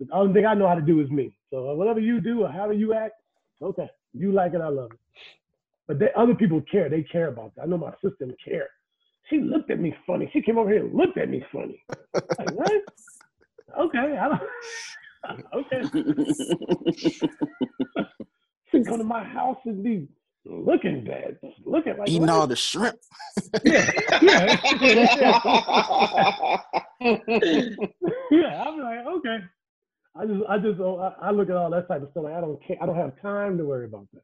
[0.00, 1.36] The only thing I know how to do is me.
[1.50, 3.14] So uh, whatever you do or however you act,
[3.60, 3.88] okay.
[4.14, 4.98] You like it, I love it.
[5.86, 6.88] But they, other people care.
[6.88, 7.62] They care about that.
[7.62, 8.68] I know my sister care.
[9.28, 10.30] She looked at me funny.
[10.32, 11.82] She came over here and looked at me funny.
[12.38, 12.82] Like what?
[13.78, 14.40] Okay, I don't.
[15.54, 15.82] okay.
[18.70, 20.08] She come to my house and be
[20.44, 22.30] looking bad, looking like Eating what?
[22.30, 22.98] all the shrimp.
[23.64, 23.90] yeah,
[24.20, 24.56] yeah,
[28.30, 28.64] yeah.
[28.64, 29.38] I'm like, okay.
[30.16, 32.24] I just, I just, oh, I, I look at all that type of stuff.
[32.24, 32.76] Like, I don't care.
[32.82, 34.22] I don't have time to worry about that.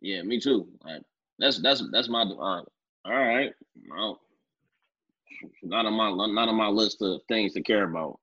[0.00, 0.68] Yeah, me too.
[0.84, 1.02] Like
[1.38, 2.64] that's that's that's my uh, all
[3.04, 3.52] right.
[3.90, 4.20] Well,
[5.62, 8.20] not on my not on my list of things to care about.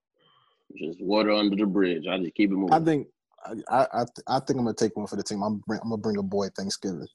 [0.78, 2.06] Just water under the bridge.
[2.10, 2.74] I just keep it moving.
[2.74, 3.08] I think
[3.46, 5.42] I I I, th- I think I'm gonna take one for the team.
[5.42, 7.08] I'm bring, I'm gonna bring a boy Thanksgiving,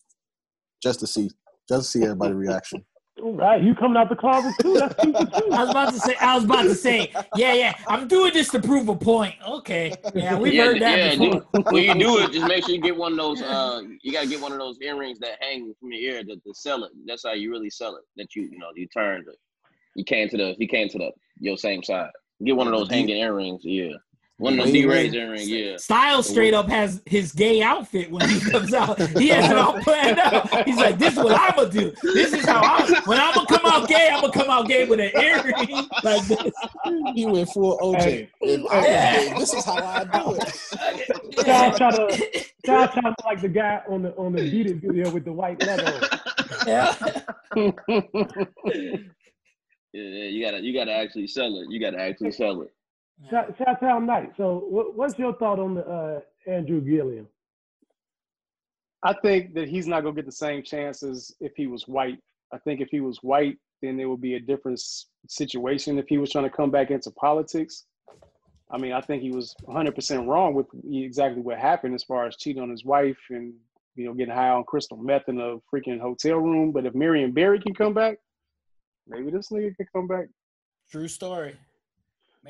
[0.82, 1.31] just to see
[1.69, 2.85] just to see everybody's reaction.
[3.23, 4.74] All right, you coming out the closet too?
[4.74, 5.49] That's stupid too.
[5.53, 6.15] I was about to say.
[6.20, 7.12] I was about to say.
[7.37, 7.74] Yeah, yeah.
[7.87, 9.35] I'm doing this to prove a point.
[9.47, 9.95] Okay.
[10.15, 11.11] Yeah, we've yeah, heard that yeah.
[11.16, 11.41] before.
[11.53, 13.43] do- when you do it, just make sure you get one of those.
[13.43, 16.55] Uh, you gotta get one of those earrings that hang from your ear to, to
[16.55, 16.93] sell it.
[17.07, 18.05] That's how you really sell it.
[18.16, 19.35] That you you know you turn the,
[19.97, 21.11] you came to the you came to the
[21.41, 22.11] your same side.
[22.43, 23.65] Get one of those hanging earrings.
[23.65, 23.97] Yeah,
[24.41, 25.47] one of those D-Ray's earrings.
[25.47, 25.77] Yeah.
[25.77, 28.99] Styles straight up has his gay outfit when he comes out.
[28.99, 30.67] He has it all planned out.
[30.67, 31.93] He's like, "This is what I'm gonna do.
[32.03, 32.91] This is how I'm.
[33.05, 35.55] When I'm gonna come out gay, I'm gonna come out gay with an earring
[36.03, 36.53] like this."
[37.15, 38.01] He went full OJ.
[38.01, 38.29] Hey.
[38.41, 41.45] If I this is how I do it.
[41.45, 44.77] Child try to, child try to like the guy on the on the Beat It
[44.77, 46.01] video with the white leather.
[46.67, 46.95] Yeah.
[49.93, 51.71] Yeah, yeah, you gotta you gotta actually sell it.
[51.71, 52.73] You gotta actually sell it.
[53.29, 54.33] Shout shout out night.
[54.37, 57.27] So, what, what's your thought on the uh, Andrew Gillum?
[59.03, 62.19] I think that he's not gonna get the same chances if he was white.
[62.53, 64.81] I think if he was white, then there would be a different
[65.29, 67.85] situation if he was trying to come back into politics.
[68.71, 72.37] I mean, I think he was 100% wrong with exactly what happened as far as
[72.37, 73.53] cheating on his wife and
[73.97, 76.71] you know getting high on crystal meth in a freaking hotel room.
[76.71, 78.19] But if Marion Barry can come back,
[79.11, 80.27] maybe this nigga can come back.
[80.91, 81.57] True story.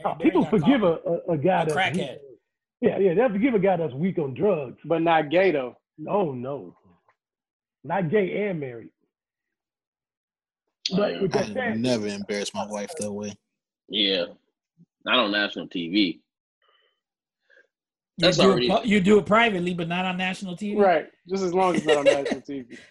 [0.05, 1.97] Oh, people forgive a, a, a guy A that's crackhead.
[2.13, 2.19] weak.
[2.81, 4.79] Yeah, yeah, they forgive a guy that's weak on drugs.
[4.85, 5.77] But not gay though.
[5.99, 6.77] No, no,
[7.85, 8.91] not gay and married.
[10.97, 11.21] But yeah.
[11.23, 13.33] I that said, never embarrass my wife that way.
[13.89, 14.27] Yeah,
[15.05, 16.21] not on national TV.
[18.17, 20.79] You That's do, already- it, you do it privately, but not on national TV.
[20.79, 21.07] Right.
[21.29, 22.79] Just as long as it's not on national TV.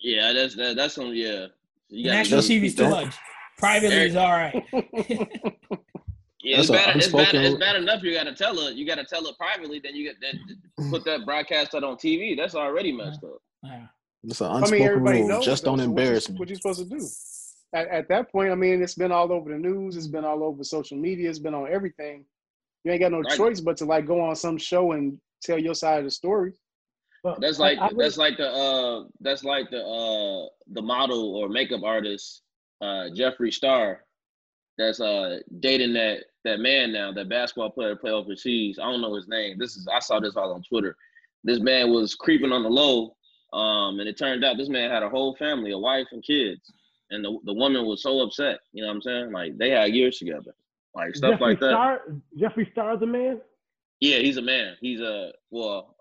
[0.00, 1.46] Yeah, that's that, that's some yeah.
[1.88, 3.14] You gotta National do- TV's too much.
[3.58, 4.64] Privately is all right.
[6.40, 7.34] Yeah, it's bad, it's bad.
[7.34, 8.02] It's bad enough.
[8.04, 8.70] You gotta tell her.
[8.70, 9.80] You gotta tell her privately.
[9.82, 12.36] Then you get then put that broadcast that on TV.
[12.36, 13.38] That's already messed up.
[13.64, 13.86] Yeah.
[14.22, 15.28] It's an I unspoken mean, everybody rule.
[15.30, 15.44] knows.
[15.44, 16.36] Just don't so what you- embarrass me.
[16.38, 17.04] What you supposed to do?
[17.74, 19.96] At, at that point, I mean, it's been all over the news.
[19.96, 21.28] It's been all over social media.
[21.28, 22.24] It's been on everything.
[22.84, 23.36] You ain't got no Right.
[23.36, 26.52] choice but to like go on some show and tell your side of the story.
[27.22, 31.36] But That's like I would- that's like the uh that's like the uh the model
[31.36, 32.42] or makeup artist
[32.80, 34.04] uh Jeffree Star
[34.76, 38.78] that's uh dating that that man now that basketball player play overseas.
[38.78, 39.58] I don't know his name.
[39.58, 40.96] This is I saw this all on Twitter.
[41.44, 43.16] This man was creeping on the low,
[43.52, 46.72] um, and it turned out this man had a whole family, a wife and kids,
[47.10, 48.58] and the the woman was so upset.
[48.72, 49.32] You know what I'm saying?
[49.32, 50.54] Like they had years together,
[50.94, 51.70] like stuff Jeffree like that.
[51.70, 52.00] Star,
[52.38, 53.40] Jeffree Star's a man.
[54.00, 54.76] Yeah, he's a man.
[54.80, 55.96] He's a well,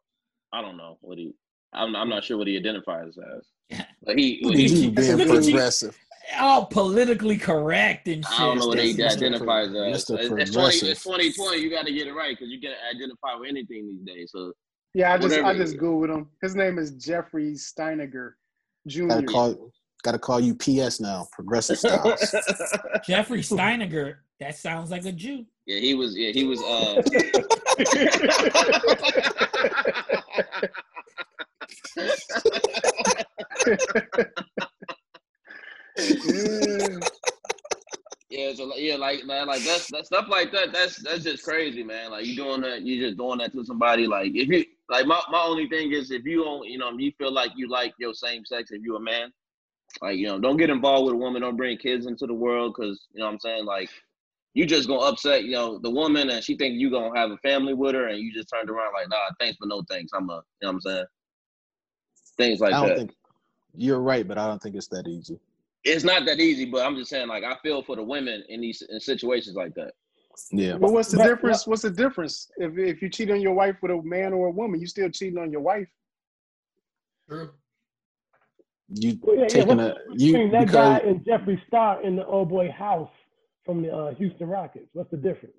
[0.57, 1.33] I don't know what he.
[1.73, 4.39] I'm I'm not sure what he identifies as, but he.
[4.43, 5.51] Look he you being Look at you.
[5.51, 5.97] progressive.
[6.39, 8.39] All politically correct and shit.
[8.39, 9.11] I don't know what he Mr.
[9.11, 10.05] identifies Pro- as.
[10.05, 10.19] Mr.
[10.19, 11.57] It's, it's 20, it's 2020.
[11.59, 14.31] You got to get it right because you can identify with anything these days.
[14.33, 14.51] So
[14.93, 15.79] Yeah, I just Whatever I just is.
[15.79, 16.27] googled him.
[16.41, 18.31] His name is Jeffrey Steininger
[18.87, 19.07] Jr.
[19.07, 19.71] Gotta call,
[20.03, 21.27] gotta call you PS now.
[21.31, 22.35] Progressive styles.
[23.07, 24.15] Jeffrey Steininger.
[24.39, 25.45] That sounds like a Jew.
[25.65, 26.15] yeah, he was.
[26.17, 26.61] Yeah, he was.
[26.61, 27.01] Uh,
[38.29, 38.53] yeah.
[38.53, 40.73] So like- yeah, like man, like that's that stuff like that.
[40.73, 42.11] That's that's just crazy, man.
[42.11, 44.07] Like you doing that, you just doing that to somebody.
[44.07, 47.11] Like if you like, my my only thing is if you don't, you know, you
[47.17, 48.71] feel like you like your same sex.
[48.71, 49.31] If you're a man,
[50.01, 51.41] like you know, don't get involved with a woman.
[51.41, 53.65] Don't bring kids into the world because you know what I'm saying.
[53.65, 53.89] Like
[54.53, 57.37] you just gonna upset, you know, the woman, and she think you gonna have a
[57.37, 60.11] family with her, and you just turned around like, nah, thanks but no thanks.
[60.15, 61.05] I'm a, you know what I'm saying.
[62.37, 62.97] Things like I don't that.
[62.97, 63.11] think
[63.75, 65.39] you're right, but I don't think it's that easy.
[65.83, 68.61] it's not that easy, but I'm just saying, like I feel for the women in
[68.61, 69.93] these in situations like that.
[70.51, 70.77] Yeah.
[70.77, 71.65] But what's the But- difference?
[71.65, 72.51] What's the difference?
[72.57, 75.09] If if you cheat on your wife with a man or a woman, you still
[75.09, 75.87] cheating on your wife.
[77.29, 77.49] True.
[78.89, 82.01] You Well, yeah, yeah, taking what's a you between that because guy and Jeffree Star
[82.03, 83.09] in the old boy house
[83.65, 84.87] from the uh, Houston Rockets.
[84.93, 85.55] What's the difference?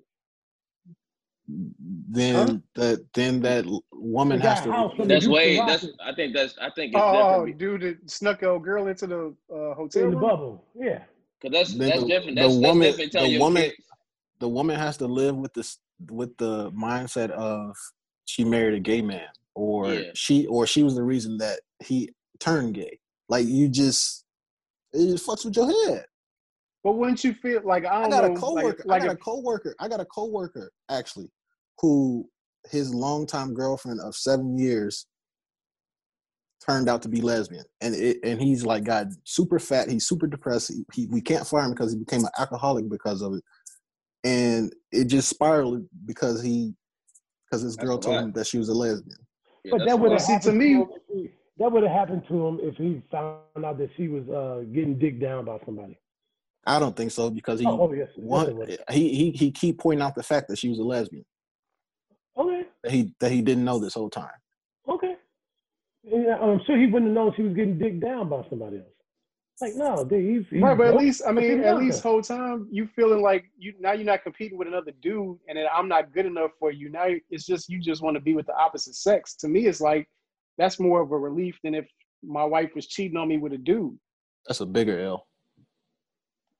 [2.09, 5.57] Then that then that woman The has to house the That's way.
[5.57, 6.93] That's I think that's I think.
[6.93, 10.21] It's oh, different dude that snuck a girl into the uh, hotel in the room.
[10.29, 10.65] bubble.
[10.75, 11.03] Yeah.
[11.41, 12.35] because that's Then that's the- different.
[12.35, 13.11] the That's, that's woman- different.
[13.13, 13.75] The woman- kids.
[14.39, 15.77] the woman has to live with this
[16.09, 17.75] with the mindset of
[18.25, 20.11] she married a gay man or Yeah.
[20.13, 22.09] she or she was the reason that he
[22.39, 22.99] turned gay.
[23.27, 24.23] Like you just
[24.93, 26.05] it just fucks with your head.
[26.83, 28.83] But wouldn't you feel like I I don't got know, a coworker.
[28.85, 29.75] like, I got like a coworker.
[29.79, 31.29] I got a coworker actually,
[31.79, 32.27] who
[32.69, 35.07] his longtime girlfriend of seven years
[36.65, 39.89] turned out to be lesbian, and it and he's like got super fat.
[39.89, 40.71] He's super depressed.
[40.73, 43.43] He, he we can't fire him because he became an alcoholic because of it,
[44.23, 46.73] and it just spiraled because he
[47.49, 49.17] because his girl told him that she was a lesbian.
[49.63, 52.23] Yeah, But that would have See, to happened to me- he, that would have happened
[52.29, 55.97] to him if he found out that she was uh, getting digged down by somebody.
[56.65, 58.77] I don't think so because he oh, oh, yes, yes, one, would.
[58.91, 61.25] he he he keep pointing out the fact that she was a lesbian
[62.39, 64.29] Okay, that he that he didn't know this whole time.
[64.87, 65.15] okay.
[66.03, 68.87] Yeah, I'm sure he wouldn't have known she was getting digged down by somebody else.
[69.61, 72.67] Like, no, dude, he's, he's right, but at least I mean, at least whole time
[72.71, 76.13] you feeling like you now you're not competing with another dude, and then I'm not
[76.13, 76.89] good enough for you.
[76.89, 79.35] Now it's just you just want to be with the opposite sex.
[79.35, 80.07] To me, it's like
[80.57, 81.87] that's more of a relief than if
[82.23, 83.97] my wife was cheating on me with a dude.
[84.47, 85.27] That's a bigger L.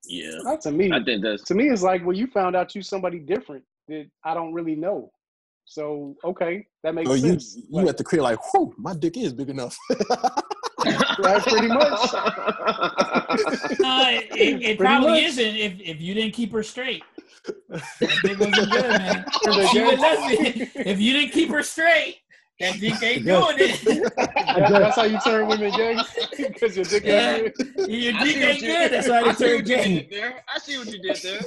[0.04, 0.92] Yeah, Not to me.
[0.92, 4.10] I think that's to me, it's like well, you found out you somebody different that
[4.24, 5.10] I don't really know.
[5.70, 7.54] So okay, that makes Or you sense.
[7.56, 9.78] you Like, at the crib like, whew, my dick is big enough.
[11.20, 12.10] right, pretty much.
[13.82, 15.22] Uh, it, it Pretty probably much.
[15.22, 17.04] isn't if, if you didn't keep her straight.
[17.68, 19.24] That dick wasn't good, man.
[19.44, 19.98] She was game.
[20.00, 20.70] lesbian.
[20.74, 22.16] If you didn't keep her straight,
[22.58, 23.80] that dick ain't doing it.
[24.16, 25.96] That- that's how you turn women gay
[26.36, 27.36] because your dick Yeah.
[27.36, 27.88] is big.
[27.88, 28.90] Your dick ain't you- good.
[28.92, 30.08] That's why I they turn what gay.
[30.10, 30.42] there.
[30.52, 31.40] I see what you did there.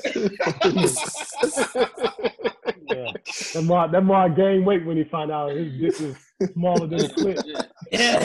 [2.89, 3.11] Yeah.
[3.53, 6.15] That more, that more gain weight when he find out his dick was
[6.53, 7.43] smaller than a clit.
[7.91, 8.19] Yeah.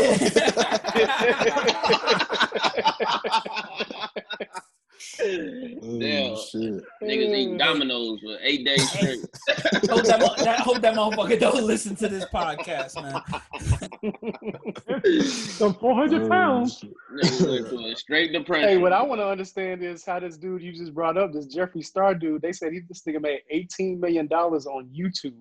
[5.20, 6.36] Oh, Damn.
[6.36, 6.84] shit.
[7.02, 7.58] Niggas eating mm.
[7.58, 9.18] dominoes for eight days straight.
[9.90, 13.22] hope, that, that, hope that motherfucker don't listen to this podcast, man.
[15.24, 16.78] So 400 Oh, pounds.
[16.78, 17.68] shit.
[17.68, 18.68] To a straight depression.
[18.68, 21.54] Hey, what I want to understand is how this dude you just brought up, this
[21.54, 25.34] Jeffree Star dude, they said he this nigga made eighteen million dollars on YouTube.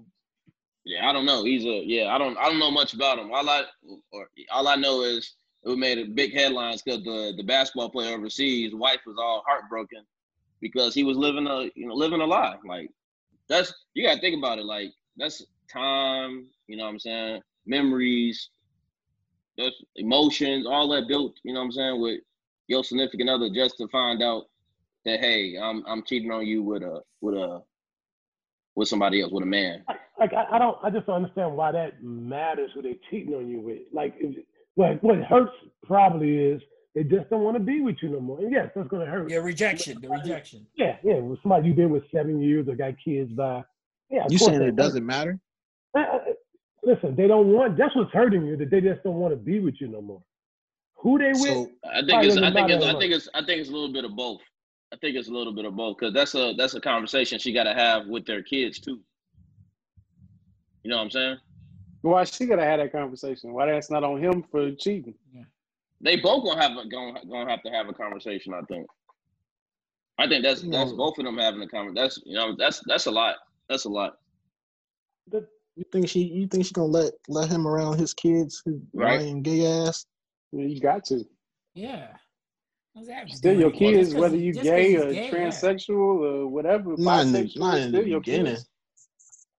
[0.85, 1.43] Yeah, I don't know.
[1.43, 2.15] He's a yeah.
[2.15, 3.31] I don't I don't know much about him.
[3.31, 3.63] All I
[4.11, 8.15] or all I know is it made a big headlines because the the basketball player
[8.15, 10.03] overseas wife was all heartbroken
[10.61, 12.55] because he was living a you know living a lie.
[12.65, 12.89] Like
[13.49, 14.65] that's you gotta think about it.
[14.65, 16.47] Like that's time.
[16.67, 17.41] You know what I'm saying?
[17.65, 18.49] Memories.
[19.57, 20.67] That's emotions.
[20.67, 21.35] All that built.
[21.43, 22.21] You know what I'm saying with
[22.67, 24.43] your significant other just to find out
[25.05, 27.61] that hey I'm I'm cheating on you with a with a
[28.77, 29.83] with somebody else with a man.
[30.19, 33.49] Like, I, I don't, I just don't understand why that matters who they cheating on
[33.49, 33.79] you with.
[33.91, 34.35] Like, if,
[34.77, 35.51] what, what hurts
[35.83, 36.61] probably is
[36.93, 38.39] they just don't want to be with you no more.
[38.39, 39.29] And yes, that's going to hurt.
[39.29, 40.65] Yeah, rejection, the rejection.
[40.75, 41.15] Yeah, yeah.
[41.15, 43.63] With somebody you've been with seven years or got kids by.
[44.09, 45.39] Yeah, You course saying it doesn't matter?
[45.95, 46.19] Uh, uh,
[46.83, 47.77] Listen, they don't want.
[47.77, 48.55] That's what's hurting you.
[48.55, 50.21] That they just don't want to be with you no more.
[50.97, 51.43] Who they with?
[51.43, 52.37] So I think it's.
[52.37, 52.85] I think it's.
[52.85, 53.29] I think it's.
[53.33, 54.41] I think it's a little bit of both.
[54.93, 57.51] I think it's a little bit of both because that's a that's a conversation she
[57.51, 58.99] got to have with their kids too.
[60.83, 61.37] You know what I'm saying?
[62.07, 63.53] Why she gotta have that conversation?
[63.53, 65.13] Why that's not on him for cheating?
[65.99, 68.53] They both gonna have a, gonna gonna have to have a conversation.
[68.53, 68.87] I think.
[70.17, 70.97] I think that's that's No.
[70.97, 71.95] both of them having a conversation.
[71.95, 73.35] That's you know that's that's a lot.
[73.69, 74.17] That's a lot.
[75.31, 79.19] you think she you think she gonna let let him around his kids who Right.
[79.19, 80.05] lying gay ass?
[80.51, 81.23] Yeah, You got to.
[81.75, 82.15] Yeah.
[82.93, 85.31] What's that Still your kids, whether you just 'cause gay or gay, yeah.
[85.31, 85.97] transsexual
[86.43, 88.55] or whatever, Not in the- not in the still your beginning.
[88.55, 88.69] kids.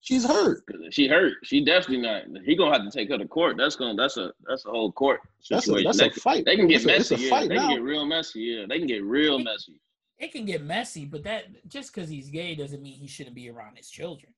[0.01, 0.63] She's hurt.
[0.91, 1.35] She hurt.
[1.45, 2.23] She definitely not.
[2.45, 3.57] He gonna have to take her to court.
[3.59, 3.95] That's gonna.
[3.95, 4.33] That's a.
[4.47, 5.21] That's a whole court
[5.51, 5.87] That's a situation.
[5.87, 6.45] that's they, a fight.
[6.45, 7.25] they can get It's a- it's messy.
[7.25, 7.67] a yeah, fight they now.
[7.69, 8.41] can get real messy.
[8.41, 9.81] Yeah, they can get real messy.
[10.19, 13.51] It can get messy, but that just because he's gay doesn't mean he shouldn't be
[13.51, 14.33] around his children.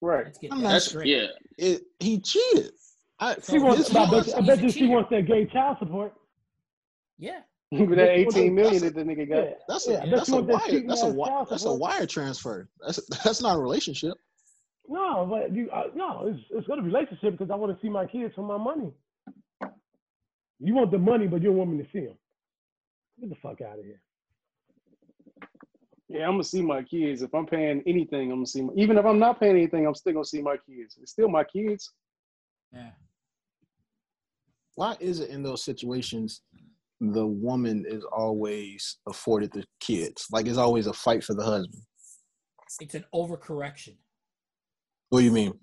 [0.00, 0.24] Right.
[0.26, 1.06] Let's I'm that not- That's straight.
[1.06, 1.26] yeah.
[1.58, 2.72] It, he cheated.
[3.20, 3.90] I, She wants.
[3.94, 6.12] I bet, laws, you- I bet a you she wants that gay child support.
[7.18, 7.40] Yeah.
[7.70, 9.58] With that 18 million that the nigga got.
[9.68, 10.06] that's a yeah.
[10.10, 12.68] That's a wire that's a ass wi- child that's a wire transfer.
[12.80, 14.14] That's that's not a relationship.
[14.88, 17.88] No, but you uh, no, it's it's got a relationship because I want to see
[17.88, 18.92] my kids for my money.
[20.60, 22.16] You want the money, but you don't want me to see them.
[23.20, 24.00] Get the fuck out of here.
[26.08, 27.22] Yeah, I'm gonna see my kids.
[27.22, 28.62] If I'm paying anything, I'm gonna see.
[28.62, 30.96] My, even if I'm not paying anything, I'm still gonna see my kids.
[31.00, 31.90] It's still my kids.
[32.72, 32.90] Yeah.
[34.74, 36.42] Why is it in those situations
[37.00, 40.26] the woman is always afforded the kids?
[40.30, 41.82] Like it's always a fight for the husband.
[42.80, 43.94] It's an overcorrection.
[45.14, 45.54] What do you mean?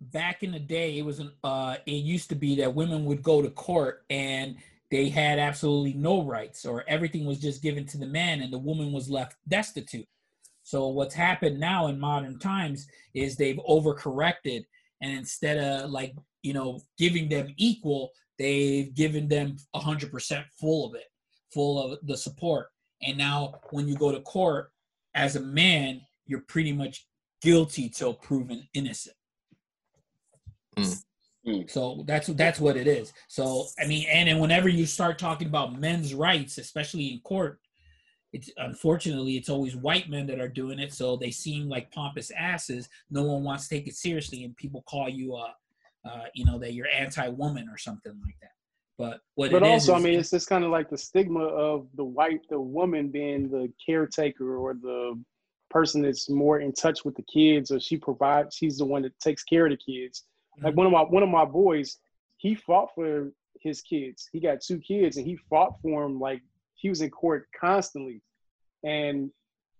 [0.00, 3.20] back in the day it was an uh it used to be that women would
[3.20, 4.54] go to court and
[4.92, 8.58] they had absolutely no rights or everything was just given to the man and the
[8.58, 10.06] woman was left destitute
[10.62, 14.64] so what's happened now in modern times is they've overcorrected
[15.02, 16.14] and instead of like
[16.44, 21.06] you know giving them equal they've given them a 100% full of it,
[21.52, 22.68] full of the support.
[23.02, 24.70] And now when you go to court
[25.14, 27.06] as a man, you're pretty much
[27.42, 29.16] guilty till proven innocent.
[30.78, 31.70] Mm.
[31.70, 33.12] So that's that's what it is.
[33.28, 37.58] So I mean, and then whenever you start talking about men's rights, especially in court,
[38.32, 40.92] it's unfortunately it's always white men that are doing it.
[40.92, 42.88] So they seem like pompous asses.
[43.10, 45.52] No one wants to take it seriously, and people call you, uh,
[46.04, 48.50] uh you know, that you're anti-woman or something like that.
[48.98, 51.44] But what But it is also, I mean, it's just kind of like the stigma
[51.44, 55.18] of the white, the woman being the caretaker or the
[55.70, 59.18] person that's more in touch with the kids, or she provides, she's the one that
[59.20, 60.24] takes care of the kids.
[60.56, 60.78] Like mm-hmm.
[60.78, 61.98] one of my one of my boys,
[62.36, 64.28] he fought for his kids.
[64.32, 66.42] He got two kids, and he fought for them like
[66.74, 68.22] he was in court constantly,
[68.84, 69.30] and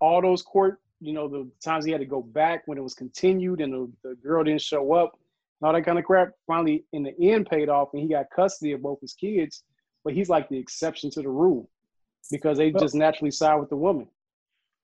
[0.00, 2.94] all those court, you know, the times he had to go back when it was
[2.94, 5.12] continued, and the, the girl didn't show up,
[5.60, 6.30] and all that kind of crap.
[6.46, 9.62] Finally, in the end, paid off, and he got custody of both his kids.
[10.04, 11.68] But he's like the exception to the rule
[12.30, 14.08] because they just naturally side with the woman.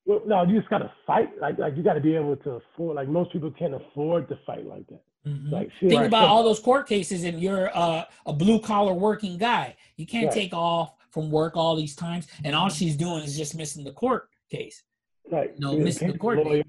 [0.06, 1.30] Well, no, you just gotta fight.
[1.40, 2.96] Like, like you gotta be able to afford.
[2.96, 5.02] Like most people can't afford to fight like that.
[5.26, 5.50] Mhm.
[5.50, 9.38] Like, Think like, about all those court cases, and you're uh, a blue collar working
[9.38, 9.76] guy.
[9.96, 10.34] You can't Right.
[10.34, 13.92] take off from work all these times, and all she's doing is just missing the
[13.92, 14.82] court case.
[15.30, 16.56] like No, missing the court lawyer.
[16.62, 16.66] date.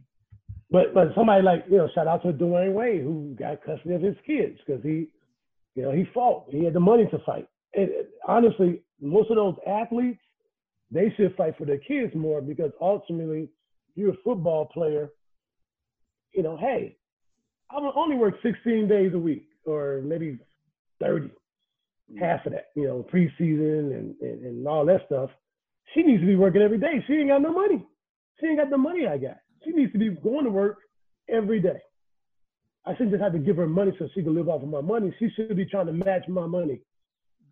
[0.71, 4.01] But but somebody like you know, shout out to Dwyane Wade who got custody of
[4.01, 5.07] his kids because he,
[5.75, 6.45] you know, he fought.
[6.49, 7.47] He had the money to fight.
[7.73, 10.21] And and honestly, most of those athletes,
[10.95, 13.49] they should fight for their kids more because ultimately,
[13.95, 15.09] you're a football player.
[16.33, 16.97] You know, hey,
[17.69, 20.39] I would only work 16 days a week or maybe
[21.01, 22.17] 30, mm-hmm.
[22.17, 22.67] half of that.
[22.75, 25.29] You know, preseason and and, and all that stuff.
[25.93, 27.03] She needs to be working every day.
[27.07, 27.85] She ain't got no money.
[28.39, 29.37] She ain't got the money I got.
[29.63, 30.77] She needs to be going to work
[31.29, 31.79] every day.
[32.85, 34.81] I shouldn't just have to give her money so she can live off of my
[34.81, 35.13] money.
[35.19, 36.81] She should be trying to match my money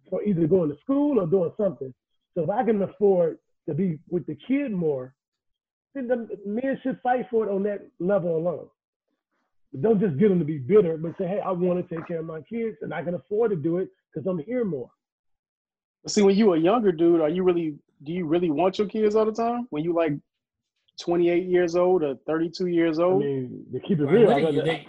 [0.10, 1.94] for either going to school or doing something.
[2.36, 3.38] So if I can afford
[3.68, 5.14] to be with the kid more,
[5.94, 8.68] then the men should fight for it on that level alone.
[9.72, 12.08] But don't just get them to be bitter, but say, hey, I want to take
[12.08, 14.90] care of my kids and I can afford to do it because I'm here more.
[16.08, 17.76] See, when you a younger dude, are you really?
[18.04, 19.68] Do you really want your kids all the time?
[19.70, 20.12] When you like
[21.00, 23.12] 28 years old or 32 years old?
[23.12, 23.24] I old?
[23.24, 24.88] mean, to keep it Why real, I'd rather, They-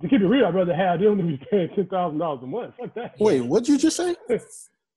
[0.00, 2.46] to keep it real, I'd rather have them than be paying ten thousand dollars a
[2.46, 2.74] month.
[2.76, 3.14] Fuck that.
[3.20, 4.16] Wait, what'd you just say?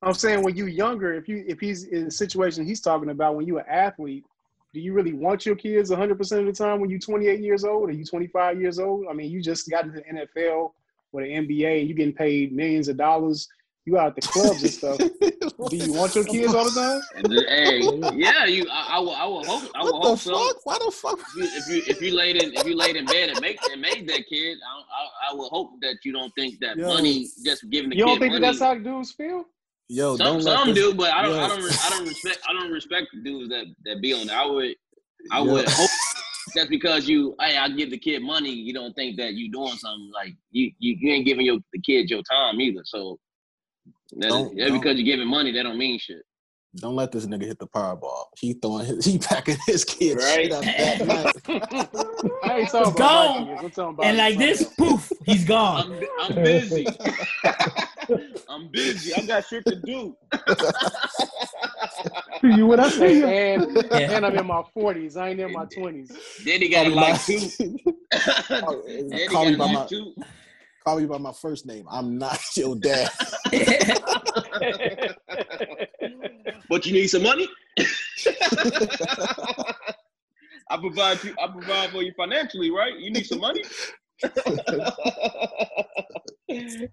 [0.01, 3.35] I'm saying when you younger, if you if he's in the situation he's talking about,
[3.35, 4.25] when you're an athlete,
[4.73, 7.63] do you really want your kids 100 percent of the time when you're 28 years
[7.63, 9.05] old or you 25 years old?
[9.09, 10.71] I mean, you just got into the NFL
[11.11, 13.47] or the NBA, and you getting paid millions of dollars.
[13.85, 14.97] You out at the clubs and stuff.
[15.69, 17.31] Do you want your kids all the time?
[17.47, 17.81] Hey,
[18.15, 18.67] yeah, you.
[18.71, 19.15] I, I will.
[19.15, 19.71] I will hope.
[19.75, 20.47] I will What the hope so.
[20.47, 20.65] fuck?
[20.65, 21.19] Why the fuck?
[21.19, 23.57] If you, if you if you laid in if you laid in bed and make
[23.71, 26.87] and made that kid, I, I I will hope that you don't think that Yo.
[26.87, 27.99] money just giving the kid.
[28.01, 28.51] You don't kid think that money.
[28.53, 29.45] that's how dudes feel?
[29.93, 31.39] Yo, some some this, do, but I don't yo.
[31.41, 34.37] I don't I don't respect I don't respect the dudes that that be on there.
[34.37, 34.73] I would
[35.31, 35.51] I Yo.
[35.51, 35.89] would hope
[36.55, 38.51] that's because you hey I give the kid money.
[38.51, 41.81] You don't think that you doing something like you you, you ain't giving your the
[41.81, 42.83] kid your time either.
[42.85, 43.19] So
[44.17, 44.79] that, Don't- just don't.
[44.79, 46.21] because you're giving money, that don't mean shit.
[46.77, 48.27] Don't let this nigga hit the Powerball.
[48.39, 50.45] He throwing his, he packing his kids Right.
[50.45, 51.35] shit up that night.
[52.43, 53.41] I ain't talking about Gone.
[53.41, 53.61] my kids.
[53.63, 55.91] I'm talking about and like this, something poof, he's gone.
[56.21, 56.87] I'm, I'm busy.
[58.49, 59.13] I'm busy.
[59.13, 60.15] I got shit to do.
[62.41, 63.25] See you when I see you.
[63.25, 63.97] And, Yeah.
[64.15, 65.17] and I'm in my 40s.
[65.17, 66.11] I ain't in my 20s.
[66.45, 67.49] Then he got me like by- two.
[68.47, 70.15] Call- Then he me got by like my two.
[70.83, 71.85] Call me by my first name.
[71.89, 73.09] I'm not your dad.
[76.69, 77.47] But you need some money.
[80.69, 81.35] I provide you.
[81.41, 82.97] I provide for you financially, right?
[82.97, 83.61] You need some money.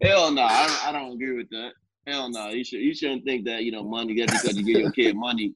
[0.03, 1.71] Hell no, I, don't- I don't agree with that.
[2.09, 2.81] Hell no, you should.
[2.81, 5.55] You shouldn't think that you know money just because you give your kid money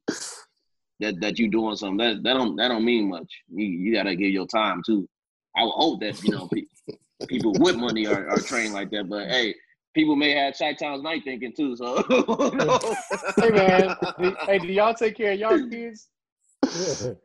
[1.01, 1.97] that that you doing something.
[1.99, 3.33] That that don't that don't mean much.
[3.53, 5.09] You you gotta give your time too.
[5.57, 6.49] I would hope that you know
[7.29, 9.09] people with money are, are trained like that.
[9.09, 9.55] But hey,
[9.95, 11.77] people may have shy times night thinking too.
[11.77, 11.97] So
[13.41, 16.09] hey man, do, hey, do y'all take care of y'all kids?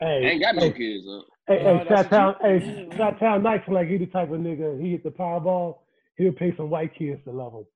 [0.00, 1.06] hey, ain't got no kids.
[1.08, 1.22] Huh?
[1.48, 4.40] Hey, No, hey, oh, that's Chitown, what hey, Chitown Knight like he the type of
[4.40, 4.80] nigga.
[4.80, 5.78] He hit the Powerball.
[6.16, 7.66] He'll pay some white kids to love him.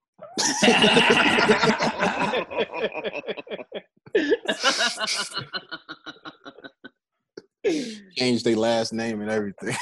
[8.17, 9.77] Change their last name and everything.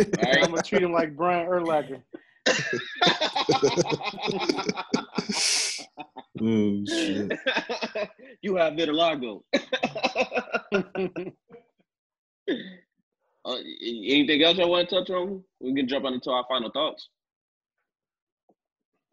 [0.00, 2.02] I'm gonna treat him like Brian Urlacher.
[6.40, 7.38] Mm, shit.
[8.42, 9.42] you have vitiligo.
[13.42, 15.42] Uh, anything else I want to touch on?
[15.60, 17.08] We can jump on into our final thoughts.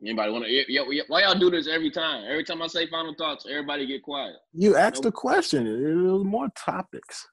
[0.01, 1.03] Anybody want to?
[1.07, 2.25] Why y'all do this every time?
[2.29, 4.35] Every time I say final thoughts, everybody get quiet.
[4.53, 5.63] You asked the question.
[5.63, 7.25] There was more topics.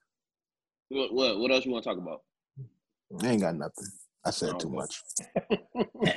[0.88, 1.12] What?
[1.12, 2.20] What, what else you want to talk about?
[3.22, 3.86] I ain't got nothing.
[4.24, 4.76] I said Oh, too okay.
[4.76, 5.02] much.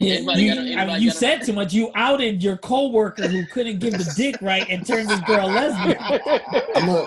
[0.00, 1.72] Yeah, you, got a- I mean, you said too much.
[1.72, 5.98] You outed your coworker who couldn't give the dick right and turned this girl lesbian.
[6.76, 7.04] I'm gonna,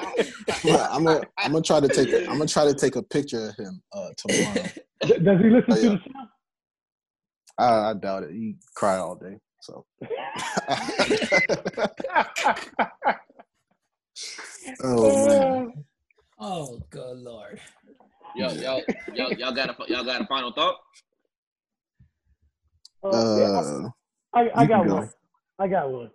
[0.92, 3.56] I'm gonna, I'm gonna try to take, I'm gonna try to take a picture of
[3.56, 4.70] him uh, tomorrow.
[5.06, 5.90] Does he listen Oh, to yeah.
[5.90, 6.12] the show?
[7.60, 8.32] I, I doubt it.
[8.32, 9.86] He cry all day, so.
[14.84, 15.86] oh man.
[16.44, 17.60] Oh, good lord.
[18.36, 18.82] y'all, y'all,
[19.14, 20.76] y'all, y'all got a y'all got a final thought?
[23.04, 23.90] Uh, yeah, Uh,
[24.34, 24.96] I, I you got go.
[24.96, 25.10] one.
[25.60, 26.12] I got one.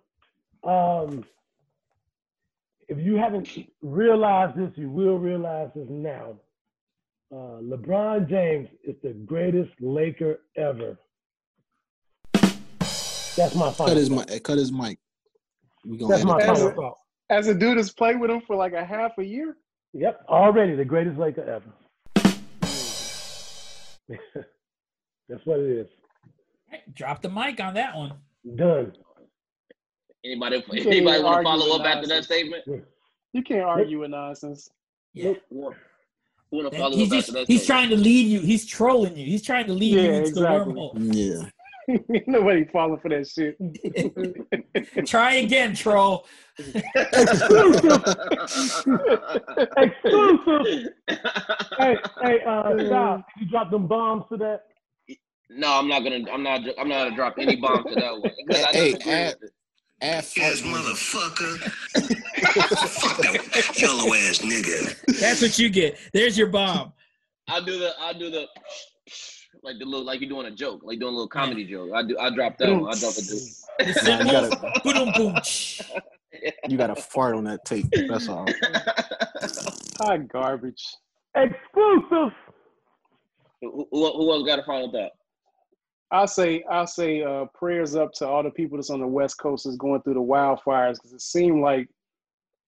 [0.65, 1.23] Um,
[2.89, 3.47] if you haven't
[3.81, 6.35] realized this, you will realize this now.
[7.31, 10.97] Uh, LeBron James is the greatest Laker ever.
[12.33, 13.87] That's my final.
[13.93, 14.43] cut his mic.
[14.43, 14.99] Cut his mic.
[15.85, 16.97] We gonna That's my As final a- thought.
[17.29, 19.55] As a dude that's played with him for like a half a year.
[19.97, 21.65] Yep, already the greatest Laker ever.
[25.27, 25.87] That's what it is.
[26.71, 28.13] Right, Drop the mic on that one.
[28.55, 28.93] Done.
[30.23, 30.63] Anybody?
[30.71, 32.63] Anybody want to follow with up after that statement?
[33.33, 34.69] You can't argue with nonsense.
[35.13, 35.33] Yeah.
[35.49, 35.75] Who want
[36.51, 38.41] to And follow He's just, he's trying to lead you.
[38.41, 39.25] He's trolling you.
[39.25, 40.73] He's trying to lead you into exactly.
[40.73, 41.15] the wormhole.
[41.15, 41.49] Yeah.
[42.27, 43.57] Nobody falling for that shit.
[45.07, 46.25] Try again, troll.
[49.77, 50.89] Exclusive.
[51.77, 54.61] Hey, hey, uh, Sal, you drop them bombs to that?
[55.49, 56.29] no, I'm not gonna.
[56.31, 56.61] I'm not.
[56.77, 59.35] I'm not gonna drop any bomb to that one because I Hey, disagree add-
[59.99, 61.57] Add Yes, motherfucker.
[62.91, 65.19] Fuck that yellow ass nigga.
[65.19, 65.97] That's what you get.
[66.13, 66.93] There's your bomb.
[67.47, 67.93] I'll do the.
[67.99, 68.45] I'll do the.
[69.63, 71.91] Like the little, like you're doing a joke, like doing a little comedy joke.
[71.93, 72.17] I do.
[72.19, 72.89] I drop that one.
[72.93, 73.25] I drop it.
[73.27, 73.39] too.
[73.79, 75.35] The Nah, you gotta- boom boom.
[76.69, 77.85] You got to fart on that tape.
[78.07, 78.47] That's all.
[80.01, 80.83] Hot garbage.
[81.35, 82.33] Exclusive.
[83.61, 85.11] who, who who else got a final thought?
[86.11, 89.37] I'll say I'll say uh, prayers up to all the people that's on the West
[89.39, 91.89] Coast that's going through the wildfires because it seemed like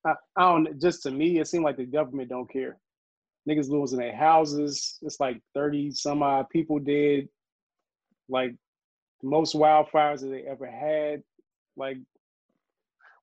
[0.06, 2.78] I, I don't just to me it seemed like the government don't care.
[3.48, 4.98] Niggas losing their houses.
[5.02, 7.28] It's like thirty some odd people dead.
[8.28, 8.54] Like
[9.22, 11.24] the most wildfires that they ever had.
[11.78, 11.98] Like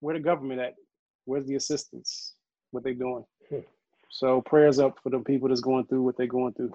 [0.01, 0.74] where the government at?
[1.24, 2.34] Where's the assistance?
[2.70, 3.24] What they doing?
[3.51, 3.60] Hmm.
[4.10, 6.72] So prayers up for the people that's going through what they're going through.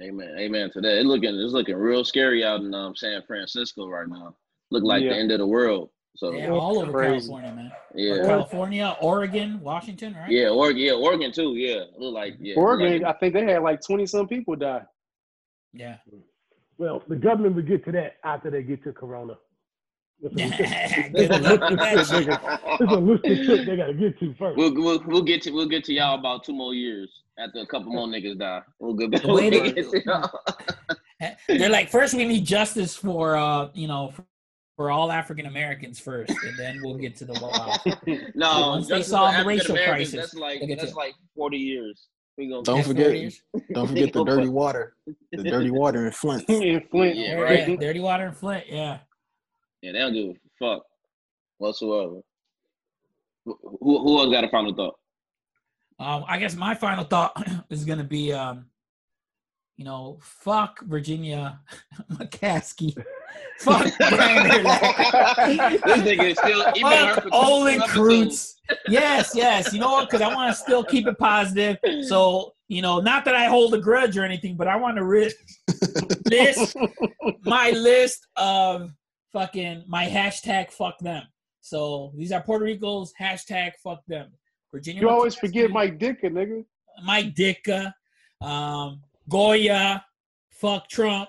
[0.00, 0.34] Amen.
[0.38, 0.98] Amen to that.
[0.98, 1.34] It's looking.
[1.34, 4.34] It's looking real scary out in um, San Francisco right now.
[4.70, 5.10] Look like Yeah.
[5.10, 5.90] the end of the world.
[6.16, 7.28] So Yeah, yeah, all over Crazy.
[7.28, 7.72] California, man.
[7.94, 10.30] yeah, California, Oregon, Washington, right?
[10.30, 11.54] yeah, Oregon, yeah, Oregon too.
[11.56, 14.82] Yeah, look like yeah, Oregon, like- I think they had like twenty some people die.
[15.72, 15.96] Yeah.
[16.78, 19.34] Well, the government will get to that after they get to Corona.
[20.22, 22.28] It's a, Good luck with that shit.
[22.80, 24.56] it's a list of shit they got to get to first.
[24.58, 27.66] We'll, we'll we'll get to we'll get to y'all about two more years after a
[27.66, 28.60] couple more niggas die.
[28.78, 30.30] We'll get The way we'll they- get to y'all.
[31.48, 34.12] They're like, first we need justice for uh, you know,
[34.76, 38.34] for, for all African Americans first, and then we'll get to the wild.
[38.34, 42.08] No, Once they justice solve the racial crisis, That's like that's like forty years.
[42.38, 43.32] We gonna Don't forget,
[43.74, 44.94] don't forget the dirty water,
[45.32, 46.48] the dirty water in Flint.
[46.48, 47.16] in Flint.
[47.16, 47.68] Yeah, Yeah, right.
[47.68, 48.64] yeah, dirty water in Flint.
[48.68, 48.98] Yeah.
[49.82, 50.82] Yeah, they don't give a fuck
[51.58, 52.20] whatsoever.
[53.44, 54.94] Who, who who else got a final thought?
[55.98, 57.36] Um, I guess my final thought
[57.70, 58.66] is gonna be, um,
[59.80, 61.58] you know, fuck Virginia
[62.12, 62.94] McCaskey.
[63.60, 65.82] fuck Brian Urlacher.
[65.86, 68.56] this nigga is still he been hurt Fuck for Olin episodes.
[68.88, 69.72] Yes, yes.
[69.72, 70.10] You know what?
[70.10, 71.78] Because I want to still keep it positive.
[72.02, 75.04] So, you know, not that I hold a grudge or anything, but I want to
[75.04, 75.32] ri-
[76.26, 76.76] list
[77.46, 78.92] my list of
[79.32, 81.22] fucking my hashtag fuck them.
[81.62, 84.28] So these are Puerto Rico's hashtag fuck them.
[84.72, 85.00] Virginia.
[85.00, 86.66] You always forget Mike Ditka, nigga.
[87.02, 87.94] Mike Ditka,
[88.42, 90.04] um, Goya,
[90.50, 91.28] fuck Trump,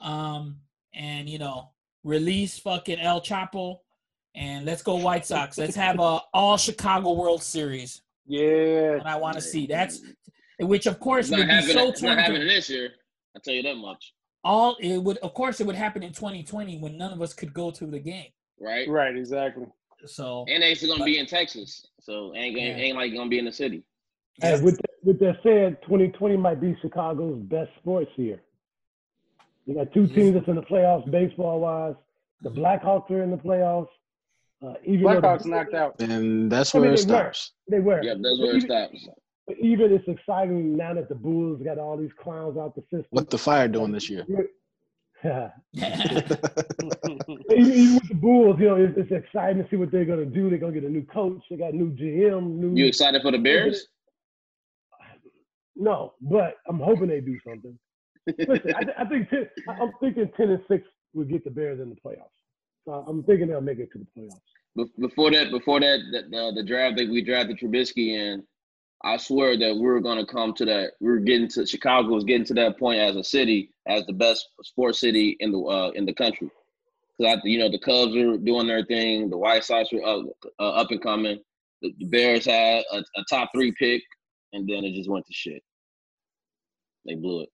[0.00, 0.58] um,
[0.94, 1.70] and you know,
[2.04, 3.78] release fucking El Chapo,
[4.34, 5.58] and let's go White Sox.
[5.58, 8.02] Let's have a all Chicago World Series.
[8.26, 8.92] Yeah.
[8.92, 10.02] And I want to see that's,
[10.60, 12.90] which of course would be so it's not happening this year.
[13.34, 14.12] I tell you that much.
[14.44, 17.52] All it would, of course, it would happen in 2020 when none of us could
[17.52, 18.30] go to the game.
[18.60, 18.88] Right?
[18.88, 19.66] Right, exactly.
[20.06, 22.76] So And they still gonna be in Texas, so ain't gonna, Yeah.
[22.76, 23.82] ain't like gonna be in the city.
[24.40, 28.40] Hey, with that, with that said, 2020 might be Chicago's best sports year.
[29.66, 31.94] You got two teams that's in the playoffs, baseball wise.
[32.42, 33.88] The Blackhawks are in the playoffs.
[34.64, 36.00] Uh, even though the- Blackhawks knocked out.
[36.00, 37.18] And that's I mean, where it they were.
[37.18, 37.52] stops.
[37.68, 38.02] They were.
[38.02, 39.08] Yep, that's where it even, stops.
[39.46, 43.06] But even it's exciting now that the Bulls got all these clowns out the system.
[43.10, 44.26] What the Fire doing this year?
[45.24, 45.52] even,
[47.56, 50.48] even with the Bulls, you know, it's, it's exciting to see what they're gonna do.
[50.48, 51.42] They're gonna get a new coach.
[51.50, 52.56] They got new GM.
[52.56, 52.74] New.
[52.74, 53.88] You excited for the Bears?
[55.78, 57.78] No, but I'm hoping they do something.
[58.38, 61.88] Listen, I, I think ten, I'm thinking ten and six will get the Bears in
[61.88, 62.26] the playoffs.
[62.84, 64.40] So I'm thinking they'll make it to the playoffs.
[64.76, 68.42] Be- Before that, before that, the, the, the draft that we drafted Trubisky in,
[69.04, 70.92] I swear that we were going to come to that.
[71.00, 74.12] We are getting to Chicago was getting to that point as a city, as the
[74.12, 76.50] best sports city in the uh, in the country.
[77.18, 80.22] Because you know the Cubs were doing their thing, the White Sox were uh,
[80.58, 81.38] uh, up and coming.
[81.82, 84.02] The, the Bears had a, a top three pick,
[84.52, 85.62] and then it just went to shit.
[87.08, 87.48] They blew it.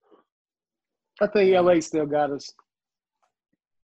[1.22, 2.52] I think LA still got us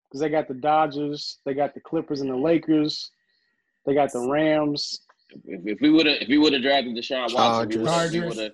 [0.05, 3.11] because they got the Dodgers, they got the Clippers and the Lakers,
[3.87, 5.01] they got the Rams.
[5.47, 8.37] If, if we would have if we would have drafted Deshaun Watson, we Chargers.
[8.37, 8.53] would have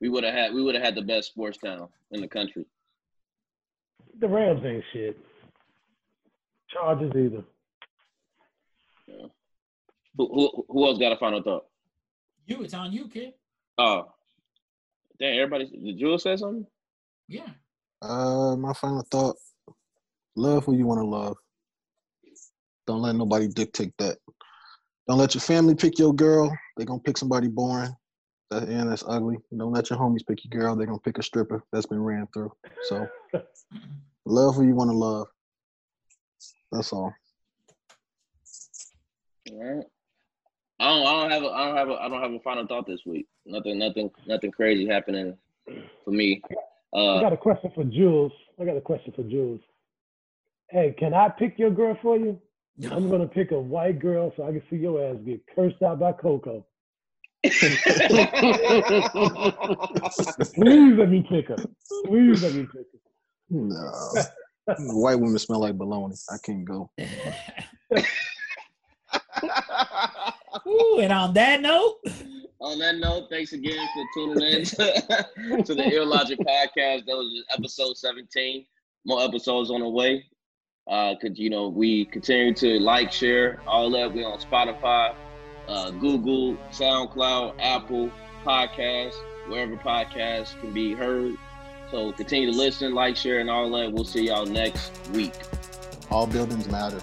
[0.00, 2.64] we would have had we would have had the best sports town in the country.
[4.18, 5.18] The Rams ain't shit.
[6.70, 7.44] Chargers either.
[10.16, 11.66] Who who, who else got a final thought?
[12.46, 13.34] you, it's on you, kid.
[13.76, 14.06] Oh,
[15.18, 15.34] damn!
[15.34, 16.66] Everybody, did Jules say something?
[17.28, 17.48] Yeah.
[18.02, 19.36] Uh, my final thought:
[20.36, 21.36] love who you want to love.
[22.86, 24.18] Don't let nobody dictate that.
[25.08, 26.56] Don't let your family pick your girl.
[26.76, 27.94] They're gonna pick somebody boring.
[28.50, 29.38] That and that's ugly.
[29.56, 30.76] Don't let your homies pick your girl.
[30.76, 32.52] They're gonna pick a stripper that's been ran through.
[32.84, 33.08] So
[34.26, 35.26] love who you want to love.
[36.70, 37.12] That's all.
[39.50, 39.86] All right.
[40.78, 41.06] I don't.
[41.06, 41.42] I don't have.
[41.42, 41.88] A, I don't have.
[41.88, 43.26] A, I don't have a final thought this week.
[43.46, 43.78] Nothing.
[43.78, 44.10] Nothing.
[44.26, 45.36] Nothing crazy happening
[46.04, 46.42] for me.
[46.94, 48.32] I Uh, got a question for Jules.
[48.60, 49.60] I got a question for Jules.
[50.70, 52.40] Hey, can I pick your girl for you?
[52.90, 55.98] I'm gonna pick a white girl so I can see your ass get cursed out
[55.98, 56.66] by Coco.
[57.44, 57.52] Please
[60.98, 61.56] let me pick her.
[62.06, 62.98] Please let me pick her.
[63.50, 64.12] No.
[64.78, 66.14] White women smell like bologna.
[66.28, 66.90] I can't go.
[70.66, 71.98] Ooh, and on that note,
[72.60, 77.06] on that note, thanks again for tuning in to, to the Ill Logic podcast.
[77.06, 78.66] That was episode 17.
[79.04, 80.24] More episodes on the way.
[80.88, 84.12] Uh, cause you know we continue to like, share all that.
[84.12, 85.14] We on Spotify,
[85.68, 88.10] uh, Google, SoundCloud, Apple
[88.44, 89.16] Podcasts,
[89.48, 91.36] wherever podcasts can be heard.
[91.90, 93.92] So continue to listen, like, share, and all that.
[93.92, 95.34] We'll see y'all next week.
[96.10, 97.00] All buildings matter.